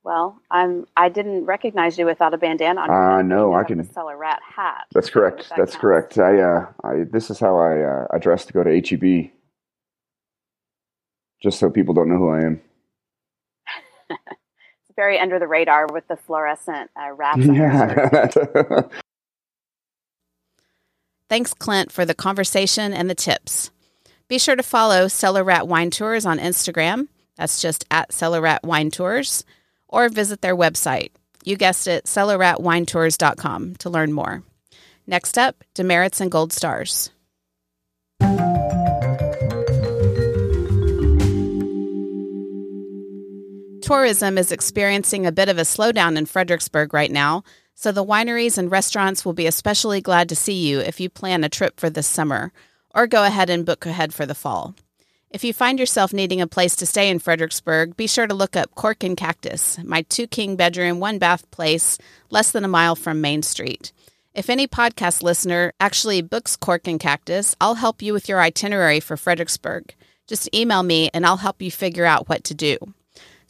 Well, 0.04 0.40
I'm. 0.50 0.86
I 0.96 1.08
didn't 1.08 1.44
recognize 1.46 1.98
you 1.98 2.06
without 2.06 2.32
a 2.32 2.38
bandana 2.38 2.82
on. 2.82 2.90
I 2.90 3.18
uh, 3.18 3.22
know. 3.22 3.52
I 3.54 3.64
can 3.64 3.82
Cellar 3.92 4.16
Rat 4.16 4.40
hat. 4.42 4.86
That's 4.92 5.10
correct. 5.10 5.48
That 5.48 5.58
That's 5.58 5.72
counts. 5.72 5.76
correct. 5.76 6.18
I 6.18 6.40
uh, 6.40 6.66
I 6.84 7.04
this 7.10 7.28
is 7.28 7.40
how 7.40 7.58
I 7.58 7.82
uh, 7.82 8.06
I 8.12 8.18
dress 8.18 8.46
to 8.46 8.52
go 8.52 8.62
to 8.62 8.70
HEB 8.70 9.32
just 11.42 11.58
so 11.58 11.70
people 11.70 11.94
don't 11.94 12.08
know 12.08 12.18
who 12.18 12.30
I 12.30 12.40
am. 12.42 12.60
it's 14.10 14.94
very 14.96 15.18
under 15.18 15.38
the 15.38 15.46
radar 15.46 15.86
with 15.92 16.06
the 16.08 16.16
fluorescent 16.16 16.90
uh, 16.96 17.12
wraps. 17.12 17.44
Yeah. 17.44 18.82
Thanks, 21.28 21.54
Clint, 21.54 21.92
for 21.92 22.04
the 22.04 22.14
conversation 22.14 22.92
and 22.92 23.08
the 23.08 23.14
tips. 23.14 23.70
Be 24.26 24.38
sure 24.38 24.56
to 24.56 24.62
follow 24.62 25.06
Cellar 25.08 25.44
Rat 25.44 25.68
Wine 25.68 25.90
Tours 25.90 26.26
on 26.26 26.38
Instagram. 26.38 27.08
That's 27.36 27.62
just 27.62 27.84
at 27.90 28.12
Cellar 28.12 28.40
Rat 28.40 28.64
Wine 28.64 28.90
Tours, 28.90 29.44
or 29.88 30.08
visit 30.08 30.40
their 30.40 30.56
website. 30.56 31.10
You 31.44 31.56
guessed 31.56 31.86
it, 31.86 32.04
cellarratwinetours.com 32.04 33.76
to 33.76 33.90
learn 33.90 34.12
more. 34.12 34.42
Next 35.06 35.38
up, 35.38 35.64
demerits 35.74 36.20
and 36.20 36.30
gold 36.30 36.52
stars. 36.52 37.10
Tourism 43.90 44.38
is 44.38 44.52
experiencing 44.52 45.26
a 45.26 45.32
bit 45.32 45.48
of 45.48 45.58
a 45.58 45.62
slowdown 45.62 46.16
in 46.16 46.24
Fredericksburg 46.24 46.94
right 46.94 47.10
now, 47.10 47.42
so 47.74 47.90
the 47.90 48.04
wineries 48.04 48.56
and 48.56 48.70
restaurants 48.70 49.24
will 49.24 49.32
be 49.32 49.48
especially 49.48 50.00
glad 50.00 50.28
to 50.28 50.36
see 50.36 50.52
you 50.52 50.78
if 50.78 51.00
you 51.00 51.10
plan 51.10 51.42
a 51.42 51.48
trip 51.48 51.80
for 51.80 51.90
this 51.90 52.06
summer, 52.06 52.52
or 52.94 53.08
go 53.08 53.24
ahead 53.24 53.50
and 53.50 53.66
book 53.66 53.84
ahead 53.84 54.14
for 54.14 54.26
the 54.26 54.34
fall. 54.34 54.76
If 55.30 55.42
you 55.42 55.52
find 55.52 55.76
yourself 55.76 56.12
needing 56.12 56.40
a 56.40 56.46
place 56.46 56.76
to 56.76 56.86
stay 56.86 57.10
in 57.10 57.18
Fredericksburg, 57.18 57.96
be 57.96 58.06
sure 58.06 58.28
to 58.28 58.32
look 58.32 58.54
up 58.54 58.72
Cork 58.76 59.02
and 59.02 59.16
Cactus, 59.16 59.76
my 59.82 60.02
two 60.02 60.28
king 60.28 60.54
bedroom, 60.54 61.00
one 61.00 61.18
bath 61.18 61.50
place, 61.50 61.98
less 62.30 62.52
than 62.52 62.64
a 62.64 62.68
mile 62.68 62.94
from 62.94 63.20
Main 63.20 63.42
Street. 63.42 63.90
If 64.34 64.48
any 64.48 64.68
podcast 64.68 65.24
listener 65.24 65.72
actually 65.80 66.22
books 66.22 66.54
Cork 66.54 66.86
and 66.86 67.00
Cactus, 67.00 67.56
I'll 67.60 67.74
help 67.74 68.02
you 68.02 68.12
with 68.12 68.28
your 68.28 68.40
itinerary 68.40 69.00
for 69.00 69.16
Fredericksburg. 69.16 69.96
Just 70.28 70.48
email 70.54 70.84
me 70.84 71.10
and 71.12 71.26
I'll 71.26 71.38
help 71.38 71.60
you 71.60 71.72
figure 71.72 72.06
out 72.06 72.28
what 72.28 72.44
to 72.44 72.54
do. 72.54 72.78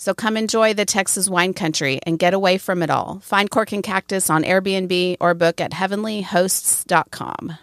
So 0.01 0.15
come 0.15 0.39
enjoy 0.39 0.73
the 0.73 0.87
Texas 0.87 1.29
wine 1.29 1.53
country 1.53 2.01
and 2.07 2.19
get 2.19 2.33
away 2.33 2.57
from 2.57 2.83
it 2.83 2.89
all. 2.89 3.21
Find 3.23 3.51
Cork 3.51 3.73
and 3.73 3.83
Cactus 3.83 4.31
on 4.31 4.45
Airbnb 4.45 5.19
or 5.21 5.35
book 5.35 5.61
at 5.61 5.73
heavenlyhosts.com. 5.73 7.59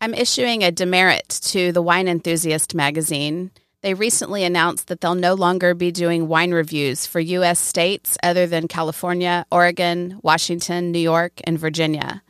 I'm 0.00 0.14
issuing 0.14 0.64
a 0.64 0.72
demerit 0.72 1.28
to 1.44 1.70
the 1.70 1.80
Wine 1.80 2.08
Enthusiast 2.08 2.74
magazine. 2.74 3.52
They 3.82 3.94
recently 3.94 4.42
announced 4.42 4.88
that 4.88 5.00
they'll 5.00 5.14
no 5.14 5.34
longer 5.34 5.74
be 5.74 5.92
doing 5.92 6.26
wine 6.26 6.50
reviews 6.50 7.06
for 7.06 7.20
U.S. 7.20 7.60
states 7.60 8.18
other 8.24 8.48
than 8.48 8.66
California, 8.66 9.46
Oregon, 9.52 10.18
Washington, 10.24 10.90
New 10.90 10.98
York, 10.98 11.40
and 11.44 11.56
Virginia. 11.56 12.24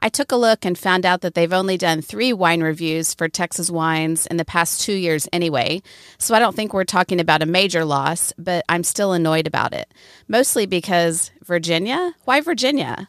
I 0.00 0.08
took 0.08 0.30
a 0.30 0.36
look 0.36 0.64
and 0.64 0.78
found 0.78 1.04
out 1.04 1.22
that 1.22 1.34
they've 1.34 1.52
only 1.52 1.76
done 1.76 2.02
three 2.02 2.32
wine 2.32 2.62
reviews 2.62 3.14
for 3.14 3.28
Texas 3.28 3.70
wines 3.70 4.26
in 4.26 4.36
the 4.36 4.44
past 4.44 4.80
two 4.80 4.92
years 4.92 5.28
anyway, 5.32 5.82
so 6.18 6.34
I 6.34 6.38
don't 6.38 6.54
think 6.54 6.72
we're 6.72 6.84
talking 6.84 7.18
about 7.20 7.42
a 7.42 7.46
major 7.46 7.84
loss, 7.84 8.32
but 8.38 8.64
I'm 8.68 8.84
still 8.84 9.12
annoyed 9.12 9.48
about 9.48 9.74
it. 9.74 9.92
Mostly 10.28 10.66
because 10.66 11.32
Virginia? 11.44 12.14
Why 12.24 12.40
Virginia? 12.40 13.08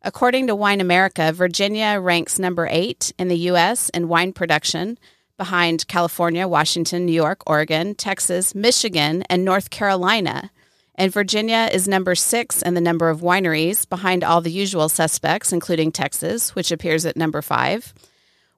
According 0.00 0.46
to 0.46 0.56
Wine 0.56 0.80
America, 0.80 1.32
Virginia 1.32 2.00
ranks 2.00 2.38
number 2.38 2.66
eight 2.70 3.12
in 3.18 3.28
the 3.28 3.38
U.S. 3.50 3.90
in 3.90 4.08
wine 4.08 4.32
production, 4.32 4.98
behind 5.36 5.86
California, 5.88 6.46
Washington, 6.48 7.04
New 7.04 7.12
York, 7.12 7.42
Oregon, 7.46 7.94
Texas, 7.94 8.54
Michigan, 8.54 9.22
and 9.28 9.44
North 9.44 9.70
Carolina. 9.70 10.50
And 10.94 11.12
Virginia 11.12 11.68
is 11.72 11.88
number 11.88 12.14
six 12.14 12.60
in 12.60 12.74
the 12.74 12.80
number 12.80 13.08
of 13.08 13.20
wineries, 13.20 13.88
behind 13.88 14.22
all 14.22 14.40
the 14.40 14.50
usual 14.50 14.88
suspects, 14.88 15.52
including 15.52 15.90
Texas, 15.90 16.54
which 16.54 16.70
appears 16.70 17.06
at 17.06 17.16
number 17.16 17.40
five. 17.40 17.94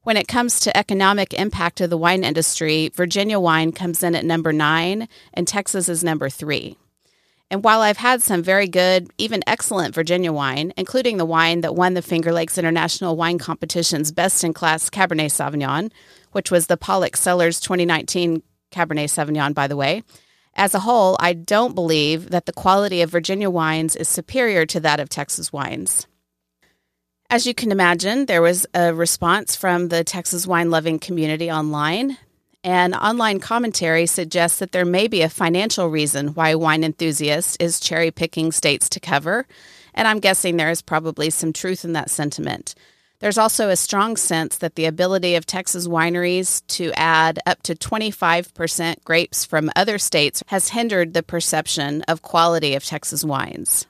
When 0.02 0.16
it 0.16 0.28
comes 0.28 0.60
to 0.60 0.76
economic 0.76 1.32
impact 1.32 1.80
of 1.80 1.90
the 1.90 1.96
wine 1.96 2.24
industry, 2.24 2.90
Virginia 2.94 3.40
wine 3.40 3.72
comes 3.72 4.02
in 4.02 4.14
at 4.14 4.24
number 4.24 4.52
nine, 4.52 5.08
and 5.32 5.48
Texas 5.48 5.88
is 5.88 6.04
number 6.04 6.28
three. 6.28 6.76
And 7.50 7.62
while 7.62 7.82
I've 7.82 7.98
had 7.98 8.20
some 8.20 8.42
very 8.42 8.66
good, 8.66 9.10
even 9.16 9.44
excellent 9.46 9.94
Virginia 9.94 10.32
wine, 10.32 10.72
including 10.76 11.18
the 11.18 11.24
wine 11.24 11.60
that 11.60 11.74
won 11.74 11.94
the 11.94 12.02
Finger 12.02 12.32
Lakes 12.32 12.58
International 12.58 13.16
Wine 13.16 13.38
Competition's 13.38 14.12
Best 14.12 14.42
in 14.42 14.52
Class 14.52 14.90
Cabernet 14.90 15.30
Sauvignon, 15.30 15.92
which 16.32 16.50
was 16.50 16.66
the 16.66 16.76
Pollak 16.76 17.16
Cellars 17.16 17.60
2019 17.60 18.42
Cabernet 18.72 19.04
Sauvignon, 19.04 19.54
by 19.54 19.68
the 19.68 19.76
way, 19.76 20.02
as 20.56 20.74
a 20.74 20.80
whole, 20.80 21.16
I 21.20 21.32
don't 21.32 21.74
believe 21.74 22.30
that 22.30 22.46
the 22.46 22.52
quality 22.52 23.02
of 23.02 23.10
Virginia 23.10 23.50
wines 23.50 23.96
is 23.96 24.08
superior 24.08 24.66
to 24.66 24.80
that 24.80 25.00
of 25.00 25.08
Texas 25.08 25.52
wines. 25.52 26.06
As 27.30 27.46
you 27.46 27.54
can 27.54 27.72
imagine, 27.72 28.26
there 28.26 28.42
was 28.42 28.66
a 28.74 28.94
response 28.94 29.56
from 29.56 29.88
the 29.88 30.04
Texas 30.04 30.46
wine 30.46 30.70
loving 30.70 30.98
community 30.98 31.50
online, 31.50 32.18
and 32.62 32.94
online 32.94 33.40
commentary 33.40 34.06
suggests 34.06 34.58
that 34.58 34.72
there 34.72 34.84
may 34.84 35.08
be 35.08 35.22
a 35.22 35.28
financial 35.28 35.88
reason 35.88 36.28
why 36.28 36.50
a 36.50 36.58
wine 36.58 36.84
enthusiast 36.84 37.56
is 37.60 37.80
cherry 37.80 38.10
picking 38.10 38.52
states 38.52 38.88
to 38.90 39.00
cover, 39.00 39.46
and 39.94 40.06
I'm 40.06 40.20
guessing 40.20 40.56
there 40.56 40.70
is 40.70 40.82
probably 40.82 41.30
some 41.30 41.52
truth 41.52 41.84
in 41.84 41.94
that 41.94 42.10
sentiment. 42.10 42.74
There's 43.24 43.38
also 43.38 43.70
a 43.70 43.76
strong 43.76 44.18
sense 44.18 44.58
that 44.58 44.74
the 44.74 44.84
ability 44.84 45.34
of 45.34 45.46
Texas 45.46 45.88
wineries 45.88 46.60
to 46.76 46.92
add 46.94 47.38
up 47.46 47.62
to 47.62 47.74
25% 47.74 49.02
grapes 49.02 49.46
from 49.46 49.70
other 49.74 49.96
states 49.96 50.42
has 50.48 50.68
hindered 50.68 51.14
the 51.14 51.22
perception 51.22 52.02
of 52.02 52.20
quality 52.20 52.74
of 52.74 52.84
Texas 52.84 53.24
wines. 53.24 53.86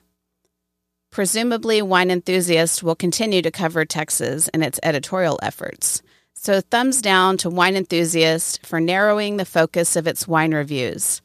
Presumably, 1.11 1.81
wine 1.81 2.11
enthusiasts 2.11 2.81
will 2.81 2.95
continue 2.95 3.41
to 3.41 3.51
cover 3.51 3.83
Texas 3.83 4.47
in 4.53 4.63
its 4.63 4.79
editorial 4.81 5.37
efforts. 5.43 6.01
So, 6.35 6.61
thumbs 6.61 7.01
down 7.01 7.35
to 7.39 7.49
wine 7.49 7.75
enthusiasts 7.75 8.57
for 8.63 8.79
narrowing 8.79 9.35
the 9.35 9.43
focus 9.43 9.97
of 9.97 10.07
its 10.07 10.29
wine 10.29 10.53
reviews, 10.53 11.21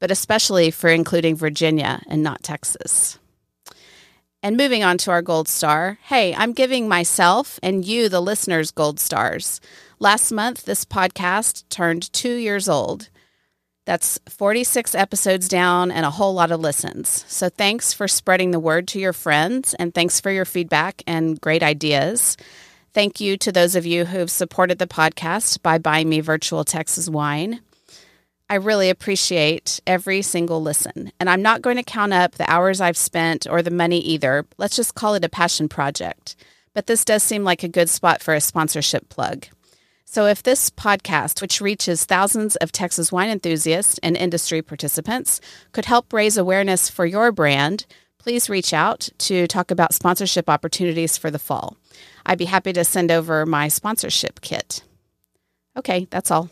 but 0.00 0.10
especially 0.10 0.72
for 0.72 0.90
including 0.90 1.36
Virginia 1.36 2.02
and 2.08 2.24
not 2.24 2.42
Texas. 2.42 3.20
And 4.44 4.56
moving 4.56 4.82
on 4.82 4.98
to 4.98 5.12
our 5.12 5.22
gold 5.22 5.46
star. 5.46 5.98
Hey, 6.02 6.34
I'm 6.34 6.52
giving 6.52 6.88
myself 6.88 7.60
and 7.62 7.84
you, 7.84 8.08
the 8.08 8.20
listeners, 8.20 8.72
gold 8.72 8.98
stars. 8.98 9.60
Last 10.00 10.32
month, 10.32 10.64
this 10.64 10.84
podcast 10.84 11.62
turned 11.68 12.12
two 12.12 12.34
years 12.34 12.68
old. 12.68 13.08
That's 13.86 14.18
46 14.28 14.96
episodes 14.96 15.48
down 15.48 15.92
and 15.92 16.04
a 16.04 16.10
whole 16.10 16.34
lot 16.34 16.50
of 16.50 16.60
listens. 16.60 17.24
So 17.28 17.48
thanks 17.48 17.92
for 17.92 18.08
spreading 18.08 18.50
the 18.50 18.58
word 18.58 18.88
to 18.88 18.98
your 18.98 19.12
friends 19.12 19.74
and 19.74 19.94
thanks 19.94 20.20
for 20.20 20.32
your 20.32 20.44
feedback 20.44 21.02
and 21.06 21.40
great 21.40 21.62
ideas. 21.62 22.36
Thank 22.92 23.20
you 23.20 23.36
to 23.38 23.52
those 23.52 23.76
of 23.76 23.86
you 23.86 24.06
who've 24.06 24.30
supported 24.30 24.78
the 24.78 24.86
podcast 24.86 25.62
by 25.62 25.78
buying 25.78 26.08
me 26.08 26.20
virtual 26.20 26.64
Texas 26.64 27.08
wine. 27.08 27.60
I 28.52 28.56
really 28.56 28.90
appreciate 28.90 29.80
every 29.86 30.20
single 30.20 30.60
listen. 30.60 31.10
And 31.18 31.30
I'm 31.30 31.40
not 31.40 31.62
going 31.62 31.78
to 31.78 31.82
count 31.82 32.12
up 32.12 32.32
the 32.32 32.50
hours 32.50 32.82
I've 32.82 32.98
spent 32.98 33.46
or 33.48 33.62
the 33.62 33.70
money 33.70 33.98
either. 34.00 34.44
Let's 34.58 34.76
just 34.76 34.94
call 34.94 35.14
it 35.14 35.24
a 35.24 35.30
passion 35.30 35.70
project. 35.70 36.36
But 36.74 36.86
this 36.86 37.02
does 37.02 37.22
seem 37.22 37.44
like 37.44 37.62
a 37.62 37.68
good 37.68 37.88
spot 37.88 38.20
for 38.20 38.34
a 38.34 38.42
sponsorship 38.42 39.08
plug. 39.08 39.46
So, 40.04 40.26
if 40.26 40.42
this 40.42 40.68
podcast, 40.68 41.40
which 41.40 41.62
reaches 41.62 42.04
thousands 42.04 42.56
of 42.56 42.72
Texas 42.72 43.10
wine 43.10 43.30
enthusiasts 43.30 43.98
and 44.02 44.18
industry 44.18 44.60
participants, 44.60 45.40
could 45.72 45.86
help 45.86 46.12
raise 46.12 46.36
awareness 46.36 46.90
for 46.90 47.06
your 47.06 47.32
brand, 47.32 47.86
please 48.18 48.50
reach 48.50 48.74
out 48.74 49.08
to 49.16 49.46
talk 49.46 49.70
about 49.70 49.94
sponsorship 49.94 50.50
opportunities 50.50 51.16
for 51.16 51.30
the 51.30 51.38
fall. 51.38 51.78
I'd 52.26 52.36
be 52.36 52.44
happy 52.44 52.74
to 52.74 52.84
send 52.84 53.10
over 53.10 53.46
my 53.46 53.68
sponsorship 53.68 54.42
kit. 54.42 54.82
Okay, 55.74 56.06
that's 56.10 56.30
all. 56.30 56.50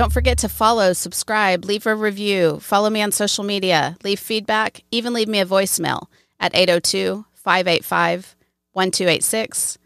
Don't 0.00 0.14
forget 0.14 0.38
to 0.38 0.48
follow, 0.48 0.94
subscribe, 0.94 1.66
leave 1.66 1.84
a 1.84 1.94
review, 1.94 2.58
follow 2.60 2.88
me 2.88 3.02
on 3.02 3.12
social 3.12 3.44
media, 3.44 3.98
leave 4.02 4.18
feedback, 4.18 4.80
even 4.90 5.12
leave 5.12 5.28
me 5.28 5.40
a 5.40 5.44
voicemail 5.44 6.06
at 6.40 6.56
802 6.56 7.26
585 7.34 8.34
1286. 8.72 9.76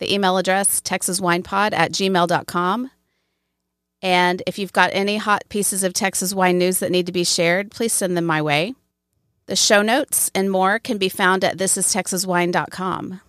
The 0.00 0.12
email 0.12 0.36
address, 0.36 0.80
texaswinepod 0.80 1.74
at 1.74 1.92
gmail.com. 1.92 2.90
And 4.02 4.42
if 4.48 4.58
you've 4.58 4.72
got 4.72 4.90
any 4.92 5.16
hot 5.16 5.44
pieces 5.48 5.84
of 5.84 5.92
Texas 5.92 6.34
wine 6.34 6.58
news 6.58 6.80
that 6.80 6.90
need 6.90 7.06
to 7.06 7.12
be 7.12 7.22
shared, 7.22 7.70
please 7.70 7.92
send 7.92 8.16
them 8.16 8.24
my 8.24 8.42
way. 8.42 8.74
The 9.46 9.54
show 9.54 9.80
notes 9.80 10.28
and 10.34 10.50
more 10.50 10.80
can 10.80 10.98
be 10.98 11.08
found 11.08 11.44
at 11.44 11.56
thisistexaswine.com. 11.56 13.20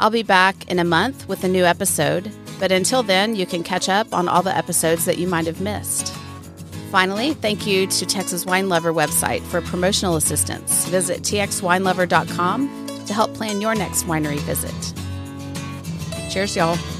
I'll 0.00 0.10
be 0.10 0.22
back 0.22 0.70
in 0.70 0.78
a 0.78 0.84
month 0.84 1.28
with 1.28 1.44
a 1.44 1.48
new 1.48 1.64
episode, 1.64 2.32
but 2.58 2.72
until 2.72 3.02
then, 3.02 3.36
you 3.36 3.44
can 3.44 3.62
catch 3.62 3.88
up 3.88 4.14
on 4.14 4.28
all 4.28 4.42
the 4.42 4.56
episodes 4.56 5.04
that 5.04 5.18
you 5.18 5.28
might 5.28 5.46
have 5.46 5.60
missed. 5.60 6.14
Finally, 6.90 7.34
thank 7.34 7.66
you 7.66 7.86
to 7.86 8.06
Texas 8.06 8.46
Wine 8.46 8.70
Lover 8.70 8.94
website 8.94 9.42
for 9.42 9.60
promotional 9.60 10.16
assistance. 10.16 10.86
Visit 10.86 11.20
txwinelover.com 11.20 13.04
to 13.06 13.12
help 13.12 13.34
plan 13.34 13.60
your 13.60 13.74
next 13.74 14.04
winery 14.04 14.40
visit. 14.40 14.94
Cheers, 16.32 16.56
y'all. 16.56 16.99